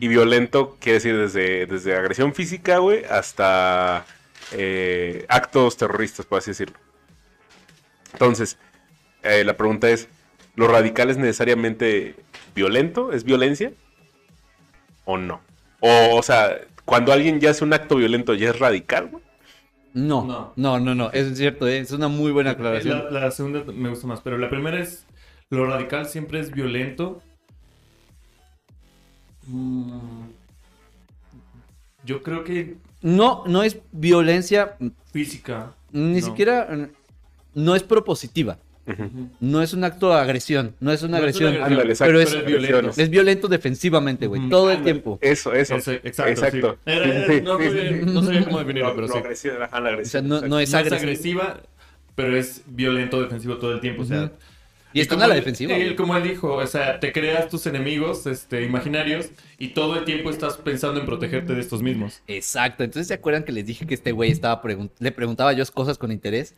[0.00, 4.04] Y violento quiere decir desde, desde agresión física, güey, hasta
[4.52, 6.76] eh, actos terroristas, por así decirlo.
[8.12, 8.58] Entonces,
[9.22, 10.08] eh, la pregunta es,
[10.56, 12.16] ¿lo radical es necesariamente
[12.54, 13.12] violento?
[13.12, 13.72] ¿Es violencia?
[15.04, 15.40] ¿O no?
[15.80, 19.29] O, o sea, cuando alguien ya hace un acto violento, ¿ya es radical, güey?
[19.92, 20.52] No, No.
[20.56, 21.78] no, no, no, es cierto, ¿eh?
[21.78, 23.12] es una muy buena aclaración.
[23.12, 25.04] La, la segunda me gusta más, pero la primera es,
[25.50, 27.20] lo radical siempre es violento.
[29.46, 30.28] Mm,
[32.04, 34.76] Yo creo que No, no es violencia,
[35.12, 35.74] física.
[35.92, 36.26] ni No.
[36.26, 36.88] siquiera,
[37.54, 38.58] no es propositiva.
[39.40, 41.48] No es un acto de agresión, no es una No es una agresión.
[41.48, 42.08] agresión, Ándale, exacto.
[42.08, 43.02] pero es, pero es violento.
[43.02, 45.18] es violento defensivamente, güey, todo el tiempo.
[45.20, 45.74] Eso, eso.
[45.74, 46.78] Exacto, Exacto.
[46.84, 46.90] sí.
[46.90, 48.00] Era- Sí, era- sí, no, sí, sabía- sí.
[48.06, 49.18] no sabía cómo definirlo, No, pero no, sí.
[49.18, 50.28] agresión, O sea, agresión.
[50.28, 50.96] no, es agresivo.
[50.96, 51.60] agresiva,
[52.14, 54.02] pero es violento defensivo todo el tiempo.
[54.02, 54.32] O sea.
[54.92, 55.72] Y están a la él- defensiva.
[55.76, 60.04] él, como él dijo, o sea, te creas tus enemigos este, imaginarios y todo el
[60.04, 62.20] tiempo estás pensando en protegerte de estos mismos.
[62.26, 62.82] Exacto.
[62.82, 65.96] Entonces, ¿se acuerdan que les dije que este güey estaba pregun- le preguntaba yo cosas
[65.96, 66.56] con interés?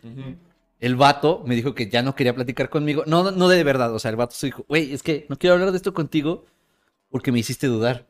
[0.83, 3.05] El vato me dijo que ya no quería platicar conmigo.
[3.07, 3.95] No, no de verdad.
[3.95, 6.45] O sea, el vato se dijo, güey, es que no quiero hablar de esto contigo
[7.09, 8.09] porque me hiciste dudar.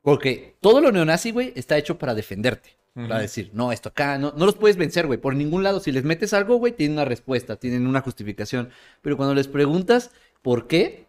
[0.00, 2.78] Porque todo lo neonazi, güey, está hecho para defenderte.
[2.94, 5.20] Para decir, no, esto acá, no, no los puedes vencer, güey.
[5.20, 5.80] Por ningún lado.
[5.80, 8.70] Si les metes algo, güey, tienen una respuesta, tienen una justificación.
[9.02, 10.10] Pero cuando les preguntas
[10.40, 11.04] por qué,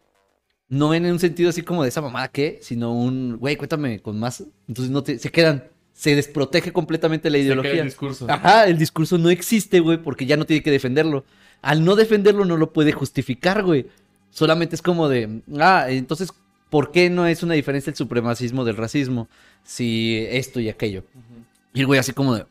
[0.68, 4.20] no en un sentido así como de esa mamada que, sino un, güey, cuéntame con
[4.20, 4.43] más.
[4.68, 7.79] Entonces no te, se quedan, se desprotege completamente la ideología.
[7.79, 8.27] el discurso.
[8.29, 11.23] Ajá, el discurso no existe, güey, porque ya no tiene que defenderlo.
[11.61, 13.87] Al no defenderlo no lo puede justificar, güey.
[14.29, 16.33] Solamente es como de, ah, entonces,
[16.69, 19.29] ¿por qué no es una diferencia el supremacismo del racismo?
[19.63, 21.05] Si esto y aquello.
[21.73, 22.45] Y el güey así como de,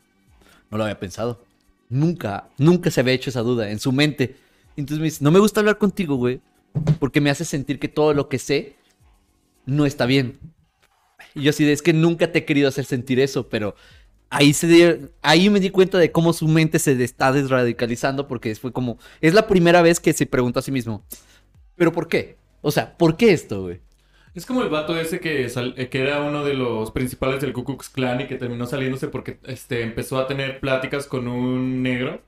[0.71, 1.45] no lo había pensado.
[1.91, 4.37] Nunca, nunca se había hecho esa duda en su mente.
[4.75, 6.41] Entonces me dice, no me gusta hablar contigo, güey,
[6.99, 8.77] porque me hace sentir que todo lo que sé
[9.67, 10.39] no está bien.
[11.35, 13.75] Y yo así de, es que nunca te he querido hacer sentir eso, pero
[14.31, 18.73] ahí, se ahí me di cuenta de cómo su mente se está desradicalizando porque fue
[18.73, 21.05] como, es la primera vez que se preguntó a sí mismo,
[21.77, 22.37] ¿pero por qué?
[22.63, 23.81] O sea, ¿por qué esto, güey?
[24.35, 27.53] Es como el vato ese que, sal- eh, que era uno de los principales del
[27.53, 31.83] Ku Klux Klan y que terminó saliéndose porque este, empezó a tener pláticas con un
[31.83, 32.21] negro.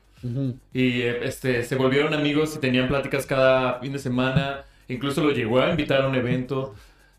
[0.72, 4.64] Y eh, este, se volvieron amigos y tenían pláticas cada fin de semana.
[4.88, 6.74] Incluso lo llegó a invitar a un evento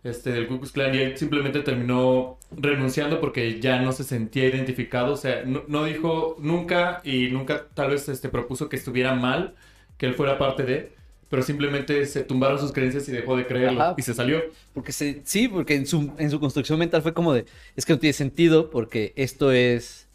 [0.09, 4.47] este, del Ku Klux Klan y él simplemente terminó renunciando porque ya no se sentía
[4.47, 5.13] identificado.
[5.13, 9.55] O sea, no, no dijo nunca y nunca tal vez este, propuso que estuviera mal
[9.97, 10.91] que él fuera parte de,
[11.29, 13.95] pero simplemente se tumbaron sus creencias y dejó de creerlo Ajá.
[13.97, 14.41] y se salió.
[14.73, 17.45] Porque se, sí, porque en su, en su construcción mental fue como de,
[17.75, 20.07] es que no tiene sentido porque esto es...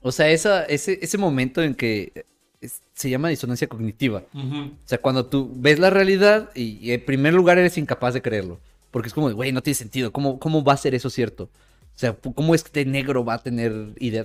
[0.00, 2.26] O sea, esa, ese, ese momento en que
[2.64, 4.22] es- se llama disonancia cognitiva.
[4.34, 8.22] O sea, cuando tú ves la realidad y, y en primer lugar eres incapaz de
[8.22, 8.58] creerlo.
[8.90, 10.12] Porque es como, güey, no tiene sentido.
[10.12, 11.44] ¿Cómo, ¿Cómo va a ser eso cierto?
[11.94, 14.24] O sea, ¿cómo este negro va a tener idea?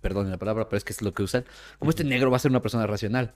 [0.00, 1.44] Perdón la palabra, pero es que es lo que usan.
[1.78, 3.32] ¿Cómo este negro va a ser una persona racional?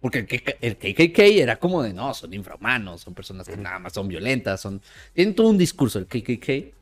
[0.00, 0.20] Porque
[0.60, 4.60] el KKK era como de, no, son infrahumanos, son personas que nada más son violentas,
[4.60, 4.80] son...
[5.12, 6.72] Tienen todo un discurso el KKK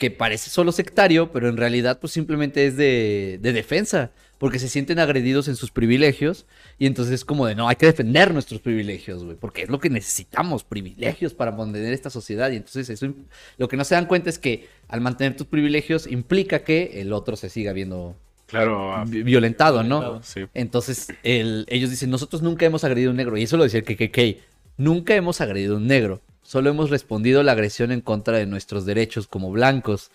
[0.00, 4.68] que parece solo sectario, pero en realidad pues simplemente es de, de defensa, porque se
[4.68, 6.46] sienten agredidos en sus privilegios
[6.78, 9.78] y entonces es como de, no, hay que defender nuestros privilegios, güey, porque es lo
[9.78, 13.12] que necesitamos, privilegios para mantener esta sociedad y entonces eso,
[13.58, 17.12] lo que no se dan cuenta es que al mantener tus privilegios implica que el
[17.12, 20.22] otro se siga viendo Claro, ah, vi- violentado, ¿no?
[20.24, 20.40] Sí.
[20.54, 23.36] Entonces, el- ellos dicen, nosotros nunca hemos agredido a un negro.
[23.36, 24.40] Y eso lo decía el KKK.
[24.76, 26.20] Nunca hemos agredido a un negro.
[26.50, 30.10] Solo hemos respondido a la agresión en contra de nuestros derechos como blancos.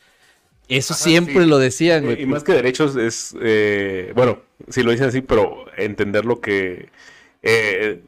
[0.68, 1.50] Eso Ajá, siempre sí.
[1.50, 2.22] lo decían, güey.
[2.24, 6.90] Y más que derechos es, eh, bueno, sí lo dicen así, pero entender lo que,
[7.42, 8.02] eh,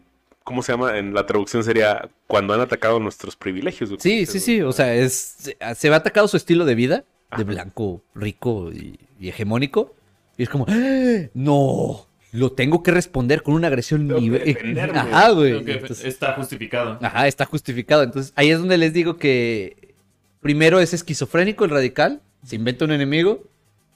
[0.44, 0.98] ¿cómo se llama?
[0.98, 3.92] En la traducción sería cuando han atacado nuestros privilegios.
[3.92, 4.02] güey.
[4.02, 4.62] Sí, sí, sí.
[4.62, 7.06] O sea, es, se, se ve atacado su estilo de vida,
[7.38, 9.96] de blanco, rico y, y hegemónico.
[10.38, 11.30] Y es como, ¡Ah!
[11.34, 14.44] no, lo tengo que responder con una agresión nivel.
[14.44, 15.00] defenderme.
[15.00, 15.54] Ajá, güey.
[15.58, 17.00] Entonces- está justificado.
[17.02, 18.04] Ajá, está justificado.
[18.04, 19.94] Entonces, ahí es donde les digo que
[20.42, 23.44] primero es esquizofrénico el radical, se inventa un enemigo,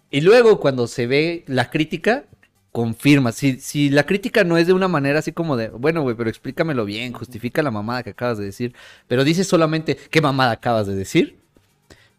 [0.09, 2.25] y luego cuando se ve la crítica,
[2.71, 3.31] confirma.
[3.31, 6.29] Si, si la crítica no es de una manera así como de, bueno, güey, pero
[6.29, 8.73] explícamelo bien, justifica la mamada que acabas de decir,
[9.07, 11.37] pero dice solamente, ¿qué mamada acabas de decir?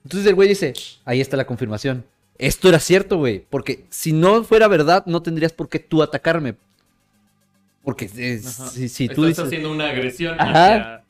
[0.04, 0.72] Entonces el güey dice,
[1.04, 2.04] ahí está la confirmación.
[2.42, 6.56] Esto era cierto, güey, porque si no fuera verdad, no tendrías por qué tú atacarme.
[7.84, 9.44] Porque eh, si, si tú Estás dices...
[9.44, 10.66] haciendo una agresión Ajá.
[10.66, 11.04] hacia,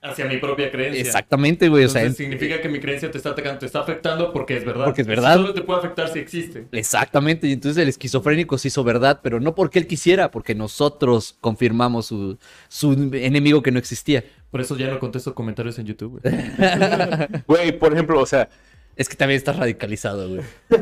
[0.00, 1.02] hacia mi propia creencia.
[1.02, 1.84] Exactamente, güey.
[1.84, 4.86] O sea, significa que mi creencia te está atacando, te está afectando porque es verdad.
[4.86, 5.34] Porque es verdad.
[5.34, 6.66] Solo te puede afectar si existe.
[6.72, 11.36] Exactamente, y entonces el esquizofrénico se hizo verdad, pero no porque él quisiera, porque nosotros
[11.42, 12.38] confirmamos su,
[12.68, 14.24] su enemigo que no existía.
[14.50, 16.34] Por eso ya no contesto comentarios en YouTube, güey.
[17.46, 18.48] Güey, por ejemplo, o sea,
[18.96, 20.42] Es que también estás radicalizado, güey.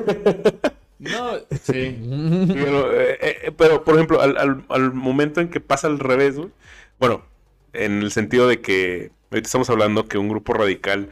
[0.98, 1.98] No, sí.
[2.54, 6.36] pero, eh, eh, pero, por ejemplo, al, al- al momento en que pasa al revés,
[6.36, 6.48] güey,
[6.98, 7.22] bueno,
[7.74, 11.10] en el sentido de que ahorita estamos hablando que un grupo radical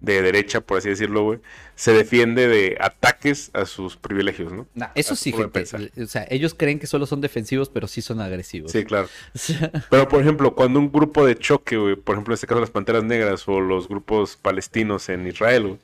[0.00, 1.38] de derecha, por así decirlo, güey,
[1.74, 4.66] se defiende de ataques a sus privilegios, ¿no?
[4.74, 5.64] Nah, eso A sí, gente.
[6.00, 8.70] O sea, ellos creen que solo son defensivos, pero sí son agresivos.
[8.70, 9.08] Sí, claro.
[9.34, 12.46] O sea, Pero, por ejemplo, cuando un grupo de choque, güey, por ejemplo, en este
[12.46, 15.78] caso las Panteras Negras o los grupos palestinos en Israel, güey,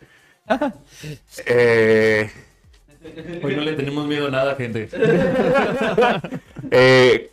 [1.46, 2.30] eh,
[3.42, 4.88] Hoy no le tenemos miedo a nada, gente.
[6.70, 7.30] eh,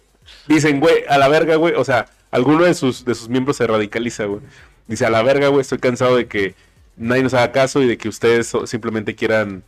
[0.47, 1.73] dicen, güey, a la verga, güey.
[1.75, 4.41] O sea, alguno de sus, de sus miembros se radicaliza, güey.
[4.87, 6.55] Dice, a la verga, güey, estoy cansado de que
[6.95, 9.63] nadie nos haga caso y de que ustedes simplemente quieran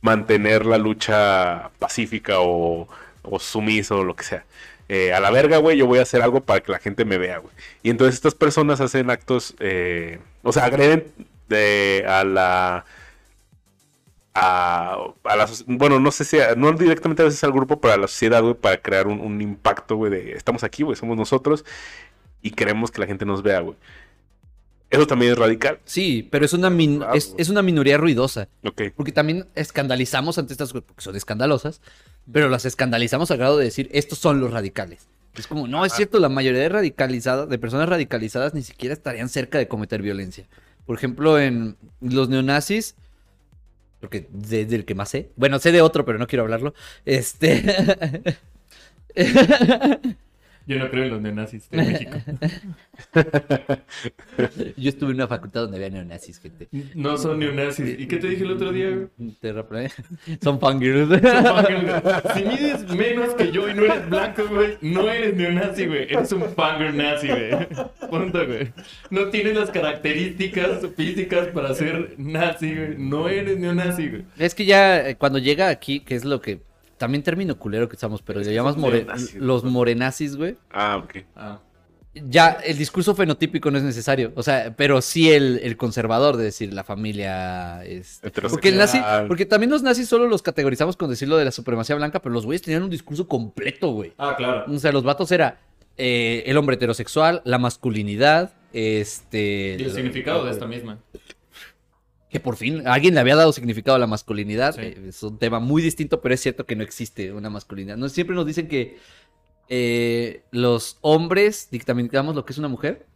[0.00, 2.88] mantener la lucha pacífica o,
[3.22, 4.44] o sumiso o lo que sea.
[4.88, 7.18] Eh, a la verga, güey, yo voy a hacer algo para que la gente me
[7.18, 7.52] vea, güey.
[7.82, 11.04] Y entonces estas personas hacen actos, eh, o sea, agreden
[11.50, 12.86] de, a la...
[14.32, 17.94] A, a la bueno, no sé si, a- no directamente a veces al grupo, pero
[17.94, 21.16] a la sociedad, güey, para crear un, un impacto, güey, de estamos aquí, güey, somos
[21.16, 21.64] nosotros
[22.40, 23.76] y queremos que la gente nos vea, güey.
[24.88, 25.80] Eso también es radical.
[25.84, 28.48] Sí, pero es una, min- es, es una minoría ruidosa.
[28.64, 28.82] Ok.
[28.96, 31.80] Porque también escandalizamos ante estas cosas, porque son escandalosas,
[32.32, 35.08] pero las escandalizamos al grado de decir, estos son los radicales.
[35.34, 39.28] Es como, no, es cierto, la mayoría de radicalizadas, de personas radicalizadas ni siquiera estarían
[39.28, 40.46] cerca de cometer violencia.
[40.86, 42.96] Por ejemplo, en los neonazis,
[44.00, 46.74] porque desde el que más sé, bueno, sé de otro, pero no quiero hablarlo,
[47.04, 48.38] este...
[50.66, 52.16] Yo no creo en los neonazis de México.
[54.76, 56.68] Yo estuve en una facultad donde había neonazis, gente.
[56.94, 57.98] No son neonazis.
[57.98, 59.32] ¿Y qué te dije el otro día, güey?
[59.40, 59.90] Te repre-
[60.42, 61.08] Son fangirls.
[62.34, 66.02] Si mides menos que yo y no eres blanco, güey, no eres neonazi, güey.
[66.04, 67.50] Eres un fanger nazi, güey.
[68.08, 68.72] Punto, güey.
[69.10, 72.94] No tienes las características físicas para ser nazi, güey.
[72.98, 74.24] No eres neonazi, güey.
[74.38, 76.60] Es que ya eh, cuando llega aquí, que es lo que
[77.00, 80.56] también término culero que usamos, pero le llamas more- los morenazis, güey.
[80.70, 81.24] Ah, ok.
[81.34, 81.60] Ah.
[82.12, 86.44] Ya el discurso fenotípico no es necesario, o sea, pero sí el, el conservador de
[86.44, 88.50] decir la familia este, Heterosexual.
[88.50, 88.98] porque el nazi,
[89.28, 92.44] porque también los nazis solo los categorizamos con decirlo de la supremacía blanca, pero los
[92.44, 94.12] güeyes tenían un discurso completo, güey.
[94.18, 94.64] Ah, claro.
[94.70, 95.60] O sea, los vatos era
[95.96, 100.98] eh, el hombre heterosexual, la masculinidad, este Y el significado de esta misma.
[102.30, 104.74] Que por fin alguien le había dado significado a la masculinidad.
[104.74, 104.82] Sí.
[104.82, 107.96] Eh, es un tema muy distinto, pero es cierto que no existe una masculinidad.
[107.96, 108.98] No, siempre nos dicen que
[109.68, 113.06] eh, los hombres dictaminamos lo que es una mujer.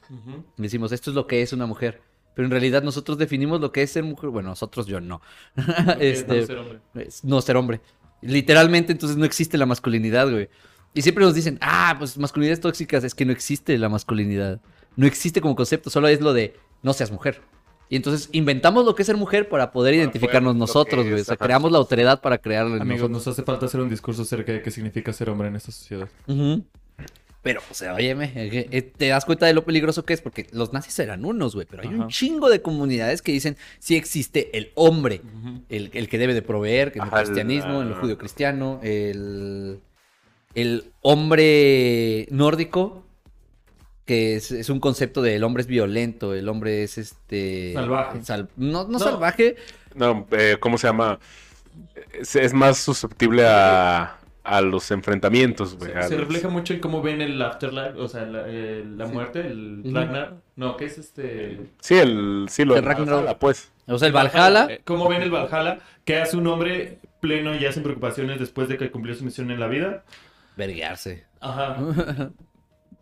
[0.57, 2.03] Decimos, esto es lo que es una mujer.
[2.35, 4.31] Pero en realidad nosotros definimos lo que es ser mujer.
[4.31, 5.21] Bueno, nosotros yo no.
[6.01, 6.81] Este, no ser hombre.
[6.95, 7.81] es no ser hombre.
[8.21, 10.49] Literalmente, entonces no existe la masculinidad, güey.
[10.93, 13.05] Y siempre nos dicen, ah, pues masculinidades tóxicas.
[13.05, 14.61] Es que no existe la masculinidad.
[14.97, 17.41] No existe como concepto, solo es lo de no seas mujer.
[17.89, 21.21] Y entonces inventamos lo que es ser mujer para poder Para identificarnos poder- nosotros, güey.
[21.21, 23.11] O sea, creamos la autoridad para crearlo Amigos, nosotros.
[23.11, 26.09] nos hace falta hacer un discurso acerca de qué significa ser hombre en esta sociedad.
[27.43, 30.47] Pero, o sea, óyeme, eh, eh, te das cuenta de lo peligroso que es, porque
[30.53, 34.57] los nazis eran unos, güey, pero hay un chingo de comunidades que dicen sí existe
[34.57, 35.21] el hombre,
[35.69, 38.17] el, el que debe de proveer, que en el Ajá, el- cristianismo, en el judío
[38.17, 39.79] cristiano, el,
[40.55, 43.04] el hombre nórdico,
[44.05, 47.73] que es, es un concepto de el hombre es violento, el hombre es este...
[47.75, 48.23] Salvaje.
[48.23, 48.99] sal- no, no, No.
[48.99, 49.57] salvaje,
[49.95, 51.19] No, eh, ¿cómo se llama?
[52.13, 55.93] Es, es más susceptible a, a los enfrentamientos, güey.
[55.93, 58.85] Se, a se los- refleja mucho en cómo ven el afterlife, o sea, la, eh,
[58.87, 59.83] la muerte, el.
[59.93, 60.37] Ragnar.
[60.57, 61.61] No, ¿qué es este?
[61.81, 62.83] Sí, el, sí, lo El.
[62.85, 63.73] Valhalla, pues.
[63.87, 65.79] o sea, el Valhalla, Eh, ¿Cómo ven el Valhalla?
[66.05, 69.59] Que hace un hombre pleno y sin preocupaciones después de que cumplió su misión en
[69.59, 70.05] la vida.
[70.57, 71.25] verguearse.
[71.41, 71.77] Ajá.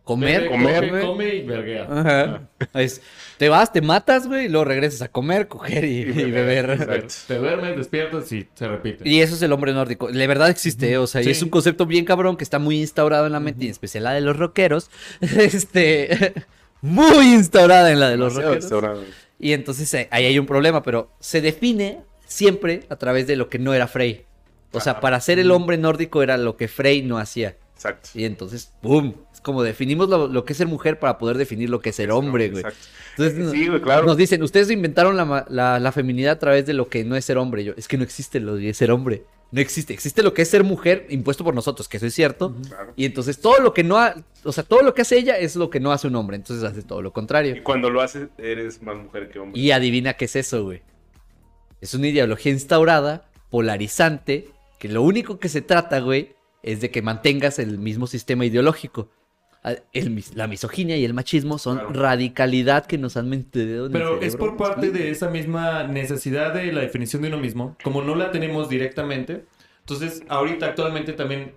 [0.04, 1.02] Comer, comer, güey.
[1.02, 1.86] come y verguea.
[1.88, 2.48] Ajá.
[2.74, 3.00] Es,
[3.38, 6.70] te vas, te matas, güey, y luego regresas a comer, coger y, y beber.
[6.70, 7.14] Exacto.
[7.28, 9.08] Te duermes, despiertas y se repite.
[9.08, 10.10] Y eso es el hombre nórdico.
[10.10, 13.26] De verdad existe, o sea, y es un concepto bien cabrón que está muy instaurado
[13.26, 14.90] en la mente, y en especial la de los rockeros.
[15.20, 16.34] Este.
[16.84, 19.08] Muy instaurada en la de los Demasiado rockeros.
[19.38, 23.48] Y entonces eh, ahí hay un problema, pero se define siempre a través de lo
[23.48, 24.24] que no era Frey.
[24.72, 25.00] O sea, Ajá.
[25.00, 27.56] para ser el hombre nórdico era lo que Frey no hacía.
[27.82, 28.10] Exacto.
[28.14, 29.14] Y entonces, ¡boom!
[29.32, 31.96] Es como definimos lo, lo que es ser mujer para poder definir lo que es
[31.96, 32.62] ser hombre, güey.
[32.64, 32.86] Exacto.
[33.18, 34.06] Entonces, Sí, güey, claro.
[34.06, 37.24] nos dicen, ustedes inventaron la, la, la feminidad a través de lo que no es
[37.24, 37.64] ser hombre.
[37.64, 39.24] Yo, es que no existe lo de ser hombre.
[39.50, 39.92] No existe.
[39.92, 42.56] Existe lo que es ser mujer impuesto por nosotros, que eso es cierto.
[42.68, 42.92] Claro.
[42.96, 44.14] Y entonces todo lo que no ha,
[44.44, 46.36] o sea, todo lo que hace ella es lo que no hace un hombre.
[46.36, 47.62] Entonces hace todo lo Y contrario.
[47.64, 49.60] cuando lo haces, eres más mujer que hombre.
[49.60, 50.80] Y adivina qué es eso, güey.
[51.82, 57.02] Es una ideología instaurada, polarizante, que lo único que se trata, güey, es de que
[57.02, 59.08] mantengas el mismo sistema ideológico.
[59.64, 61.92] Ah, el la misoginia y el machismo son Claro.
[61.92, 64.56] radicalidad que nos han metido en el Pero es cerebro.
[64.56, 68.32] por parte de esa misma necesidad de la definición de uno mismo, como no la
[68.32, 69.44] tenemos directamente.
[69.80, 71.52] Entonces, ahorita actualmente también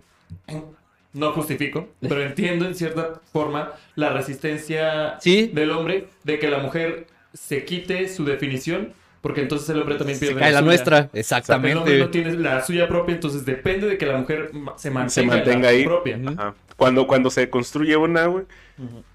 [1.13, 5.49] no justifico, pero entiendo en cierta forma la resistencia Sí.
[5.53, 8.93] del hombre de que la mujer se quite su definición,
[9.25, 10.65] porque entonces el hombre también Se pierde cae la suya.
[10.67, 11.97] nuestra, El hombre exactamente.
[11.97, 15.61] no tiene la suya propia, entonces depende de que la mujer se mantenga, se mantenga
[15.63, 15.83] la ahí.
[15.83, 16.19] propia.
[16.37, 16.53] Ajá.
[16.77, 18.45] Cuando, cuando se construye una, güey.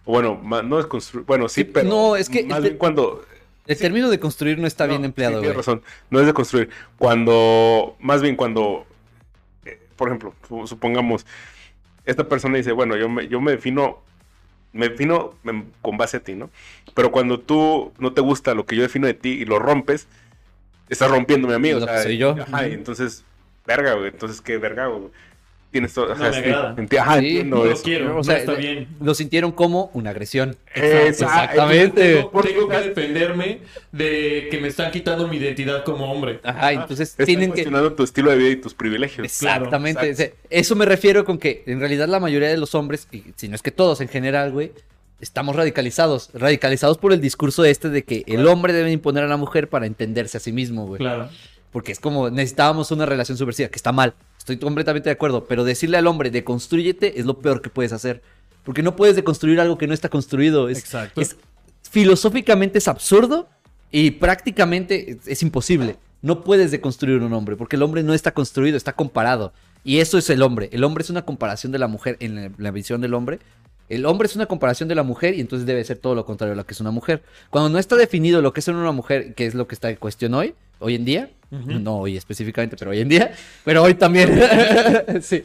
[0.04, 1.24] Bueno, no es construir.
[1.26, 1.88] Bueno, sí, Sí, pero.
[1.88, 3.24] no, es que Más bien cuando.
[3.68, 5.56] El término de construir no está no, bien sí, empleado, tienes güey.
[5.58, 5.82] razón.
[6.10, 6.70] No es de construir.
[6.98, 7.94] Cuando.
[8.00, 8.86] Más bien cuando.
[9.64, 11.24] eh, por ejemplo, su- supongamos.
[12.04, 13.98] esta persona dice, bueno, yo me, yo me defino,
[14.72, 15.34] me defino
[15.82, 16.50] con base a ti, ¿no?
[16.94, 20.06] Pero cuando tú no te gusta lo que yo defino de ti y lo rompes,
[20.88, 22.36] estás rompiéndome a mí, o sea, soy yo.
[22.40, 23.24] Ajá, y entonces,
[23.66, 25.10] verga, güey, entonces, ¿qué verga, güey?
[25.70, 26.74] Tienes todo, o No sea, me sí, agrada.
[26.76, 27.82] enti- ajá, Sí, entiendo No lo eso.
[27.84, 28.88] quiero, O sea, no está bien.
[29.00, 30.56] Lo sintieron como una agresión.
[30.74, 32.14] Esa- Exactamente.
[32.16, 33.60] Tengo, tengo que defenderme
[33.92, 36.40] de que me están quitando mi identidad como hombre.
[36.42, 37.54] Ajá, entonces Estás tienen que...
[37.62, 39.24] cuestionando tu estilo de vida y tus privilegios.
[39.24, 40.00] Exactamente.
[40.00, 43.06] Claro, o sea, Eso me refiero con que en realidad la mayoría de los hombres,
[43.12, 44.72] y si no es que todos en general, güey,
[45.20, 46.30] estamos radicalizados.
[46.34, 49.86] Radicalizados por el discurso este de que el hombre debe imponer a la mujer para
[49.86, 50.98] entenderse a sí mismo, güey.
[50.98, 51.28] Claro.
[51.72, 54.14] Porque es como necesitábamos una relación subversiva, que está mal.
[54.38, 55.44] Estoy completamente de acuerdo.
[55.44, 58.22] Pero decirle al hombre, deconstrúyete, es lo peor que puedes hacer.
[58.64, 60.68] Porque no puedes deconstruir algo que no está construido.
[60.68, 61.20] Es, Exacto.
[61.20, 61.36] es-
[61.90, 63.48] filosóficamente es absurdo
[63.90, 65.96] y prácticamente es, es imposible.
[66.22, 69.52] No puedes deconstruir un hombre, porque el hombre no está construido, está comparado.
[69.84, 70.68] Y eso es el hombre.
[70.72, 73.38] El hombre es una comparación de la mujer en la, la visión del hombre.
[73.88, 76.52] El hombre es una comparación de la mujer y entonces debe ser todo lo contrario
[76.52, 77.22] a lo que es una mujer.
[77.48, 79.96] Cuando no está definido lo que es una mujer, que es lo que está en
[79.96, 83.32] cuestión hoy, hoy en día, no hoy específicamente, pero hoy en día,
[83.64, 84.40] pero hoy también.
[85.22, 85.42] sí.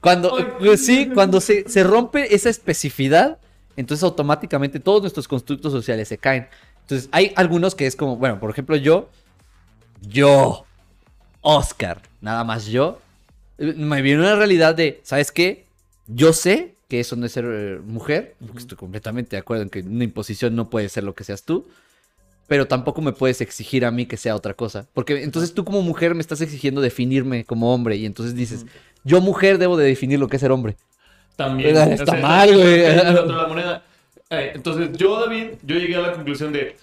[0.00, 3.38] Cuando, pues sí, cuando se, se rompe esa especificidad,
[3.76, 6.48] entonces automáticamente todos nuestros constructos sociales se caen.
[6.82, 9.08] Entonces hay algunos que es como, bueno, por ejemplo yo,
[10.00, 10.64] yo,
[11.40, 13.00] Oscar, nada más yo,
[13.58, 15.66] me viene una realidad de, ¿sabes qué?
[16.06, 19.70] Yo sé que eso no es ser eh, mujer, porque estoy completamente de acuerdo en
[19.70, 21.68] que una imposición no puede ser lo que seas tú,
[22.48, 25.82] pero tampoco me puedes exigir a mí que sea otra cosa, porque entonces tú como
[25.82, 28.66] mujer me estás exigiendo definirme como hombre y entonces dices,
[29.04, 30.76] yo mujer debo de definir lo que es ser hombre.
[31.36, 31.74] También.
[31.74, 32.80] Pero está mal, güey.
[34.30, 36.76] Eh, entonces, yo, David, yo llegué a la conclusión de,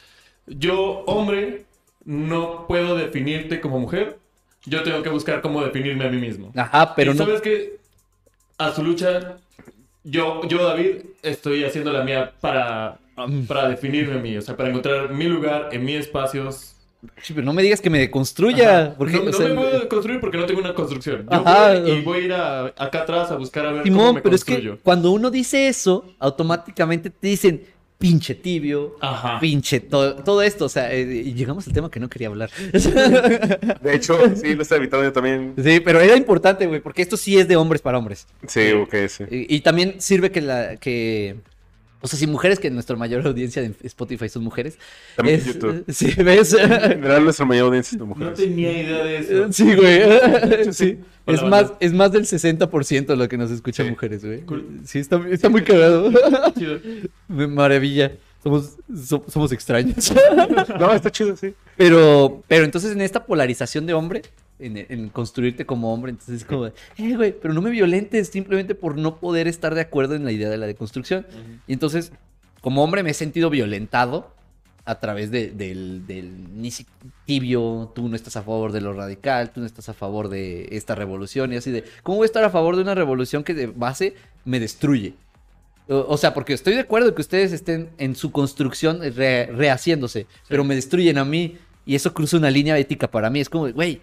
[0.48, 1.66] yo, hombre,
[2.06, 4.18] no puedo definirte como mujer.
[4.66, 6.52] Yo tengo que buscar cómo definirme a mí mismo.
[6.56, 7.26] Ajá, pero y no...
[7.26, 7.78] sabes que
[8.58, 9.38] a su lucha,
[10.04, 12.98] yo, yo, David, estoy haciendo la mía para,
[13.48, 14.38] para definirme a mí.
[14.38, 16.72] O sea, para encontrar mi lugar en mis espacios.
[17.22, 18.96] Sí, pero no me digas que me deconstruya, Ajá.
[18.98, 19.14] porque...
[19.18, 21.28] no, o no sea, me puedo construir porque no tengo una construcción.
[21.32, 21.80] Yo Ajá.
[21.80, 24.22] voy y voy a ir a- acá atrás a buscar a ver cómo Simón, me
[24.22, 24.78] pero es construyo.
[24.78, 27.62] que cuando uno dice eso, automáticamente te dicen
[28.00, 29.40] pinche tibio, Ajá.
[29.40, 32.50] pinche todo, todo esto, o sea, eh, y llegamos al tema que no quería hablar.
[33.82, 35.54] De hecho, sí, lo está evitando yo también.
[35.62, 38.28] sí, pero era importante, güey, porque esto sí es de hombres para hombres.
[38.48, 39.24] Sí, ok, sí.
[39.30, 41.36] Y, y también sirve que la que
[42.02, 44.78] o sea, si mujeres que nuestra mayor audiencia de Spotify son mujeres.
[45.16, 45.84] También es- YouTube.
[45.90, 46.54] Sí, ¿ves?
[46.60, 48.34] En general, nuestra mayor audiencia es de No mujeres.
[48.36, 49.52] tenía idea de eso.
[49.54, 50.74] Sí, güey.
[50.74, 51.00] Sí.
[51.28, 53.90] Hola, Es más, es más del 60% lo que nos escucha Sí.
[53.90, 54.44] mujeres, güey.
[54.86, 56.12] Sí, está, está muy cagado.
[57.28, 58.12] Me- Maravilla.
[58.44, 58.78] Somos,
[59.08, 60.14] so- somos extraños.
[60.80, 61.56] No, está chido, sí.
[61.78, 64.22] Pero, pero entonces en esta polarización de hombre,
[64.60, 68.76] en, en construirte como hombre, entonces es como, eh, güey, pero no me violentes simplemente
[68.76, 71.26] por no poder estar de acuerdo en la idea de la deconstrucción.
[71.68, 72.12] Y entonces,
[72.62, 74.34] como hombre me he sentido violentado
[74.86, 76.86] a través de- del, del ni si-
[77.26, 80.68] tibio, tú no estás a favor de lo radical, tú no estás a favor de
[80.72, 83.54] esta revolución y así de, ¿cómo voy a estar a favor de una revolución que
[83.56, 84.14] de base
[84.46, 85.16] me destruye?
[85.88, 90.28] O, o sea, porque estoy de acuerdo que ustedes estén en su construcción re- rehaciéndose,
[90.48, 93.40] pero me destruyen a mí y eso cruza una línea ética para mí.
[93.40, 94.02] Es como, güey,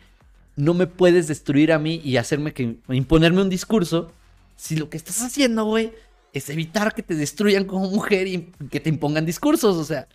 [0.57, 4.13] no me puedes destruir a mí y hacerme que imponerme un discurso
[4.57, 5.93] si lo que estás haciendo, güey,
[6.33, 9.77] es evitar que te destruyan como mujer y que te impongan discursos.
[9.77, 10.07] O sea,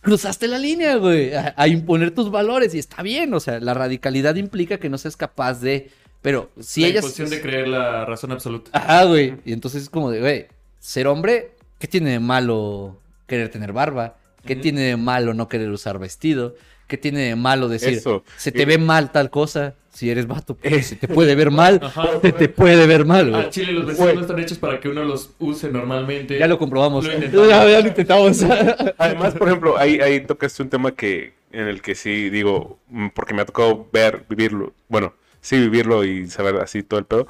[0.00, 3.32] cruzaste la línea, güey, a, a imponer tus valores y está bien.
[3.34, 5.90] O sea, la radicalidad implica que no seas capaz de.
[6.22, 7.04] Pero si la ellas.
[7.04, 8.70] imposición de creer la razón absoluta.
[8.74, 9.36] Ajá, güey.
[9.44, 10.46] Y entonces es como de, güey,
[10.78, 14.18] ser hombre, ¿qué tiene de malo querer tener barba?
[14.44, 14.62] ¿Qué Ujú.
[14.62, 16.54] tiene de malo no querer usar vestido?
[16.90, 18.24] ¿Qué tiene de malo decir, Eso.
[18.36, 19.76] se te ve mal tal cosa?
[19.90, 21.80] Si eres vato, pues, se te puede ver mal.
[21.82, 22.20] Ajá.
[22.20, 23.48] Se te puede ver mal, güey.
[23.50, 26.36] Chile los vestidos no están hechos para que uno los use normalmente.
[26.36, 27.04] Ya lo comprobamos.
[27.04, 27.48] Lo intentamos.
[27.48, 28.42] ya, ya lo intentamos.
[28.98, 33.08] Además, por ejemplo, ahí, ahí tocaste un tema que en el que sí digo, mm,
[33.14, 37.28] porque me ha tocado ver, vivirlo, bueno, sí vivirlo y saber así todo el pedo,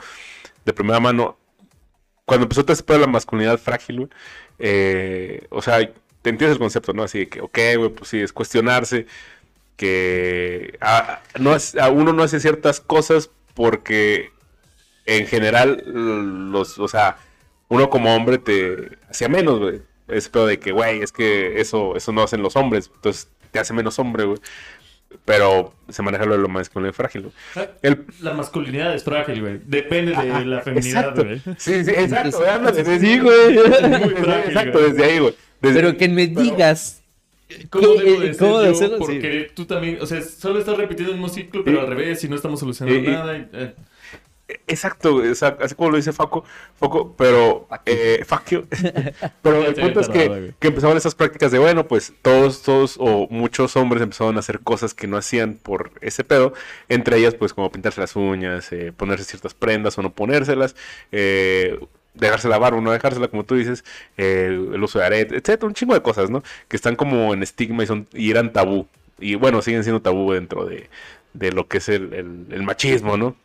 [0.65, 1.37] de primera mano,
[2.25, 4.09] cuando empezó todo este pedo de la masculinidad frágil, güey,
[4.59, 5.79] eh, o sea,
[6.23, 7.03] te entiendes el concepto, ¿no?
[7.03, 9.07] Así de que, ok, güey, pues sí, es cuestionarse,
[9.81, 14.31] que a, no es- a uno no hace ciertas cosas porque
[15.07, 15.83] en general,
[16.53, 17.17] los, o sea,
[17.69, 19.81] uno como hombre te hacía menos, güey.
[20.07, 23.59] Ese pedo de que, güey, es que eso, eso no hacen los hombres, entonces te
[23.59, 24.39] hace menos hombre, güey.
[25.25, 27.33] Pero se maneja lo de lo masculino y frágil, güey.
[27.57, 29.61] Ah, El- La masculinidad es frágil, güey.
[29.65, 31.25] Depende de la feminidad, exacto.
[31.25, 31.39] güey.
[31.59, 32.41] Sí, sí, exacto,
[32.73, 33.55] desde- Sí, güey.
[33.55, 34.93] Muy desde- frágil, exacto, güey.
[34.93, 35.35] desde ahí, güey.
[35.63, 37.00] Desde- Pero que me digas.
[37.71, 38.73] ¿Cómo ¿Qué- debo de ser cómo de yo?
[38.73, 38.97] hacerlo?
[38.99, 39.03] Sí.
[39.13, 42.29] Porque tú también, o sea, solo estás repitiendo el mismo ciclo, pero al revés y
[42.29, 43.37] no estamos solucionando nada.
[43.39, 43.75] y, eh,
[44.67, 46.45] Exacto, güey, o sea, así como lo dice Faco,
[46.75, 48.67] Foco, pero eh, you.
[49.43, 53.29] pero el punto es que, que empezaron esas prácticas de, bueno, pues todos, todos o
[53.31, 56.53] muchos hombres empezaron a hacer cosas que no hacían por ese pedo,
[56.89, 60.75] entre ellas pues como pintarse las uñas, eh, ponerse ciertas prendas o no ponérselas,
[61.13, 61.79] eh,
[62.21, 63.85] dejarse la barba o no dejársela, como tú dices,
[64.17, 66.43] eh, el uso de arete, etcétera, un chingo de cosas, ¿no?
[66.69, 68.87] Que están como en estigma y, son, y eran tabú.
[69.19, 70.89] Y bueno, siguen siendo tabú dentro de,
[71.35, 73.37] de lo que es el, el- el machismo, ¿no?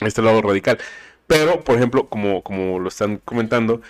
[0.00, 0.78] Este lado radical.
[1.26, 3.82] Pero, por ejemplo, como, como lo están comentando,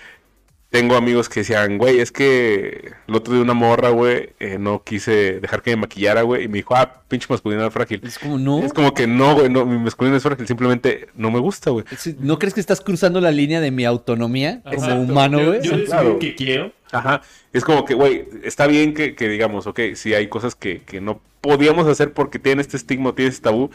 [0.71, 4.83] tengo amigos que decían, güey, es que el otro día una morra, güey, eh, no
[4.85, 8.01] quise dejar que me maquillara, güey, y me dijo, ah, pinche masculinidad frágil.
[8.05, 8.59] Es como, no.
[8.63, 11.87] Es como que no, güey, no, mi masculinidad es frágil, simplemente no me gusta, güey.
[12.19, 15.59] ¿No crees que estás cruzando la línea de mi autonomía como humano, Yo- güey?
[15.63, 16.19] Yo, Sí, decido claro.
[16.19, 16.73] que quiero.
[16.93, 20.83] Ajá, es como que, güey, está bien que, que digamos, ok, sí hay cosas que,
[20.83, 23.71] que no podíamos hacer porque tienen este estigma, tienen este tabú,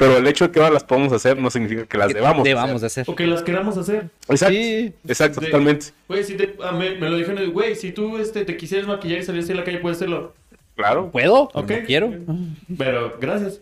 [0.00, 2.42] pero el hecho de que ahora las podamos hacer no significa que las Que debamos.
[2.42, 3.04] debamos de hacer.
[3.08, 4.08] O que las queramos hacer.
[4.28, 4.92] Exacto, Sí.
[5.06, 5.86] exacto, De- totalmente.
[6.08, 9.18] Güey, si te, ah, me, me lo dijeron, güey, si tú este, te quisieras maquillar
[9.20, 10.34] y salirse a la calle, puedes hacerlo.
[10.74, 11.10] Claro.
[11.10, 11.42] ¿Puedo?
[11.52, 11.70] Ok.
[11.70, 12.12] no quiero.
[12.78, 13.60] Pero, gracias.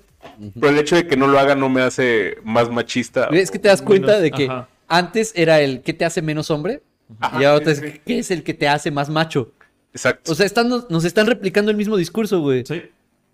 [0.54, 3.28] Pero el hecho de que no lo haga no me hace más machista.
[3.32, 4.68] Es que te das cuenta Menos- de que ajá.
[4.88, 6.82] antes era el que te hace menos hombre
[7.20, 8.00] Ajá, y ahora sí, es sí.
[8.06, 9.52] que es el que te hace más macho.
[9.92, 10.30] Exacto.
[10.32, 12.64] O sea, están, nos, nos están replicando el mismo discurso, güey.
[12.66, 12.82] Sí.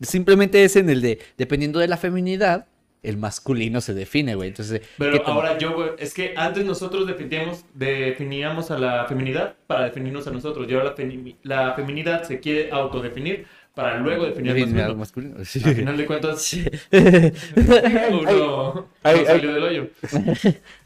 [0.00, 2.66] Simplemente es en el de, dependiendo de la feminidad,
[3.05, 4.48] el masculino se define, güey.
[4.48, 9.55] Entonces, ¿qué Pero ahora yo, güey, es que antes nosotros definíamos, definíamos a la feminidad
[9.66, 10.66] para definirnos a nosotros.
[10.68, 14.92] Y ahora la, femi- la feminidad se quiere autodefinir para luego definir al Definir masculino.
[14.92, 15.44] al masculino.
[15.44, 15.61] Sí.
[15.64, 16.64] Al final de cuentas, Sí.
[16.92, 17.76] uno
[18.22, 19.26] ay, no ay.
[19.26, 19.88] salió del hoyo.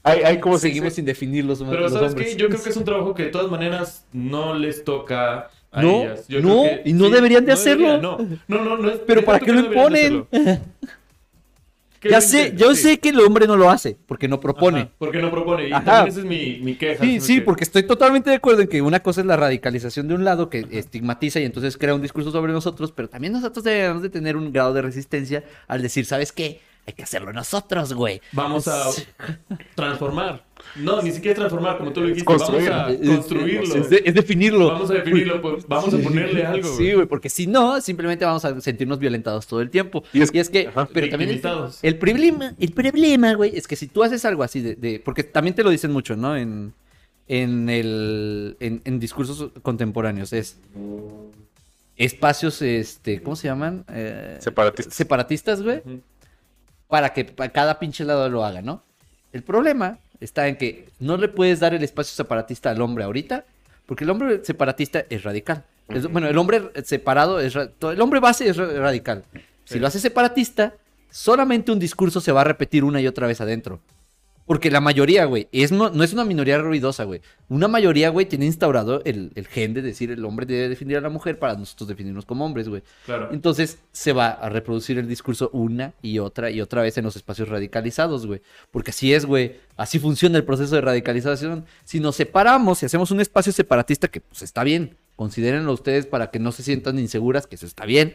[0.03, 2.29] Hay, hay como se Seguimos dice- sin definir los, Pero los ¿sabes hombres.
[2.35, 2.37] qué?
[2.37, 6.03] Yo creo que es un trabajo que de todas maneras no les toca a No,
[6.05, 6.27] ellas.
[6.29, 7.99] Yo no, creo que y no deberían de deberían, hacerlo.
[8.01, 10.27] no, no, no, no es- Pero ¿para qué lo no imponen?
[12.03, 12.83] Ya sé, yo sí.
[12.83, 14.81] sé que el hombre no lo hace, porque no propone.
[14.81, 15.69] Ajá, porque no propone.
[15.69, 15.85] Y Ajá.
[15.85, 17.03] también esa es mi, mi queja.
[17.03, 20.07] Sí, ¿sabes sí, porque estoy totalmente de acuerdo en que una cosa es la radicalización
[20.09, 23.65] de un lado que estigmatiza y entonces crea un discurso sobre nosotros, pero también nosotros
[23.65, 26.61] debemos de tener un grado de resistencia al decir, ¿sabes qué?
[26.87, 28.23] Hay que hacerlo nosotros, güey.
[28.33, 28.85] Vamos a
[29.75, 30.45] transformar.
[30.77, 32.25] No, ni siquiera transformar, como tú lo dijiste.
[32.25, 32.71] Construir.
[32.71, 33.75] Vamos a Es- construirlo.
[33.75, 34.69] Es, de- es definirlo.
[34.69, 36.77] Vamos a definirlo, pues, vamos a ponerle algo.
[36.77, 37.07] Sí, güey.
[37.07, 40.05] porque si no, simplemente vamos a sentirnos violentados todo el tiempo.
[40.13, 40.89] Y Y es- que, ajá.
[40.93, 41.31] pero también
[41.83, 45.25] el, problema, el problema, güey, es que si tú haces algo así de, de- porque
[45.25, 46.37] también te lo dicen mucho, ¿no?
[46.37, 46.73] En,
[47.29, 50.59] en el, en, en discursos contemporáneos, es
[51.97, 53.85] espacios, este, ¿cómo se llaman?
[53.93, 54.95] Eh, Separatistas.
[54.95, 55.83] separatistas, güey,
[56.87, 58.83] para que pa- cada pinche lado lo haga, ¿no?
[59.33, 63.45] El problema está en que no le puedes dar el espacio separatista al hombre ahorita,
[63.87, 65.65] porque el hombre separatista es radical.
[65.89, 67.55] Es- bueno, el hombre separado es...
[67.57, 69.25] El hombre base es ra- radical.
[69.65, 69.79] Si Sí.
[69.81, 70.75] lo hace separatista,
[71.11, 73.81] solamente un discurso se va a repetir una y otra vez adentro.
[74.49, 77.21] Porque la mayoría, güey, es no, no es una minoría ruidosa, güey.
[77.51, 81.03] Una mayoría, güey, tiene instaurado el, el gen de decir el hombre debe definir a
[81.03, 82.83] la mujer para nosotros definirnos como hombres, güey.
[83.05, 83.29] Claro.
[83.31, 87.15] Entonces se va a reproducir el discurso una y otra y otra vez en los
[87.15, 88.41] espacios radicalizados, güey.
[88.71, 89.57] Porque así es, güey.
[89.77, 91.67] Así funciona el proceso de radicalización.
[91.85, 94.97] Si nos separamos y hacemos un espacio separatista, que pues está bien.
[95.15, 98.15] Considérenlo ustedes para que no se sientan inseguras, que eso está bien.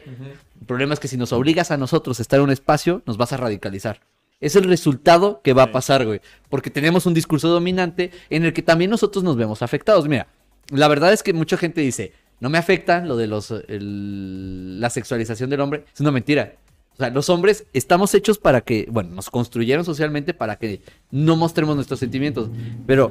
[0.60, 3.18] El problema es que si nos obligas a nosotros a estar en un espacio, nos
[3.18, 4.00] vas a radicalizar.
[4.44, 6.20] Es el resultado que va a pasar, güey.
[6.48, 10.06] Porque tenemos un discurso dominante en el que también nosotros nos vemos afectados.
[10.08, 10.26] Mira,
[10.70, 14.90] la verdad es que mucha gente dice, no me afecta lo de los, el- la
[14.90, 15.84] sexualización del hombre.
[15.94, 16.56] Es una mentira.
[16.94, 20.80] O sea, los hombres estamos hechos para que, bueno, nos construyeron socialmente para que
[21.10, 22.50] no mostremos nuestros sentimientos.
[22.86, 23.10] Pero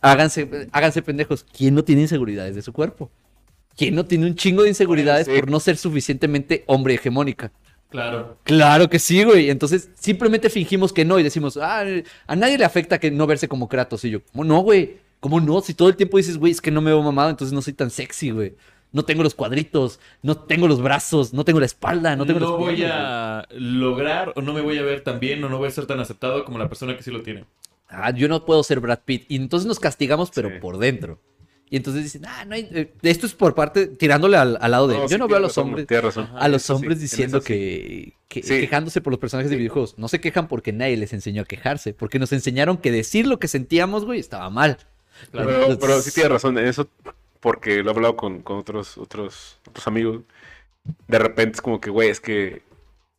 [0.00, 1.44] háganse, háganse pendejos.
[1.56, 3.10] ¿Quién no tiene inseguridades de su cuerpo?
[3.76, 5.32] ¿Quién no tiene un chingo de inseguridades sí.
[5.34, 7.50] por no ser suficientemente hombre hegemónica?
[7.94, 8.38] Claro.
[8.42, 9.50] Claro que sí, güey.
[9.50, 11.84] Entonces simplemente fingimos que no y decimos, ah,
[12.26, 14.04] a nadie le afecta que no verse como Kratos.
[14.04, 14.96] Y yo, ¿cómo no, güey?
[15.20, 15.60] ¿Cómo no?
[15.60, 17.72] Si todo el tiempo dices, güey, es que no me veo mamado, entonces no soy
[17.72, 18.56] tan sexy, güey.
[18.90, 22.56] No tengo los cuadritos, no tengo los brazos, no tengo la espalda, no tengo no
[22.58, 25.68] voy piernas, a lograr o no me voy a ver tan bien o no voy
[25.68, 27.44] a ser tan aceptado como la persona que sí lo tiene.
[27.88, 29.26] Ah, yo no puedo ser Brad Pitt.
[29.28, 30.56] Y entonces nos castigamos, pero Sí.
[30.60, 31.20] por dentro.
[31.74, 32.68] Y entonces dicen, ah, no hay...
[32.70, 34.94] eh, Esto es por parte, tirándole al, al lado de...
[34.94, 35.88] yo sí, no veo a los hombres...
[35.90, 36.30] razón.
[36.38, 39.98] A los sí, hombres en diciendo que, quejándose por los personajes de videojuegos.
[39.98, 41.92] No se quejan porque nadie les enseñó a quejarse.
[41.92, 44.78] Porque nos enseñaron que decir lo que sentíamos, güey, estaba mal.
[45.32, 45.48] Claro.
[45.48, 46.88] Pero, pero sí tienes razón en eso,
[47.40, 50.20] porque lo he hablado con, con otros, otros, otros amigos.
[51.08, 52.62] De repente es como que, güey, es que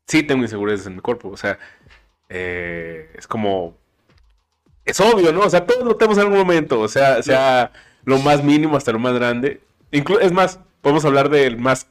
[0.08, 1.28] sí tengo inseguridades en mi cuerpo.
[1.28, 1.60] O sea,
[2.30, 3.76] eh, es como.
[4.86, 5.42] Es obvio, ¿no?
[5.42, 6.80] O sea, todos lo tenemos en algún momento.
[6.80, 7.74] O sea, sea
[8.06, 9.62] lo más mínimo hasta lo más grande.
[9.92, 11.88] Inclu- es más, podemos hablar del más.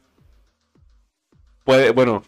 [1.64, 2.22] Puede, bueno,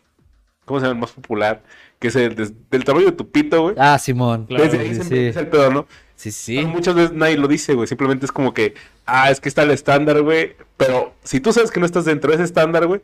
[0.64, 0.94] ¿cómo se llama?
[0.96, 1.62] El más popular,
[1.98, 2.34] que es el
[2.70, 3.74] del tamaño de tu pito, güey.
[3.78, 4.46] Ah, Simón.
[4.46, 5.86] Claro, Desde ahí sí, empieza el pedo, ¿no?
[6.14, 6.56] Sí, sí.
[6.56, 7.86] Pero Muchas veces nadie lo dice, güey.
[7.86, 8.74] Simplemente es como que,
[9.04, 10.56] ah, es que está el estándar, güey.
[10.78, 13.02] Pero si tú sabes que no estás dentro de ese estándar, güey,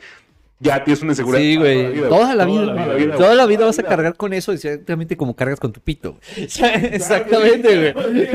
[0.63, 1.43] ya tienes una inseguridad.
[1.43, 2.59] Sí, toda la güey.
[2.61, 3.17] vida, Toda la vida.
[3.17, 6.13] Toda la vida vas a cargar con eso exactamente como cargas con tu pito.
[6.13, 6.45] güey.
[6.95, 8.27] Exactamente, güey.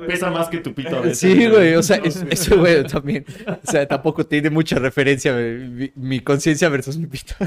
[0.06, 1.18] Pesa más que tu pito a veces.
[1.18, 1.74] Sí, güey.
[1.74, 3.24] O sea, es- eso, güey, también.
[3.46, 7.34] O sea, tampoco tiene mucha referencia güey, mi, mi conciencia versus mi pito.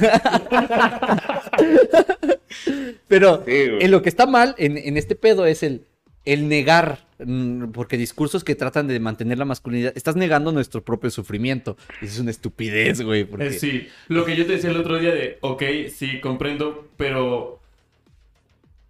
[3.07, 5.86] Pero Sí, en lo que está mal en, en este pedo es el,
[6.26, 11.09] el negar, mm, porque discursos que tratan de mantener la masculinidad, estás negando nuestro propio
[11.09, 11.78] sufrimiento.
[12.01, 13.26] Eso es una estupidez, güey.
[13.26, 13.47] Porque...
[13.47, 15.63] Eh, sí, lo que yo te decía el otro día de, ok,
[15.93, 17.59] sí, comprendo, pero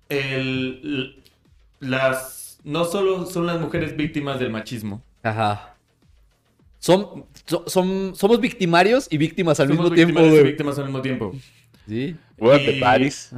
[0.10, 1.22] el,
[1.80, 5.02] las, no solo son las mujeres víctimas del machismo.
[5.24, 5.76] Ajá.
[6.80, 10.44] Son, so- son, somos victimarios y víctimas al Somos mismo tiempo, güey.
[10.44, 11.32] víctimas al mismo tiempo.
[11.92, 12.16] Sí.
[12.40, 13.32] What the Y- Paris.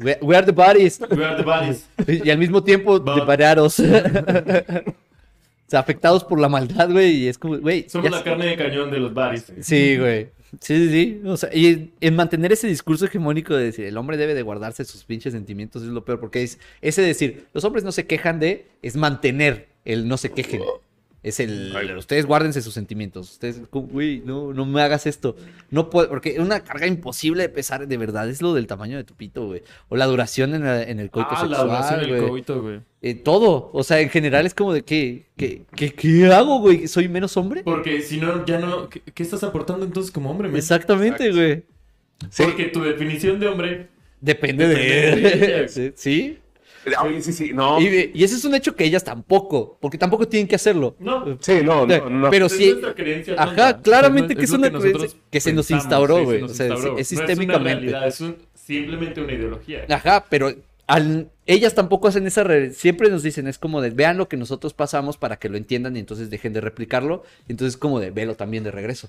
[0.00, 0.98] We, we are the bodies.
[1.08, 1.86] We are the bodies.
[2.24, 3.16] Y al mismo tiempo, But-
[3.58, 4.82] o sea,
[5.80, 7.12] afectados por la maldad, güey.
[7.12, 7.88] Y es como, güey.
[7.88, 9.52] Somos la carne de cañón de los bodies.
[9.60, 10.30] Sí, güey.
[10.60, 11.20] Sí, sí, sí.
[11.26, 14.84] O sea, y en mantener ese discurso hegemónico de decir el hombre debe de guardarse
[14.84, 18.40] sus pinches sentimientos es lo peor, porque es ese decir, los hombres no se quejan
[18.40, 20.62] de, es mantener el no se quejen.
[21.26, 21.92] Es el, Ay.
[21.96, 23.32] ustedes guárdense sus sentimientos.
[23.32, 25.34] Ustedes, güey, no, no me hagas esto.
[25.70, 28.96] No puedo, porque es una carga imposible de pesar, de verdad, es lo del tamaño
[28.96, 29.62] de tu pito, güey.
[29.88, 32.28] O la duración en, la- en el coito Ah, la duración del güey.
[32.28, 32.80] coito, güey.
[33.02, 33.70] Eh, todo.
[33.72, 36.86] O sea, en general es como de, ¿qué, qué, qué, qué hago, güey?
[36.86, 37.62] ¿Soy menos hombre?
[37.64, 38.88] Porque si no, ya no...
[38.88, 40.58] ¿Qué, qué estás aportando entonces como hombre, men?
[40.58, 41.36] Exactamente, Exacto.
[41.36, 41.64] güey.
[42.30, 42.42] Sí.
[42.44, 43.88] Porque tu definición de hombre...
[44.20, 45.56] Depende, Depende de de...
[45.58, 45.80] ellas.
[45.96, 46.38] sí,
[46.86, 46.92] sí.
[47.06, 47.80] Oye, sí, sí, no.
[47.80, 50.96] Y, y ese es un hecho que ellas tampoco, porque tampoco tienen que hacerlo.
[50.98, 51.36] No.
[51.40, 52.30] Sí, no, no, no.
[52.30, 53.82] Pero sí, creencia ajá, tonta.
[53.82, 56.42] claramente Es que es una creencia que se nos instauró, güey.
[56.42, 56.98] O sea, instauró.
[56.98, 57.86] es No sistémicamente.
[57.86, 59.84] Es, una realidad, es un- simplemente una ideología.
[59.88, 60.52] Ajá, pero
[60.86, 62.42] al- ellas tampoco hacen esa...
[62.44, 65.56] re- Siempre nos dicen, es como de, vean lo que nosotros pasamos para que lo
[65.56, 67.22] entiendan y entonces dejen de replicarlo.
[67.48, 69.08] Entonces como de, velo también de regreso.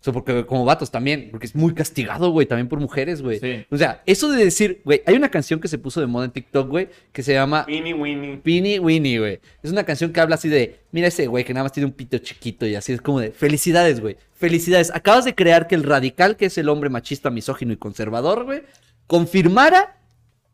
[0.00, 3.38] O sea, porque como vatos también, porque es muy castigado, güey, también por mujeres, güey.
[3.38, 3.66] Sí.
[3.70, 6.30] O sea, eso de decir, güey, hay una canción que se puso de moda en
[6.30, 8.38] TikTok, güey, que se llama Winnie, Winnie.
[8.38, 9.40] Pini Winnie, güey.
[9.62, 11.92] Es una canción que habla así de, mira ese güey que nada más tiene un
[11.92, 14.16] pito chiquito y así es como de, felicidades, güey.
[14.32, 14.90] Felicidades.
[14.94, 18.62] Acabas de crear que el radical, que es el hombre machista, misógino y conservador, güey,
[19.06, 19.98] confirmara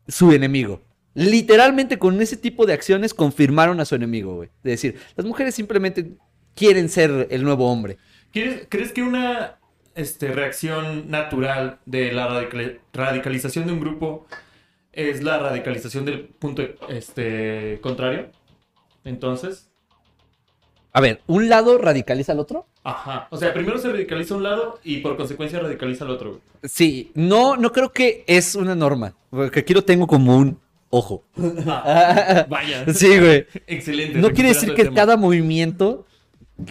[0.09, 0.81] su enemigo.
[1.13, 4.49] Literalmente con ese tipo de acciones confirmaron a su enemigo, güey.
[4.61, 6.11] De decir, las mujeres simplemente
[6.53, 7.97] quieren ser el nuevo hombre.
[8.33, 9.57] ¿Quieres- ¿Crees que una
[9.95, 14.25] este, reacción natural de la radical- radicalización de un grupo
[14.93, 18.27] es la radicalización del punto este, contrario?
[19.03, 19.69] Entonces,
[20.93, 22.65] A ver, ¿un lado radicaliza al otro?
[22.83, 23.27] ajá.
[23.31, 26.39] O sea, primero se radicaliza un lado y por consecuencia radicaliza al otro.
[26.63, 29.13] Sí, no, no creo que es una norma.
[29.29, 30.57] Porque aquí lo tengo como un
[30.89, 31.23] ojo.
[32.49, 32.85] Vaya.
[32.93, 33.45] Sí, güey.
[33.67, 34.17] Excelente.
[34.19, 34.95] No quiere decir que tema.
[34.95, 36.06] cada movimiento,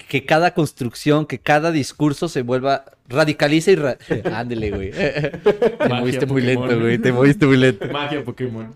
[0.09, 3.99] que cada construcción, que cada discurso se vuelva radicaliza y ra-
[4.35, 4.91] ándele, güey.
[4.93, 6.99] Te Magia moviste muy lento, güey.
[6.99, 7.87] Te moviste muy lento.
[7.89, 8.75] Magia Pokémon.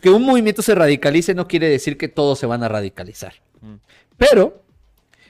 [0.00, 3.34] Que un movimiento se radicalice no quiere decir que todos se van a radicalizar.
[3.60, 3.74] Mm.
[4.16, 4.62] Pero,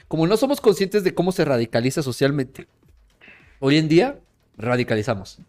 [0.07, 2.67] como no somos conscientes de cómo se radicaliza socialmente,
[3.59, 4.17] hoy en día
[4.57, 5.39] radicalizamos.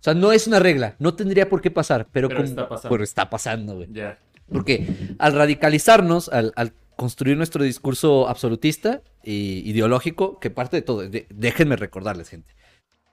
[0.00, 2.68] O sea, no es una regla, no tendría por qué pasar, pero, Pero como- está
[2.68, 2.88] pasando.
[2.90, 3.88] pero está pasando, güey.
[3.92, 4.18] Ya.
[4.50, 4.86] Porque
[5.18, 11.26] al radicalizarnos, al, al construir nuestro discurso absolutista e ideológico, que parte de todo, de-
[11.30, 12.54] déjenme recordarles, gente.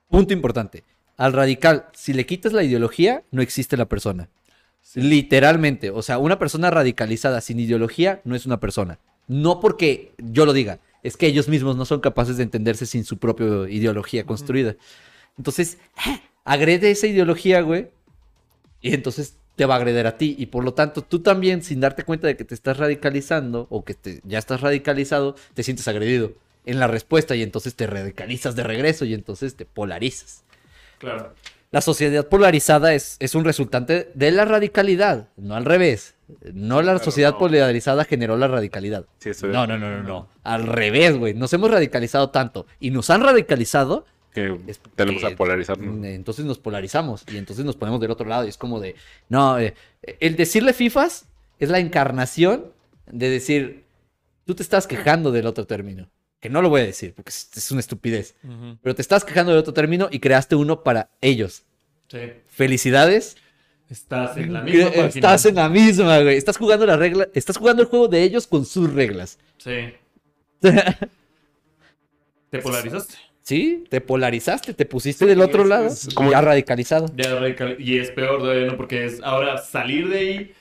[0.10, 0.84] Punto importante.
[1.18, 4.30] Al radical, si le quitas la ideología, no existe la persona.
[4.96, 5.92] Literalmente.
[5.92, 9.00] O sea, una persona radicalizada sin ideología no es una persona.
[9.28, 13.06] No porque yo lo diga, es que ellos mismos no son capaces de entenderse sin
[13.06, 14.76] su propia ideología construida.
[15.38, 15.78] Entonces,
[16.44, 17.90] agrede esa ideología, güey,
[18.82, 20.36] y entonces te va a agreder a ti.
[20.40, 23.84] Y por lo tanto, tú también, sin darte cuenta de que te estás radicalizando o
[23.84, 26.34] que te- ya estás radicalizado, te sientes agredido
[26.66, 30.44] en la respuesta y entonces te radicalizas de regreso y entonces te polarizas.
[30.98, 31.34] Claro.
[31.72, 36.14] La sociedad polarizada es, es un resultante de la radicalidad, no al revés.
[36.54, 37.38] No la Claro, sociedad no.
[37.40, 39.06] polarizada generó la radicalidad.
[39.20, 40.30] Sí, No, no, no, no, no.
[40.44, 41.34] Al revés, güey.
[41.34, 45.96] Nos hemos radicalizado tanto y nos han radicalizado que Es tenemos que- a polarizarnos.
[45.96, 48.96] Mm, Entonces nos polarizamos y entonces nos ponemos del otro lado y es como de,
[49.30, 49.74] no, eh,
[50.20, 51.26] el decirle FIFAs
[51.60, 52.66] es la encarnación
[53.08, 53.84] de decir,
[54.46, 57.72] tú te estás quejando del otro término, que no lo voy a decir porque es,
[57.72, 58.36] una estupidez,
[58.82, 61.64] pero te estás quejando del otro término y creaste uno para ellos.
[62.10, 62.20] Sí.
[62.48, 63.38] Felicidades,
[63.90, 67.84] Estás en la misma estás en la misma, güey, estás jugando la regla, estás jugando
[67.84, 69.38] el juego de ellos con sus reglas.
[69.58, 69.94] Sí.
[72.50, 73.16] ¿Te polarizaste?
[73.44, 77.08] Sí, te polarizaste, te pusiste del otro es- lado, es como- ya radicalizado.
[77.16, 78.78] Ya radical- Y es peor todavía, ¿no?
[78.78, 80.52] Porque es ahora salir de ahí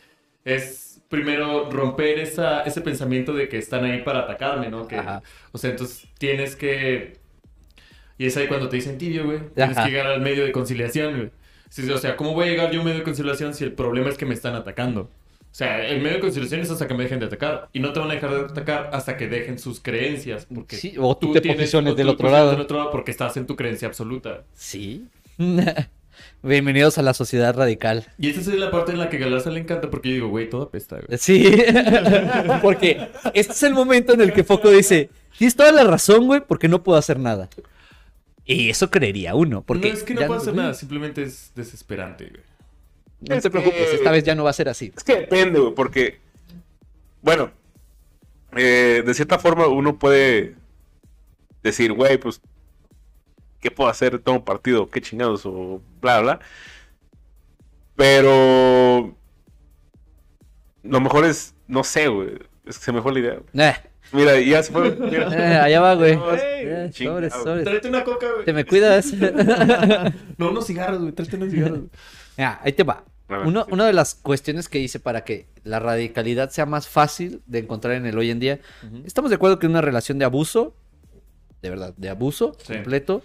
[0.45, 4.89] es primero romper esa, ese pensamiento de que están ahí para atacarme, ¿no?
[4.89, 5.23] Que, Ajá.
[5.53, 7.15] o sea, entonces tienes que...
[8.19, 9.39] Y es ahí cuando te dicen tibio, güey.
[9.55, 9.85] Tienes Ajá.
[9.87, 11.31] que llegar al medio de conciliación, güey.
[11.93, 14.09] O sea, ¿cómo voy a llegar yo a un medio de conciliación si el problema
[14.09, 15.09] es que me están atacando?
[15.53, 17.69] O sea, el medio de conciliación es hasta que me dejen de atacar.
[17.75, 20.47] Y no te van a dejar de atacar hasta que dejen sus creencias.
[20.53, 22.51] Porque Sí, o tú te tienes- posiciones o del tú otro posiciones lado.
[22.53, 24.45] del otro lado porque estás en tu creencia absoluta.
[24.55, 25.07] Sí.
[26.43, 28.07] Bienvenidos a la sociedad radical.
[28.19, 30.49] Y esa es la parte en la que Galarza le encanta porque yo digo, güey,
[30.49, 31.19] todo apesta, güey.
[31.19, 31.45] Sí,
[32.63, 36.41] porque este es el momento en el que Foco dice, tienes toda la razón, güey,
[36.47, 37.49] porque no puedo hacer nada.
[38.45, 39.89] Y eso creería uno, porque...
[39.89, 42.43] no es que no puedo hacer nada, simplemente es desesperante, güey.
[43.29, 44.93] No Es te preocupes, que- esta vez ya no va a ser así.
[44.97, 46.19] Es que depende, güey, porque,
[47.23, 47.51] bueno,
[48.57, 50.57] eh, de cierta forma uno puede
[51.63, 52.41] decir, güey, pues,
[53.61, 54.19] ¿qué puedo hacer?
[54.19, 56.41] Tomo partido, qué chingados, o bla, bla.
[57.95, 59.15] Pero,
[60.83, 63.39] lo mejor es, no sé, güey, es que se me fue la idea.
[63.55, 63.77] Eh,
[64.13, 64.91] Mira, ya se fue.
[64.97, 65.29] mira.
[65.33, 66.13] eh, allá va, güey.
[66.13, 67.65] Eh, sobres, sobres.
[67.65, 68.45] Tráete una coca, güey.
[68.45, 69.13] Te me cuidas.
[70.39, 71.13] No, unos cigarros, güey.
[71.13, 71.79] Tráete unos cigarros.
[71.79, 71.91] güey.
[72.37, 73.05] Mira, ahí te va.
[73.33, 73.73] A ver, Uno- sí.
[73.73, 77.95] Una de las cuestiones que hice para que la radicalidad sea más fácil de encontrar
[77.95, 78.61] en el hoy en día,
[79.05, 80.75] estamos de acuerdo que una relación de abuso,
[81.63, 82.75] de verdad, de abuso Sí.
[82.75, 83.23] completo,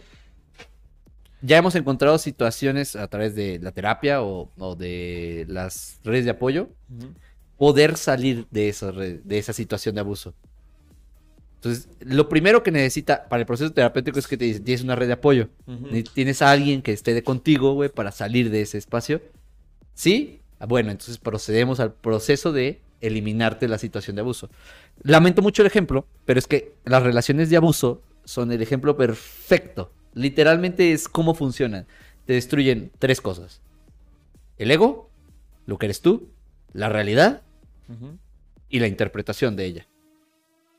[1.41, 6.31] ya hemos encontrado situaciones a través de la terapia o, o de las redes de
[6.31, 6.69] apoyo,
[7.57, 10.33] poder salir de esa, re- de esa situación de abuso.
[11.55, 15.07] Entonces, lo primero que necesita para el proceso terapéutico es que te tienes una red
[15.07, 15.49] de apoyo.
[16.13, 19.21] Tienes a alguien que esté de contigo, güey, para salir de ese espacio.
[19.97, 20.41] ¿Sí?
[20.67, 24.47] Bueno, entonces procedemos al proceso de eliminarte la situación de abuso.
[25.01, 29.91] Lamento mucho el ejemplo, pero es que las relaciones de abuso son el ejemplo perfecto.
[30.13, 31.87] Literalmente es cómo funcionan.
[32.25, 33.63] Te destruyen tres cosas.
[34.59, 35.09] El ego,
[35.65, 36.29] lo que eres tú,
[36.73, 37.41] la realidad
[38.69, 39.87] y la interpretación de ella.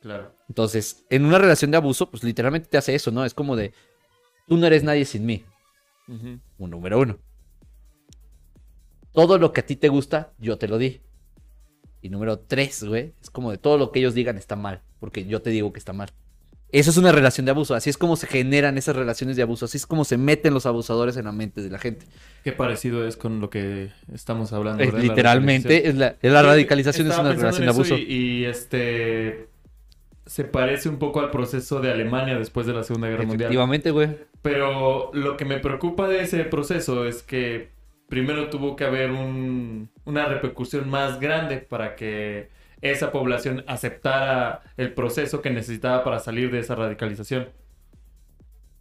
[0.01, 0.33] Claro.
[0.49, 3.25] Entonces, en una relación de abuso, pues literalmente te hace eso, ¿no?
[3.25, 3.73] Es como de,
[4.47, 5.45] tú no eres nadie sin mí.
[6.07, 7.19] Un número uno.
[9.19, 11.01] Todo lo que a ti te gusta, yo te lo di.
[12.01, 15.25] Y número tres, güey, es como de todo lo que ellos digan está mal, porque
[15.25, 16.11] yo te digo que está mal.
[16.71, 19.65] Eso es una relación de abuso, así es como se generan esas relaciones de abuso,
[19.65, 22.07] así es como se meten los abusadores en la mente de la gente.
[22.45, 24.85] Qué parecido es con lo que estamos hablando.
[24.85, 27.99] Es literalmente, es la, es la Sí, radicalización es una relación de abuso.
[27.99, 29.49] Y, y, este
[30.27, 33.47] se parece un poco al proceso de Alemania después de la Segunda Guerra Mundial.
[33.49, 34.11] Efectivamente, güey.
[34.43, 37.77] Pero lo que me preocupa de ese proceso es que
[38.09, 42.49] primero tuvo que haber un- una repercusión más grande para que
[42.81, 47.49] esa población aceptara el proceso que necesitaba para salir de esa radicalización.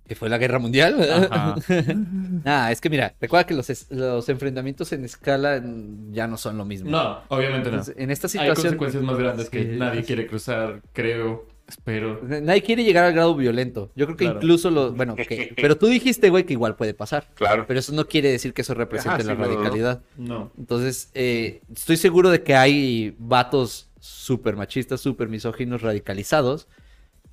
[0.08, 0.96] Que fue la guerra mundial.
[2.46, 5.62] Ah, es que mira, recuerda que los, enfrentamientos en escala
[6.12, 6.90] ya no son lo mismo.
[6.90, 7.78] No, obviamente no.
[7.78, 9.78] Entonces, en esta Hay situación, consecuencias más grandes que Sí.
[9.78, 12.22] nadie quiere cruzar, creo, espero.
[12.24, 13.92] nadie quiere llegar al grado violento.
[13.96, 14.40] Yo creo que Claro.
[14.40, 15.16] incluso los, bueno,
[15.56, 17.28] pero tú dijiste, güey, que igual puede pasar.
[17.36, 17.66] Claro.
[17.68, 19.54] Pero eso no quiere decir que eso represente Ajá, la sí, no, no.
[19.56, 20.02] radicalidad.
[20.18, 20.52] No.
[20.58, 26.68] Entonces, eh, estoy seguro de que hay vatos súper machistas, súper misóginos, radicalizados,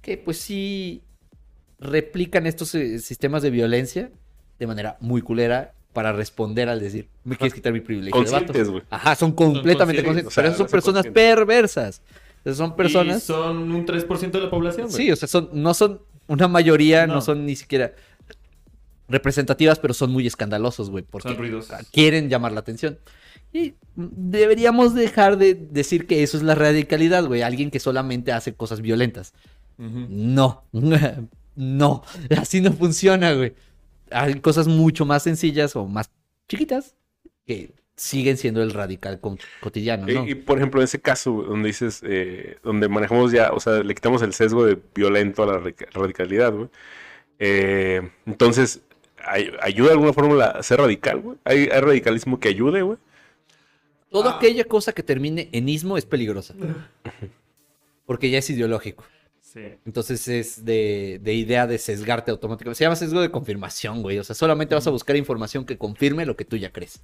[0.00, 1.02] que pues sí
[1.78, 4.10] replican estos eh, sistemas de violencia
[4.58, 8.46] de manera muy culera para responder al decir, me quieres quitar mi privilegio de vato?"
[8.46, 8.82] Conscientes, güey.
[8.90, 10.26] Ajá, son completamente conscientes, conscientes.
[10.26, 11.34] o sea, pero son son personas conscientes.
[11.36, 12.02] perversas.
[12.52, 13.22] Son Y personas...
[13.22, 14.96] son un 3% de la población, güey.
[14.96, 17.14] Sí, o sea, son, no son una mayoría, no.
[17.14, 17.20] No.
[17.20, 17.94] son ni siquiera
[19.08, 21.74] representativas, pero son muy escandalosos, güey, porque Son ruidosos.
[21.92, 22.98] quieren llamar la atención.
[23.52, 28.54] Y deberíamos dejar de decir que eso es la radicalidad, güey, alguien que solamente hace
[28.54, 29.32] cosas violentas.
[29.78, 30.64] No,
[31.54, 32.02] no,
[32.36, 33.54] así no funciona, güey.
[34.10, 36.10] Hay cosas mucho más sencillas o más
[36.48, 36.94] chiquitas
[37.46, 40.26] que siguen siendo el radical con- cotidiano, ¿no?
[40.26, 43.82] Y, y, por ejemplo, en ese caso donde dices, eh, donde manejamos ya, o sea,
[43.82, 46.68] le quitamos el sesgo de violento a la radica- radicalidad, güey.
[47.38, 48.80] Eh, entonces,
[49.24, 51.38] ¿ay- ¿ayuda de alguna forma a ser radical, güey?
[51.44, 52.98] ¿Hay, hay radicalismo que ayude, güey?
[54.10, 56.54] Toda aquella cosa que termine en ismo es peligrosa.
[58.06, 59.04] Porque ya es ideológico.
[59.40, 59.60] Sí.
[59.86, 62.78] Entonces es de, de idea de sesgarte automáticamente.
[62.78, 64.18] Se llama sesgo de confirmación, güey.
[64.18, 67.00] O sea, solamente vas a buscar información que confirme lo que tú ya crees.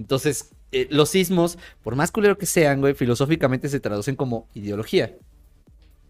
[0.00, 5.14] Entonces, eh, los sismos, por más culero que sean, güey, filosóficamente se traducen como ideología.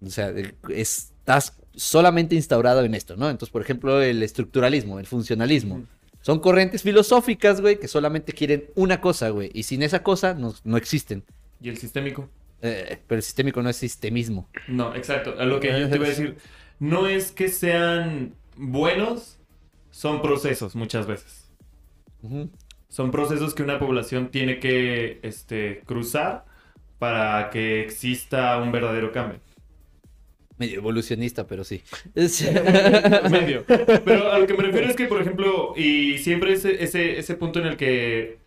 [0.01, 0.33] O sea,
[0.69, 3.29] estás solamente instaurado en esto, ¿no?
[3.29, 5.83] Entonces, por ejemplo, el estructuralismo, el funcionalismo.
[6.23, 9.51] Son corrientes filosóficas, güey, que solamente quieren una cosa, güey.
[9.55, 11.25] Y sin esa cosa no, no existen.
[11.61, 12.29] ¿Y el sistémico?
[12.63, 14.49] Eh, pero el sistémico no es sistemismo.
[14.69, 15.35] No, exacto.
[15.39, 16.37] A lo que yo te iba a decir,
[16.79, 19.39] no es que sean buenos
[19.91, 21.51] son procesos muchas veces.
[22.23, 22.51] Ujú.
[22.91, 26.45] Son procesos que una población tiene que este, cruzar
[26.99, 29.39] para que exista un verdadero cambio.
[30.59, 31.83] Medio evolucionista, pero sí.
[33.31, 33.65] Medio.
[34.05, 37.37] Pero a lo que me refiero es que, por ejemplo, y siempre ese, ese, ese
[37.37, 38.39] punto en el que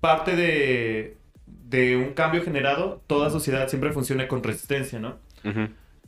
[0.00, 5.18] parte de, de un cambio generado, toda sociedad siempre funciona con resistencia, ¿no?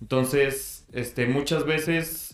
[0.01, 2.32] Entonces, este, muchas veces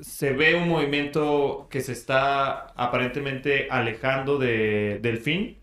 [0.00, 5.56] se ve un movimiento que se está aparentemente alejando de- del fin,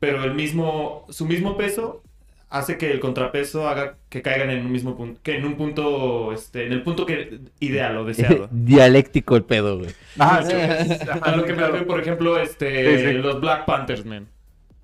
[0.00, 2.02] pero el mismo, su mismo peso
[2.50, 6.32] hace que el contrapeso haga que caigan en un mismo punto, que en un punto,
[6.32, 8.48] este, en el punto que ideal o deseado.
[8.52, 9.90] Dialéctico el pedo, güey.
[10.18, 10.52] Ah, sí.
[10.54, 13.12] Ajá, A lo que me refiero, por ejemplo, este, Sí, sí.
[13.14, 14.26] los Black Panthers, man.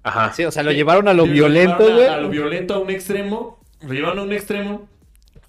[0.03, 0.33] Ajá.
[0.33, 2.07] Sí, o sea, lo llevaron a lo violento, güey.
[2.07, 4.89] A, a lo violento a un extremo, lo llevaron a un extremo,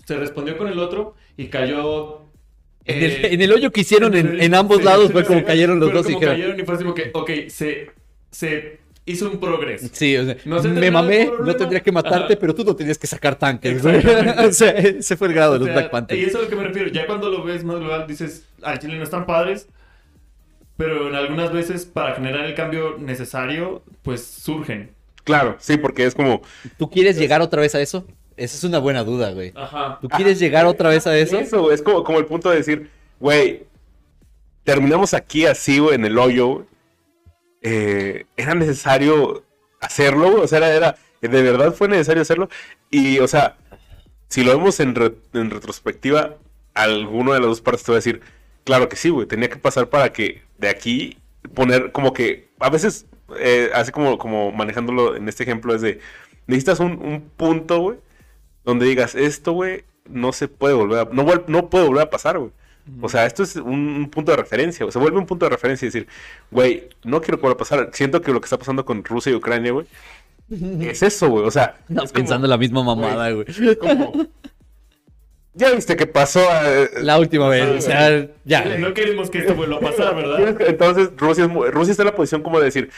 [0.06, 2.19] se respondió con el otro y cayó...
[2.86, 5.24] En el, eh, en el hoyo que hicieron en, en ambos sí, lados sí, fue
[5.24, 5.46] sí, como sí.
[5.46, 6.36] cayeron los dos y como dijeron.
[6.36, 7.92] cayeron y fue así como que, ok, se,
[8.32, 9.90] se hizo un progreso.
[9.92, 12.40] Sí, o sea, No se me mamé, no tendría que matarte, Ajá.
[12.40, 15.60] pero tú no tenías que sacar tanques, o sea, ese fue el grado de O
[15.60, 16.22] los sea, Black Y Panthers.
[16.24, 16.90] eso es a lo que me refiero.
[16.90, 19.68] Ya cuando lo ves más global, dices, al chile no están padres,
[20.78, 24.92] pero en algunas veces para generar el cambio necesario, pues surgen.
[25.24, 26.42] Claro, sí, porque es como.
[26.78, 28.06] ¿Tú quieres llegar otra vez a eso?
[28.40, 29.52] Esa es una buena duda, güey.
[29.56, 30.00] Ajá.
[30.02, 31.38] ¿Tú quieres llegar otra vez a eso?
[31.38, 32.90] Eso, güey, es como, como el punto de decir,
[33.20, 33.64] güey,
[34.64, 36.48] terminamos aquí así, güey, en el hoyo.
[36.48, 36.66] güey.
[37.62, 39.44] Eh, era necesario
[39.82, 40.44] hacerlo, güey.
[40.44, 42.50] O sea, era, era- de verdad fue necesario hacerlo.
[42.90, 43.58] Y, o sea,
[44.30, 46.36] si lo vemos en, re- en retrospectiva,
[46.74, 48.22] alguno de las dos partes te va a decir,
[48.64, 51.18] claro que sí, güey, tenía que pasar para que de aquí
[51.54, 53.06] poner como que, a veces,
[53.40, 56.00] eh, así como, como manejándolo en este ejemplo, es de,
[56.48, 57.98] necesitas un, un punto, güey,
[58.70, 62.38] donde digas, esto, güey, no se puede volver a, no, no puede volver a pasar,
[62.40, 62.52] güey.
[63.02, 63.66] O sea, esto es un,
[63.98, 64.92] un punto de referencia, güey.
[64.92, 66.08] Se vuelve un punto de referencia y decir,
[66.50, 67.90] güey, no quiero que vuelva a pasar.
[67.94, 69.86] Siento que lo que está pasando con Rusia y Ucrania, güey,
[70.82, 71.46] es eso, güey.
[71.46, 73.46] O sea, No, es como- pensando la misma mamada, güey.
[73.78, 74.26] como-
[75.54, 76.42] Ya viste que pasó.
[76.66, 78.78] eh, La última vez, o sea, ya.
[78.78, 80.60] No queremos que esto vuelva a pasar, ¿verdad?
[80.68, 82.90] Entonces, Rusia, es Rusia está en la posición como de decir,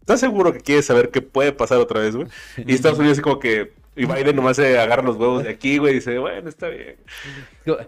[0.00, 2.26] ¿estás seguro que quieres saber qué puede pasar otra vez, güey?
[2.58, 5.78] Y Estados Unidos así como que, y Biden nomás se agarra los huevos de aquí,
[5.78, 6.96] güey, y dice, bueno, está bien.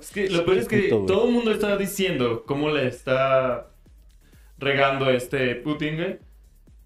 [0.00, 3.68] Es que lo peor es que Puto, todo el mundo está diciendo cómo le está
[4.58, 6.18] regando este Putin, güey.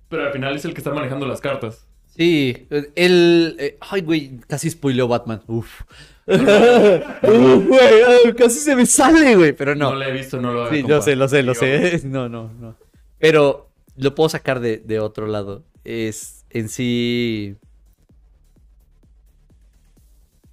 [0.08, 1.86] Pero al final es el que está manejando las cartas.
[2.16, 3.56] Sí, el...
[3.58, 5.42] eh, ay, güey, casi spoileó Batman.
[5.48, 5.82] Uf.
[6.26, 9.96] Uf, güey, ay, casi se me sale, güey, pero No, no.
[9.96, 10.96] lo he visto, no lo haga, Sí, compa.
[10.96, 12.00] lo sé, lo sé, lo sé.
[12.04, 12.76] No, no, no.
[13.18, 15.64] Pero lo puedo sacar de, de otro lado.
[15.84, 17.56] Es en sí.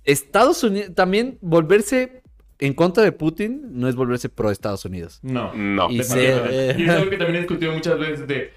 [0.06, 0.94] Estados Unidos.
[0.96, 2.22] También volverse
[2.60, 5.20] en contra de Putin no es volverse pro Estados Unidos.
[5.22, 5.54] No.
[5.54, 5.90] No.
[5.90, 6.76] Y se-.
[6.78, 8.52] Y es algo que también he discutido muchas veces de,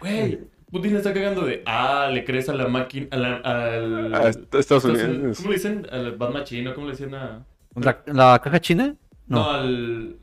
[0.00, 0.40] güey,
[0.70, 4.14] Putin le está cagando de, ah, le crees a la máquina, a la- al...
[4.14, 5.36] A est- Estados Unidos.
[5.38, 5.86] ¿Cómo le dicen?
[5.90, 6.74] Al Bad Machine, ¿no?
[6.74, 7.44] ¿cómo le decían a...?
[7.76, 8.96] ¿La, la caja china?
[9.28, 9.50] No, No.
[9.50, 10.16] al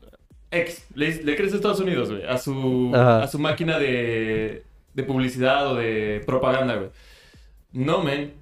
[0.50, 0.86] ex.
[0.94, 2.24] Le, le crees a Estados Unidos, güey.
[2.24, 3.22] A su, Ajá.
[3.22, 6.90] a su máquina de, de publicidad o de propaganda, güey.
[7.72, 8.34] No, men.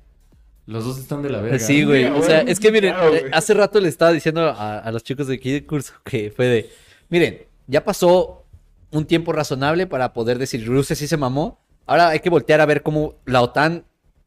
[0.66, 1.58] Los dos están de la verga.
[1.58, 2.04] Sí, güey.
[2.06, 2.22] O güey.
[2.22, 3.32] sea, es que miren, Claro, eh, güey.
[3.34, 6.46] hace rato le estaba diciendo a, a los chicos de aquí de curso que fue
[6.46, 6.70] de,
[7.08, 8.44] miren, ya pasó
[8.90, 11.60] un tiempo razonable para poder decir Rusia sí se mamó.
[11.86, 13.84] Ahora hay que voltear a ver cómo la OTAN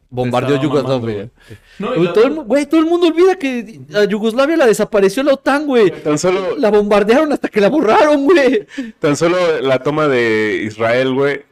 [0.10, 1.30] bombardeó Yugoslavia.
[1.80, 5.34] No, y la- todo, güey, todo el mundo olvida que a Yugoslavia la desapareció la
[5.34, 5.90] OTAN, güey.
[6.03, 8.66] Tan solo, La bombardearon hasta que la borraron, güey.
[8.99, 11.44] tan solo la toma de Israel, güey,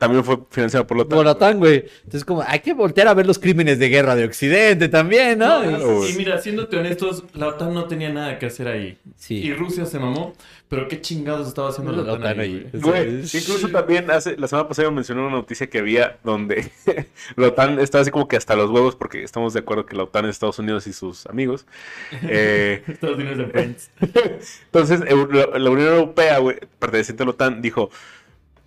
[0.00, 1.16] también fue financiada por la OTAN.
[1.18, 1.84] Por la OTAN, güey.
[1.98, 5.62] Entonces, como, hay que voltear a ver los crímenes de guerra de Occidente también, ¿no?
[5.62, 8.96] No, Claro, y- y mira, siéndote honestos, la OTAN no tenía nada que hacer ahí.
[9.16, 9.34] Sí.
[9.36, 10.32] Y Rusia se mamó,
[10.70, 12.82] pero qué chingados estaba haciendo la, La OTAN, OTAN ahí, güey?
[13.04, 13.38] Güey, Sí.
[13.38, 16.70] incluso también hace, la semana pasada mencioné una noticia que había donde
[17.36, 20.04] la OTAN estaba así como que hasta los huevos, porque estamos de acuerdo que la
[20.04, 21.66] OTAN es Estados Unidos y sus amigos.
[22.22, 23.90] Eh, Estados Unidos de Friends.
[24.64, 27.90] entonces, la, la Unión Europea, güey, perteneciente a la OTAN, dijo: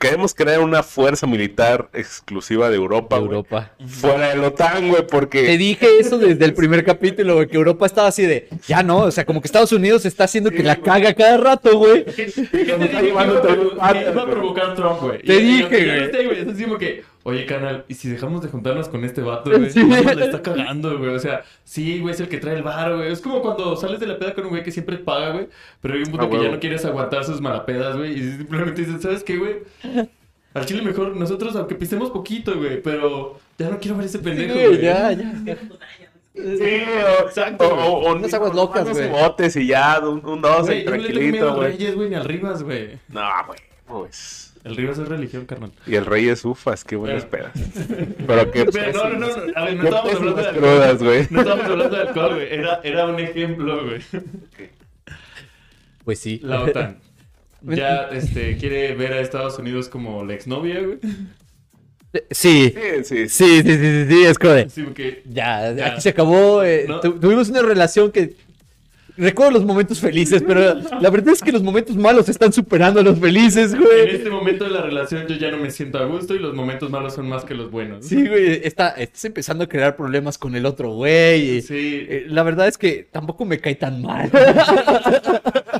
[0.03, 3.71] Queremos crear una fuerza militar exclusiva de Europa, güey, Europa.
[3.87, 5.57] Fuera de la OTAN, güey, Te porque.
[5.57, 9.11] dije eso desde el primer capítulo, güey, que Europa estaba así de, ya no, o
[9.11, 12.03] sea, como que Estados Unidos está haciendo que la caga cada rato, güey.
[12.03, 14.25] ¿Qué te está dije iba a güey.
[14.29, 15.21] provocar Trump, güey?
[15.23, 16.39] Te dije, güey.
[16.41, 19.69] Es así como que, oye, canal, ¿y si dejamos de juntarnos con este vato, güey?
[19.69, 19.81] Sí.
[19.81, 21.09] ¿Cómo le está cagando, güey?
[21.15, 23.11] O sea, sí, güey, es el que trae el bar, güey.
[23.11, 25.47] Es como cuando sales de la peda con un güey que siempre paga, güey.
[25.81, 28.13] Pero hay un punto Ah, que ya no quieres aguantar sus malapedas, güey.
[28.19, 29.55] Y simplemente dices, ¿sabes qué, güey?
[30.53, 32.81] Al chile mejor nosotros, aunque pisemos poquito, güey.
[32.81, 34.81] Pero ya no quiero ver ese pendejo, Güey, güey.
[34.81, 35.33] ya, ya.
[36.35, 39.09] Sí, o, Exacto, o, o- o Unas aguas locas, unos güey.
[39.09, 41.71] botes y ya, un, un dos, no le miedo tranquilito, a güey.
[41.73, 42.97] Reyes, güey, ni al Rivas, güey.
[43.09, 44.52] No, güey, pues.
[44.63, 45.71] El Rivas es religión, carnal.
[45.85, 47.51] Y el rey es ufas, qué buenas pedas.
[48.27, 50.61] Pero qué Pero no, no, no, no, a ver, no qué estábamos hablando de alcohol.
[50.71, 51.27] crudas, güey.
[51.29, 52.53] No estábamos hablando de alcohol, güey.
[52.53, 54.01] Era, era un ejemplo, güey.
[56.03, 56.39] Pues sí.
[56.43, 56.97] La OTAN.
[57.65, 60.97] Ya, este, quiere ver a Estados Unidos como la exnovia, güey.
[62.29, 62.73] Sí.
[62.75, 63.29] Sí, sí, sí.
[63.29, 65.23] Sí, sí, sí, sí, sí, es como de, Así porque...
[65.29, 65.87] Ya, Ya.
[65.87, 66.61] aquí se acabó.
[66.63, 66.99] eh, No.
[66.99, 68.35] tu- tuvimos una relación que.
[69.15, 73.03] Recuerdo los momentos felices, pero la verdad es que los momentos malos están superando a
[73.03, 74.09] los felices, En güey.
[74.15, 76.89] este momento de la relación yo ya no me siento a gusto y los momentos
[76.89, 78.05] malos son más que los buenos.
[78.07, 81.61] Sí, güey, está, estás empezando a crear problemas con el otro güey.
[81.61, 82.05] Sí.
[82.09, 84.31] eh, La verdad es que tampoco me cae tan mal.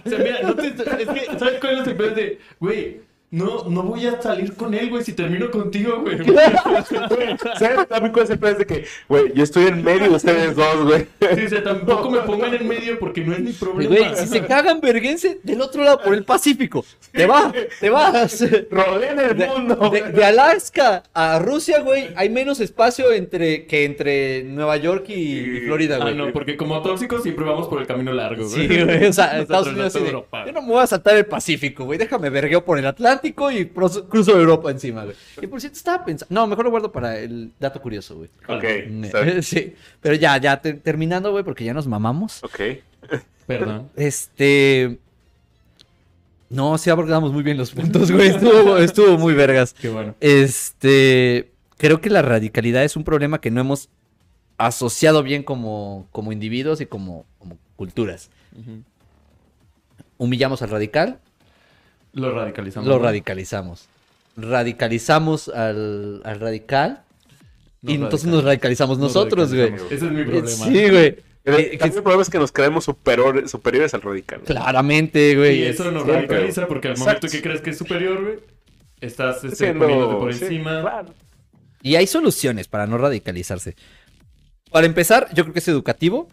[0.05, 2.97] O sea, mira, no te, es que, ¿sabes cuál es el pedo de, güey,
[3.33, 6.17] no, no voy a salir con él, güey, si termino contigo, güey?
[7.57, 10.55] ¿Sabes también cuál es el plan de que, güey, yo estoy en medio de ustedes
[10.55, 11.07] dos, güey?
[11.35, 13.89] Sí, o sea, tampoco me pongan en medio porque no es mi problema.
[13.95, 18.43] Güey, si se cagan verguense del otro lado por el Pacífico, te va, te vas.
[18.69, 19.89] Rodeen el De, mundo.
[19.89, 25.13] de- de Alaska a Rusia, güey, hay menos espacio entre que entre Nueva York y,
[25.13, 26.15] y Florida, Ah, güey.
[26.15, 28.67] no, porque como tóxicos siempre vamos por el camino largo, güey.
[28.67, 31.85] Sí, güey, o sea, Estados Unidos de, yo no me voy a saltar el Pacífico,
[31.85, 35.15] güey, déjame vergueo por el Atlántico y cruzo Europa encima, güey.
[35.41, 38.29] Y por cierto, estaba pensando, no, mejor lo guardo para el dato curioso, güey.
[38.47, 38.63] Ok.
[39.41, 42.43] Sí, pero ya, ya, te- terminando, güey, porque ya nos mamamos.
[42.43, 42.59] ok.
[43.47, 43.89] Perdón.
[43.95, 44.99] Este...
[46.49, 49.73] No, sí abordamos muy bien los puntos, güey, estuvo, estuvo muy vergas.
[49.73, 50.13] Qué bueno.
[50.19, 53.89] Este, creo que la radicalidad es un problema que no hemos
[54.57, 58.29] asociado bien como, como individuos y como, como culturas.
[60.17, 61.19] Humillamos al radical,
[62.13, 62.87] Lo radicalizamos.
[62.87, 63.03] lo ¿no?
[63.03, 63.87] radicalizamos.
[64.35, 67.03] Radicalizamos al, al radical
[67.81, 69.73] y entonces nos radicalizamos Nos nosotros, güey.
[69.89, 70.47] Ese es mi Eh, problema.
[70.65, 71.17] Sí, güey.
[71.45, 74.41] El, Eh, que- también el problema es que nos creemos superior- superiores al radical.
[74.41, 75.59] claramente, güey.
[75.59, 77.37] Y es- eso nos sí, radicaliza porque al momento Exacto.
[77.37, 78.39] que crees que es superior, güey,
[79.01, 80.81] estás este, Siendo- poniéndote por sí, encima.
[80.81, 81.13] claro.
[81.81, 83.75] Y hay soluciones para no radicalizarse.
[84.71, 86.29] Para empezar, yo creo que es educativo.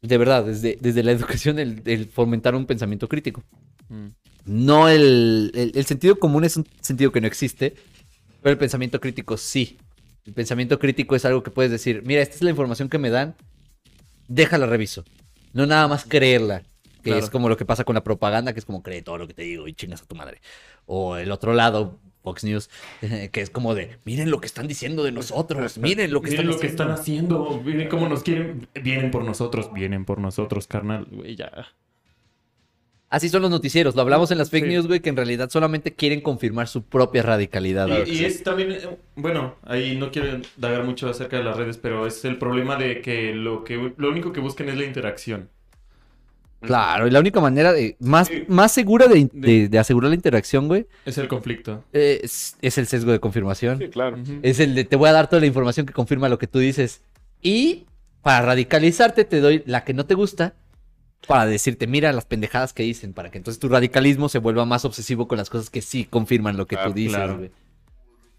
[0.00, 1.10] De verdad, desde, desde la
[1.40, 3.42] educación, el, el fomentar un pensamiento crítico.
[3.88, 4.06] Mm.
[4.44, 7.74] No el, el, el sentido común es un sentido que no existe,
[8.42, 9.78] pero el pensamiento crítico sí.
[10.26, 13.10] El pensamiento crítico es algo que puedes decir, mira, esta es la información que me
[13.10, 13.34] dan,
[14.28, 15.04] déjala reviso.
[15.52, 16.60] No nada más creerla,
[17.02, 17.18] que Claro.
[17.24, 19.34] es como lo que pasa con la propaganda, que es como cree todo lo que
[19.34, 20.40] te digo y chingas a tu madre.
[20.86, 22.70] O el otro lado, Fox News,
[23.32, 26.46] que es como de, miren lo que están diciendo de nosotros, miren lo que Miren
[26.46, 26.82] están lo que haciendo".
[26.84, 31.66] están haciendo, miren cómo nos quieren, vienen por nosotros, vienen por nosotros, carnal, güey, ya.
[33.12, 34.70] Así son los noticieros, lo hablamos en las fake Sí.
[34.70, 37.86] news, güey, que en realidad solamente quieren confirmar su propia radicalidad.
[38.06, 38.80] Y, es también, eh,
[39.16, 43.02] bueno, ahí no quiero indagar mucho acerca de las redes, pero es el problema de
[43.02, 45.50] que lo que lo único que buscan es la interacción.
[46.60, 48.44] Claro, y la única manera de más, Sí.
[48.48, 51.84] más segura de, De- de- de asegurar la interacción, güey, Es el conflicto.
[51.92, 53.78] eh, es, es el sesgo de confirmación.
[53.78, 54.16] Sí, claro.
[54.42, 56.60] Es el de te voy a dar toda la información que confirma lo que tú
[56.60, 57.02] dices.
[57.42, 57.84] Y
[58.22, 60.54] para radicalizarte te doy la que no te gusta
[61.26, 64.84] para decirte, mira las pendejadas que dicen, para que entonces tu radicalismo se vuelva más
[64.84, 67.38] obsesivo con las cosas que sí confirman lo que Claro, tú dices, claro.
[67.38, 67.50] güey.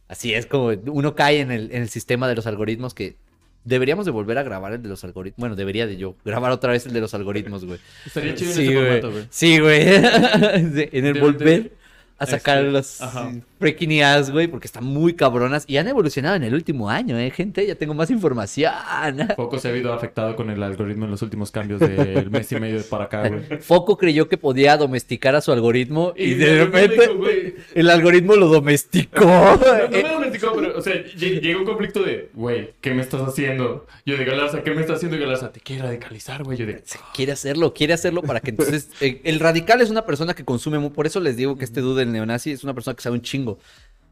[0.07, 3.15] Así es como uno cae en el, en el sistema de los algoritmos que
[3.63, 5.39] deberíamos de volver a grabar el de los algoritmos.
[5.39, 7.79] Bueno, debería de yo grabar otra vez el de los algoritmos, güey.
[8.05, 8.85] Estaría chido Sí, en ese güey.
[8.85, 9.27] formato, güey.
[9.29, 9.81] Sí, güey.
[10.91, 11.71] En el volver
[12.17, 13.33] a sacar este, las ajá.
[13.63, 17.31] Freaking ideas, güey, porque están muy cabronas y han evolucionado en el último año, eh,
[17.31, 17.65] gente.
[17.65, 18.73] Ya tengo más información.
[19.37, 22.55] Poco se ha habido afectado con el algoritmo en los últimos cambios del mes y
[22.59, 23.41] medio para acá, güey.
[23.61, 28.35] Foco creyó que podía domesticar a su algoritmo y, Y de de repente el algoritmo
[28.35, 29.23] lo domesticó.
[29.23, 32.93] No, no Eh, me domesticó, pero, o sea, lle- llega un conflicto de, güey, ¿qué
[32.93, 33.85] me estás haciendo?
[34.05, 35.51] Yo de Galarza, ¿qué me estás haciendo, Galarza?
[35.51, 36.57] Te quiere radicalizar, güey.
[36.57, 36.83] Yo de,
[37.13, 38.89] quiere hacerlo, quiere hacerlo para que entonces.
[39.01, 42.01] eh, el radical es una persona que consume, por eso les digo que este dude
[42.01, 43.52] del neonazi es una persona que sabe un chingo.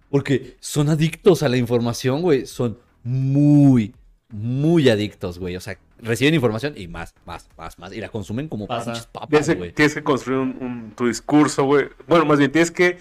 [0.10, 2.46] Porque son adictos a la información, güey.
[2.46, 3.94] Son muy,
[4.30, 5.56] muy adictos, güey.
[5.56, 7.94] O sea, reciben información y más, más, más, más.
[7.94, 8.92] Y la consumen como Pasa.
[8.92, 9.72] pinches papas, Tienes, que- güey.
[9.74, 11.86] tienes que construir un, un- tu discurso, güey.
[12.08, 12.98] Bueno, más bien tienes que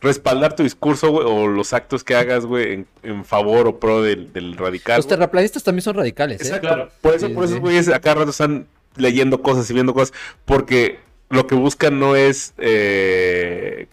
[0.00, 4.02] respaldar tu discurso, güey, o los actos que hagas, güey, en, en favor o pro
[4.02, 4.96] del, del radical.
[4.98, 5.16] Los güey.
[5.16, 6.44] terraplanistas también son radicales, ¿eh?
[6.44, 6.66] Exacto.
[6.68, 6.88] Claro.
[7.00, 7.50] Por eso, Sí, por sí.
[7.52, 10.12] esos güeyes a cada rato están leyendo cosas y viendo cosas,
[10.44, 10.98] porque
[11.30, 13.86] lo que buscan no es, eh,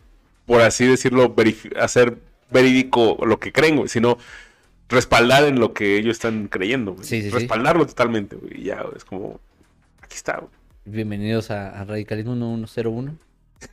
[0.49, 1.35] por así decirlo,
[1.79, 2.17] hacer
[2.49, 4.17] verídico lo que creen, güey, sino
[4.89, 7.05] respaldar en lo que ellos están creyendo, güey.
[7.05, 7.35] Sí, sí, sí.
[7.35, 8.61] Respaldarlo totalmente, güey.
[8.61, 9.39] y Ya, güey, es como,
[10.01, 10.49] aquí está, güey.
[10.85, 13.15] Bienvenidos a, a Radicalismo 1101.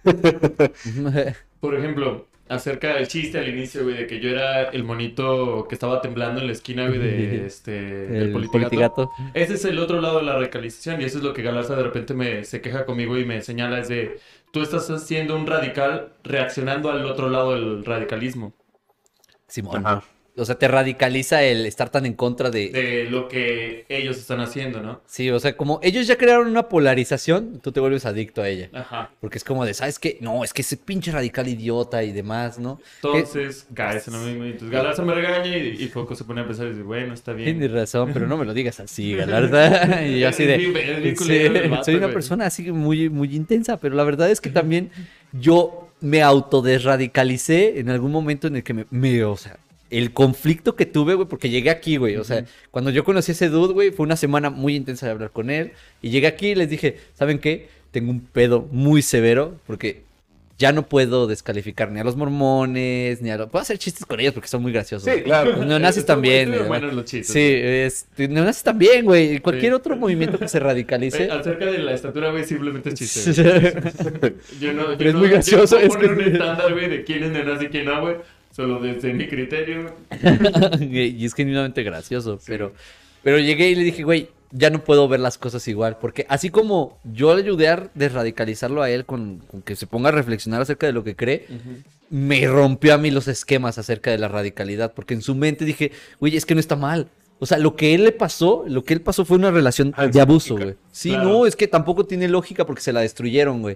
[1.60, 5.74] Por ejemplo, acerca del chiste al inicio, güey, de que yo era el monito que
[5.74, 7.70] estaba temblando en la esquina, güey, de este...
[7.70, 8.52] del El politigato.
[8.52, 9.10] politigato.
[9.32, 11.84] Ese es el otro lado de la radicalización y eso es lo que Galarza de
[11.84, 14.20] repente me se queja conmigo y me señala es de
[14.56, 18.54] tú estás haciendo un radical reaccionando al otro lado del radicalismo,
[19.48, 19.86] Simón.
[19.86, 20.02] Ajá.
[20.38, 22.68] O sea, te radicaliza el estar tan en contra de...
[22.70, 25.00] de lo que ellos están haciendo, ¿no?
[25.06, 28.68] Sí, o sea, como ellos ya crearon una polarización, tú te vuelves adicto a ella.
[28.72, 29.10] Ajá.
[29.20, 30.18] Porque es como de, ¿sabes qué?
[30.20, 32.80] No, es que ese pinche radical idiota y demás, ¿no?
[33.02, 36.66] Entonces lo mismo y entonces Galarza me regaña y, y Foco se pone a pensar
[36.66, 37.58] y dice, bueno, está bien.
[37.58, 40.04] Tienes razón, pero no me lo digas así, Galarda.
[40.06, 41.10] y yo así de...
[41.10, 41.26] Es sí,
[41.84, 42.12] soy una güey.
[42.12, 44.90] persona así muy, muy intensa, pero la verdad es que también
[45.32, 49.58] yo me autodesradicalicé en algún momento en el que me, me- o sea,
[49.90, 53.34] el conflicto que tuve, güey, porque llegué aquí, güey, o sea, cuando yo conocí a
[53.34, 55.72] ese dude, güey, fue una semana muy intensa de hablar con él,
[56.02, 57.68] y llegué aquí y les dije, ¿saben qué?
[57.92, 60.04] Tengo un pedo muy severo, porque
[60.58, 63.50] ya no puedo descalificar ni a los mormones, ni a los...
[63.50, 65.06] Puedo hacer chistes con ellos porque son muy graciosos.
[65.12, 65.52] Sí, claro.
[65.52, 66.50] Los neonazis también.
[66.66, 67.30] buenos los chistes.
[67.34, 69.38] Sí, este, neonazis también, güey.
[69.40, 69.76] Cualquier Sí.
[69.76, 71.24] otro movimiento que se radicalice.
[71.26, 73.42] Eh, acerca de la estatura, güey, simplemente es chiste.
[73.42, 74.32] güey.
[74.58, 76.72] Yo no, yo Pero es no- muy gracioso, Yo no es poner que- un estándar,
[76.72, 78.16] güey, de quién es neonazi y quién no, güey.
[78.56, 79.94] Solo desde mi criterio.
[80.80, 82.72] y es genuinamente gracioso, pero,
[83.22, 86.48] pero llegué y le dije, güey, ya no puedo ver las cosas igual, porque así
[86.48, 90.62] como yo le ayudé a desradicalizarlo a él con, con que se ponga a reflexionar
[90.62, 91.46] acerca de lo que cree,
[92.08, 95.92] me rompió a mí los esquemas acerca de la radicalidad, porque en su mente dije,
[96.20, 97.08] güey, es que no está mal.
[97.38, 100.06] O sea, lo que él le pasó, lo que él pasó fue una relación Ah,
[100.06, 100.76] de abuso, güey.
[100.90, 101.24] Sí, Claro.
[101.28, 103.74] no, es que tampoco tiene lógica porque se la destruyeron, güey.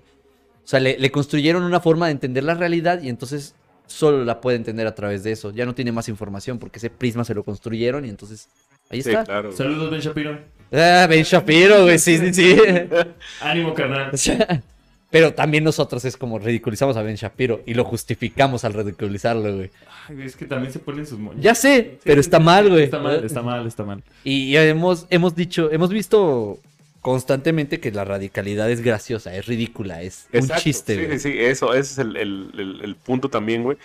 [0.65, 3.55] O sea, le, le construyeron una forma de entender la realidad y entonces
[3.91, 5.51] solo la puede entender a través de eso.
[5.53, 8.49] Ya no tiene más información porque ese prisma se lo construyeron y entonces
[8.89, 9.25] ahí Sí, está.
[9.25, 9.53] claro.
[9.53, 10.39] Saludos, Ben Shapiro.
[10.73, 12.57] Ah, Ben Shapiro, güey, sí, sí, sí.
[13.41, 14.12] Ánimo, carnal.
[15.11, 19.71] Pero también nosotros es como ridiculizamos a Ben Shapiro y lo justificamos al ridiculizarlo, güey.
[20.09, 21.43] Ay, güey, es que también se ponen sus moños.
[21.43, 22.85] Ya sé, Sí, pero sí, está sí, mal, güey.
[22.85, 24.05] Está mal, está mal, está mal.
[24.23, 26.61] Y hemos, hemos dicho, hemos visto
[27.01, 31.18] constantemente que la radicalidad es graciosa, es ridícula, es un chiste, Sí, güey.
[31.18, 33.78] sí, sí, eso, ese es el, el- el- el punto también, güey.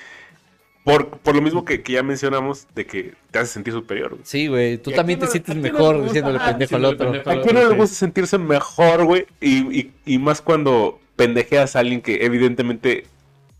[0.83, 4.21] Por, por lo mismo que, que ya mencionamos, de que te hace sentir superior, güey.
[4.23, 7.11] Sí, güey, tú también te no- sientes no mejor diciéndole Ah, pendejo al otro.
[7.11, 7.29] pendejo.
[7.31, 9.25] ¿A quién no le gusta sentirse mejor, güey?
[9.41, 13.05] Y, y, y más cuando pendejeas a alguien que evidentemente,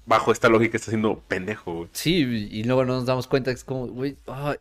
[0.06, 1.90] bajo esta lógica, está siendo pendejo, güey.
[1.94, 2.18] Sí,
[2.52, 4.58] y luego nos damos cuenta que es como, güey, ay,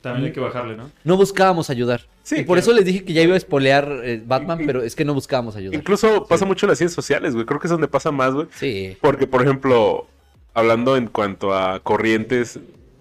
[0.00, 0.90] También hay que bajarle, ¿no?
[1.04, 2.06] no buscábamos ayudar.
[2.22, 2.60] Sí, y por claro.
[2.60, 5.56] eso les dije que ya iba a espolear eh, Batman, pero es que no buscábamos
[5.56, 5.74] ayudar.
[5.74, 7.44] Incluso pasa mucho en las ciencias sociales, güey.
[7.44, 8.46] Creo que es donde pasa más, güey.
[8.54, 8.96] Sí.
[9.00, 10.06] Porque, por ejemplo,
[10.54, 12.60] hablando en cuanto a corrientes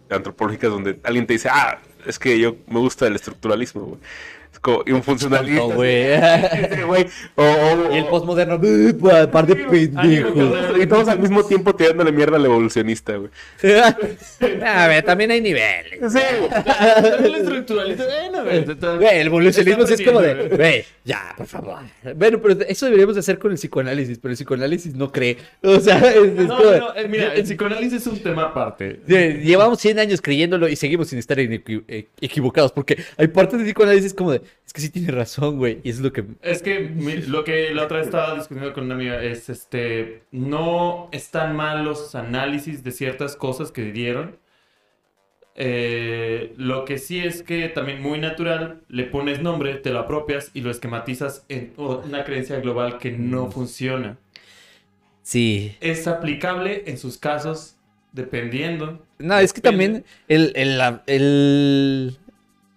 [0.09, 3.99] antropológicas donde alguien te dice, ah, es que yo me gusta el estructuralismo, güey.
[4.51, 5.61] Es como, y un funcionalista.
[5.63, 6.09] Güey.
[6.69, 7.05] Sí,
[7.93, 10.77] y el postmoderno, "Uh, pa- par de pendejos.
[10.81, 13.29] Y todos al mismo tiempo tirándole mierda al evolucionista, güey.
[14.65, 15.99] a ver, también hay niveles.
[16.11, 16.19] Sí.
[17.23, 19.17] El estructuralista, bueno, güey.
[19.19, 21.79] El evolucionismo sí es como de, güey, ya, por favor.
[22.15, 25.37] Bueno, pero eso deberíamos de hacer con el psicoanálisis, pero el psicoanálisis no cree.
[25.63, 28.99] O sea, es, es No, como no, eh, mira, el psicoanálisis es un tema aparte.
[29.05, 33.65] de- Llevamos 100 años creyéndolo y seguimos sin estar equi- equivocados, porque hay partes del
[33.67, 36.25] psicoanálisis como de, es que sí tiene razón, güey, y es lo que...
[36.41, 36.79] Es que
[37.27, 41.83] lo que la otra vez estaba discutiendo con una amiga es, este, no están mal
[41.85, 44.37] los análisis de ciertas cosas que dieron.
[45.55, 50.51] Eh, lo que sí es que también muy natural, le pones nombre, te lo apropias
[50.53, 54.17] y lo esquematizas en una creencia global que no funciona.
[55.21, 55.75] Sí.
[55.81, 57.75] Es aplicable en sus casos
[58.11, 59.05] dependiendo.
[59.19, 62.17] No, es que también el, el,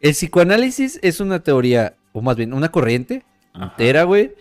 [0.02, 3.22] el psicoanálisis es una teoría, o más bien una corriente
[3.54, 3.66] Ajá.
[3.70, 4.34] entera, güey,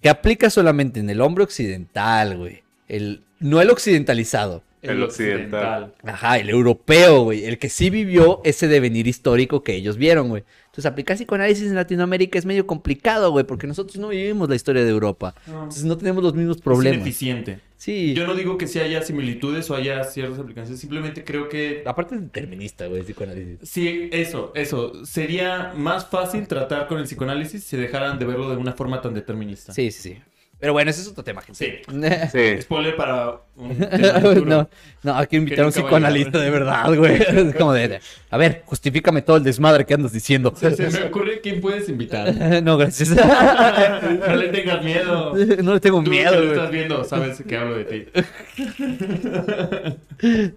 [0.00, 2.62] que aplica solamente en el hombre occidental, güey.
[2.88, 4.62] El, no el occidentalizado.
[4.82, 5.94] El occidental.
[6.02, 7.44] Ajá, el europeo, güey.
[7.44, 10.44] El que sí vivió ese devenir histórico que ellos vieron, güey.
[10.66, 14.84] Entonces, aplicar psicoanálisis en Latinoamérica es medio complicado, güey, porque nosotros no vivimos la historia
[14.84, 15.34] de Europa.
[15.46, 15.54] No.
[15.54, 16.98] Entonces, no tenemos los mismos Es problemas.
[17.00, 17.58] ineficiente.
[17.76, 18.14] Sí.
[18.14, 22.14] Yo no digo que sí haya similitudes o haya ciertas aplicaciones, simplemente creo que Aparte
[22.14, 23.58] es determinista, güey, el psicoanálisis.
[23.68, 25.04] Sí, eso, eso.
[25.06, 29.14] Sería más fácil tratar con el psicoanálisis si dejaran de verlo de una forma tan
[29.14, 29.72] determinista.
[29.72, 30.18] Sí, sí, sí.
[30.60, 31.82] Pero bueno, ese es otro tema, gente.
[31.86, 31.92] Sí.
[32.30, 32.62] Sí.
[32.62, 33.78] Spoiler para un
[34.46, 34.68] no,
[35.02, 37.20] no, hay que invitar a un a psicoanalista de verdad, güey.
[37.22, 38.00] Es como de, de,
[38.30, 40.52] a ver, justifícame todo el desmadre que andas diciendo.
[40.56, 42.62] Se, se me ocurre quién puedes invitar.
[42.62, 43.10] no, gracias.
[43.10, 45.34] no le tengas miedo.
[45.62, 46.50] no le tengo Tú miedo, lo güey.
[46.52, 48.06] estás viendo, sabes que hablo de ti.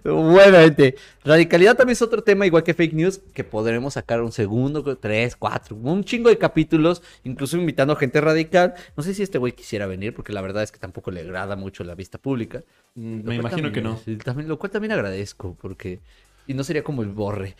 [0.04, 4.32] Bueno, gente, radicalidad también es otro tema, igual que fake news, que podremos sacar un
[4.32, 8.74] segundo, tres, cuatro, un chingo de capítulos, incluso invitando gente radical.
[8.96, 11.56] No sé si este güey quisiera venir, porque la verdad es que tampoco le agrada
[11.56, 12.62] mucho la vista pública.
[12.94, 13.96] Mm, Me imagino que también- no.
[13.98, 16.00] sí, también- lo cual también agradezco, porque...
[16.46, 17.56] Y no sería como el borre.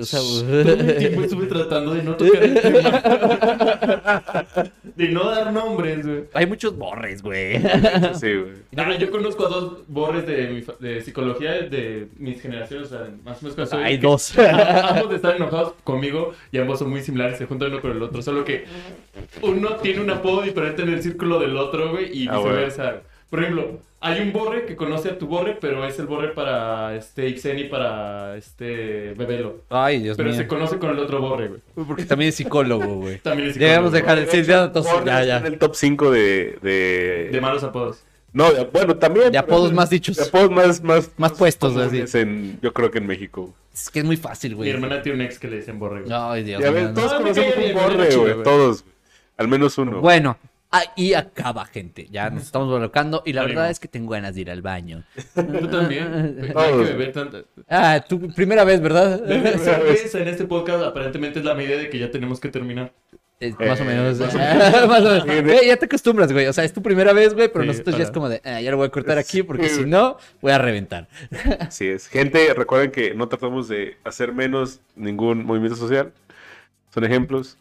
[0.00, 0.20] O sea,
[0.64, 3.02] Todo el tiempo estuve tratando de no tocar el tema.
[4.96, 6.24] De no dar nombres, güey.
[6.32, 7.58] hay muchos borres, güey.
[8.14, 8.52] Sí, güey.
[8.76, 12.90] Ah, yo conozco a dos borres de, mi fa- de psicología de mis generaciones, o
[12.90, 14.38] sea, más o menos cuando soy- Hay dos.
[14.38, 18.22] ambos están enojados conmigo y ambos son muy similares, se juntan uno con el otro,
[18.22, 18.64] solo que
[19.42, 23.02] uno tiene un apodo diferente en el círculo del otro, güey, y Ah, viceversa.
[23.30, 26.94] Por ejemplo, hay un borre que conoce a tu borre, pero es el borre para
[26.94, 29.62] este Ixen y para este Bebelo.
[29.70, 30.38] Ay, Dios Pero mío.
[30.38, 31.60] se conoce con el otro borre, güey.
[31.86, 33.18] Porque también es psicólogo, güey.
[33.22, 34.20] También es Llegamos a psicólogo.
[34.20, 35.36] dejar el sí, ya, entonces, Borre ya, ya.
[35.38, 37.28] en el top 5 de, de...
[37.32, 38.04] De malos apodos.
[38.32, 39.26] No, de- bueno, también.
[39.26, 40.16] De pero- apodos más dichos.
[40.16, 41.74] De apodos más, más, Más puestos,
[42.14, 43.54] en, yo creo que en México.
[43.72, 44.70] Es que es muy fácil, Mi güey.
[44.70, 46.12] hermana tiene un ex que le dicen borre, güey.
[46.14, 46.72] Ay, Dios mío.
[46.72, 46.94] no.
[46.94, 48.42] todos No, conocemos un borre, güey.
[48.42, 48.84] Todos.
[49.36, 50.00] Al menos uno.
[50.00, 50.36] Bueno,
[50.96, 52.06] ahí acaba, gente.
[52.10, 53.56] Ya nos estamos volcando y la Ánimo.
[53.60, 55.04] verdad es que tengo ganas de ir al baño.
[55.34, 56.50] Tú también.
[56.54, 57.42] No hay que beber tanta.
[57.68, 59.20] Ah, tu primera vez, ¿verdad?
[59.26, 62.92] Beber cerveza en este podcast aparentemente es la medida de que ya tenemos que terminar.
[63.40, 64.20] Eh, más o Eh, menos.
[64.20, 64.24] o
[64.86, 65.26] más o menos.
[65.28, 66.46] Eh, ya te acostumbras, güey.
[66.46, 68.60] O sea, es tu primera vez, güey, pero Sí, nosotros ya es como de, ah,
[68.60, 71.08] ya lo voy a cortar aquí porque Sí, si no, voy a reventar.
[71.60, 72.06] Así es.
[72.08, 76.12] Gente, recuerden que no tratamos de hacer menos ningún movimiento social.
[76.92, 77.58] Son ejemplos.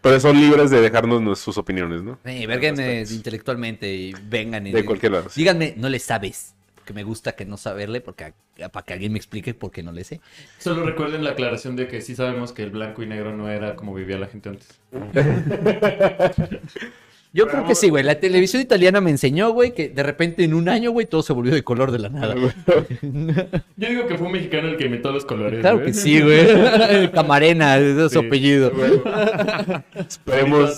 [0.00, 2.18] Pero son libres de dejarnos sus opiniones, ¿no?
[2.24, 5.28] Sí, verguenme intelectualmente y vengan y De cualquier lado.
[5.28, 5.40] sí.
[5.40, 6.54] díganme, no le sabes.
[6.74, 8.32] Porque me gusta que no saberle, porque
[8.72, 10.20] para que alguien me explique por qué no le sé.
[10.58, 13.76] Solo recuerden la aclaración de que sí sabemos que el blanco y negro no era
[13.76, 14.80] como vivía la gente antes.
[17.32, 18.02] Yo creo que sí, güey.
[18.04, 21.32] La televisión italiana me enseñó, güey, que de repente en un año, güey, todo se
[21.32, 22.34] volvió de color de la nada.
[22.34, 25.60] Yo digo que fue un mexicano el que inventó los colores.
[25.60, 26.40] Claro que sí, güey.
[26.90, 28.26] El Camarena, es su Sí.
[28.26, 28.72] apellido.
[29.94, 30.76] Esperemos.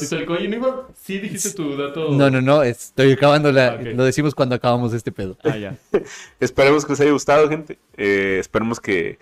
[1.02, 2.10] Sí dijiste tu dato.
[2.10, 3.74] No, no, no, estoy acabando la...
[3.74, 3.86] Ok.
[3.94, 5.36] Lo decimos cuando acabamos este pedo.
[5.44, 5.77] Ah, ya.
[6.40, 7.78] Esperemos que les haya gustado, gente.
[7.97, 9.18] Eh, esperemos que,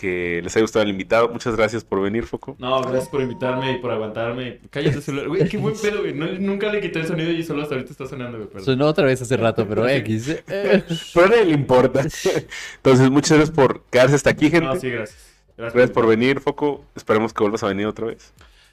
[0.00, 1.28] que les haya gustado el invitado.
[1.28, 2.56] Muchas gracias por venir, Foco.
[2.58, 4.60] No, gracias por invitarme y por aguantarme.
[4.70, 5.28] Cállate el celular.
[5.28, 6.14] Güey, qué buen pedo, güey.
[6.14, 8.48] No, nunca le quité el sonido y solo hasta ahorita está sonando, güey.
[8.48, 8.64] Perdón.
[8.64, 10.28] Sonó otra vez hace rato, pero X.
[10.48, 10.82] Eh,
[11.14, 12.00] Pero a nadie le importa.
[12.76, 14.66] Entonces, muchas gracias por quedarse hasta aquí, gente.
[14.66, 15.18] No, sí, gracias.
[15.58, 16.82] Gracias por venir, Foco.
[16.96, 18.32] Esperemos que vuelvas a venir otra vez.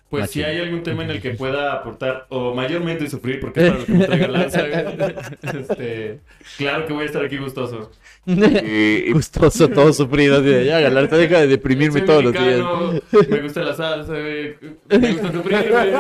[0.10, 3.68] Pues si hay algún tema en el que pueda aportar o mayormente sufrir, porque es
[3.72, 4.62] para lo que me traiga lanza,
[5.54, 6.20] este,
[6.58, 7.92] claro que voy a estar aquí gustoso.
[8.26, 10.38] Y, Gustoso, todo sufrido.
[10.38, 12.62] así de, Ya, Galarza, deja de deprimirme Soy todos los días.
[13.30, 14.56] Me gusta la salsa, güey.
[14.90, 15.92] Me gusta sufrir, güey.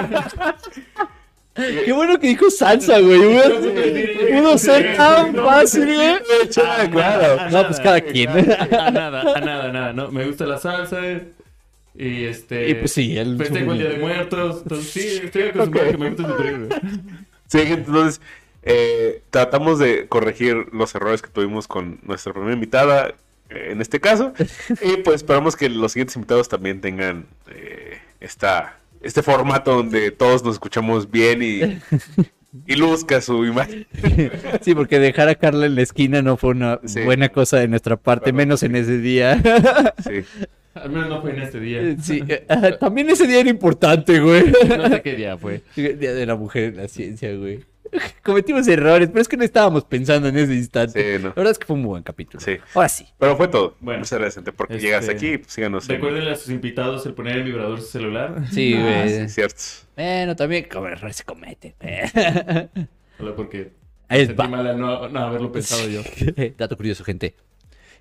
[1.85, 3.19] Qué bueno que dijo salsa, güey.
[3.19, 6.17] Pudo- ser tan fácil, güey.
[6.63, 7.49] Ah, claro.
[7.49, 8.29] No, pues cada quien.
[8.29, 10.11] A nada, a nada, a nada, ¿no?
[10.11, 11.21] Me gusta la salsa, güey.
[11.97, 12.69] Y este.
[12.69, 14.61] Y pues sí, el Festejo el Día de Muertos.
[14.61, 16.79] Entonces, sí, estoy acostumbrado a que me gusta sufrir, güey.
[17.47, 18.21] Sí, gente, entonces
[18.63, 23.15] eh, tratamos de corregir los errores que tuvimos con nuestra primera invitada,
[23.49, 24.33] eh, en este caso.
[24.81, 30.43] Y pues esperamos que los siguientes invitados también tengan eh, esta, este formato donde todos
[30.43, 31.61] nos escuchamos bien y,
[32.65, 33.85] y luzca su imagen.
[34.61, 37.01] Sí, porque dejar a Carla en la esquina no fue una Sí.
[37.01, 39.41] buena cosa de nuestra parte, menos en ese día.
[40.03, 40.23] Sí.
[40.73, 41.95] Al menos no fue en este día.
[42.01, 44.43] Sí, eh, ah, también ese día era importante, güey.
[44.77, 45.61] No sé qué día fue.
[45.75, 47.61] Día de la mujer en la ciencia, güey.
[48.23, 51.17] Cometimos errores, pero es que no estábamos pensando en ese instante.
[51.17, 51.29] Sí, no.
[51.29, 52.39] La verdad es que fue un muy buen capítulo.
[52.41, 52.57] Sí.
[52.73, 53.07] Ahora sí.
[53.17, 53.75] Pero fue todo.
[53.79, 53.99] Bueno.
[53.99, 55.37] Muchas gracias, gente, porque Este, llegaste aquí.
[55.37, 55.89] Pues síganos.
[55.89, 58.35] en- Recuerden a sus invitados el poner el vibrador su celular.
[58.51, 59.09] Sí, Ah, güey.
[59.09, 59.61] sí, cierto.
[59.95, 61.73] Bueno, también como errores se cometen.
[63.19, 63.71] Hola, porque
[64.09, 64.47] Ahí sentí va.
[64.47, 66.01] mal al no, no haberlo pensado yo.
[66.57, 67.35] Dato curioso, gente.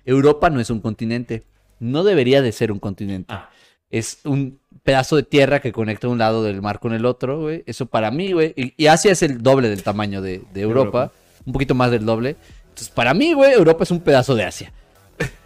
[0.05, 1.43] Europa no es un continente.
[1.79, 3.31] No debería de ser un continente.
[3.33, 3.49] Ah,
[3.89, 7.63] Es un pedazo de tierra que conecta un lado del mar con el otro, güey.
[7.65, 8.53] Eso para mí, güey.
[8.55, 10.99] Y, y Asia es el doble del tamaño de, de Europa.
[10.99, 11.11] Europa.
[11.45, 12.35] Un poquito más del doble.
[12.69, 14.71] Entonces, para mí, güey, Europa es un pedazo de Asia.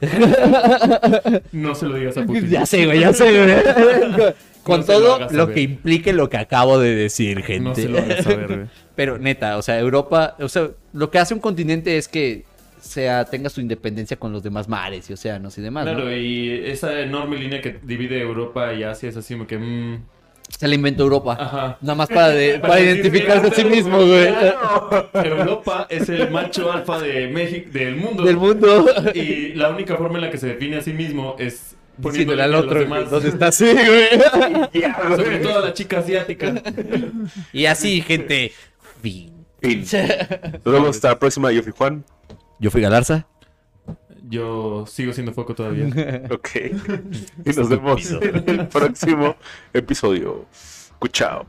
[1.51, 2.49] no se lo digas a Putin.
[2.49, 4.33] Ya sé, güey, ya sé, güey.
[4.63, 7.69] Con No se lo todo lo, que implique lo que acabo de decir, gente.
[7.69, 8.67] No se lo hagas saber, güey.
[8.95, 12.43] Pero neta, o sea, Europa, o sea, lo que hace un continente es que
[12.83, 16.15] sea, tenga su independencia con los demás mares y océanos y demás, Claro, ¿no?
[16.15, 19.57] y esa enorme línea que divide Europa y Asia es así como que...
[19.57, 20.03] mm,
[20.49, 21.37] Se la inventó Europa.
[21.39, 21.77] ajá.
[21.81, 24.27] Nada más para, de- para decir, identificarse a sí "Mira, mismo, güey.
[25.13, 28.23] Europa es el macho alfa de México, del mundo.
[28.23, 28.85] Del mundo.
[29.13, 32.55] Y la única forma en la que se define a sí mismo es poniéndole al
[32.55, 33.09] otro, demás.
[33.09, 34.07] ¿dónde está así, güey?
[35.15, 36.61] Sobre todo a la chica asiática.
[37.53, 38.51] Y así, gente.
[39.01, 39.31] Fin.
[39.61, 39.81] Fin.
[40.65, 41.51] Nos vemos hasta la próxima.
[41.51, 42.03] Yo fui Juan.
[42.61, 43.25] Yo fui Galarza.
[44.29, 45.87] yo sigo siendo foco todavía.
[46.31, 46.49] Ok.
[47.45, 49.35] Y nos vemos en el próximo
[49.73, 50.45] episodio.
[51.11, 51.47] Chao.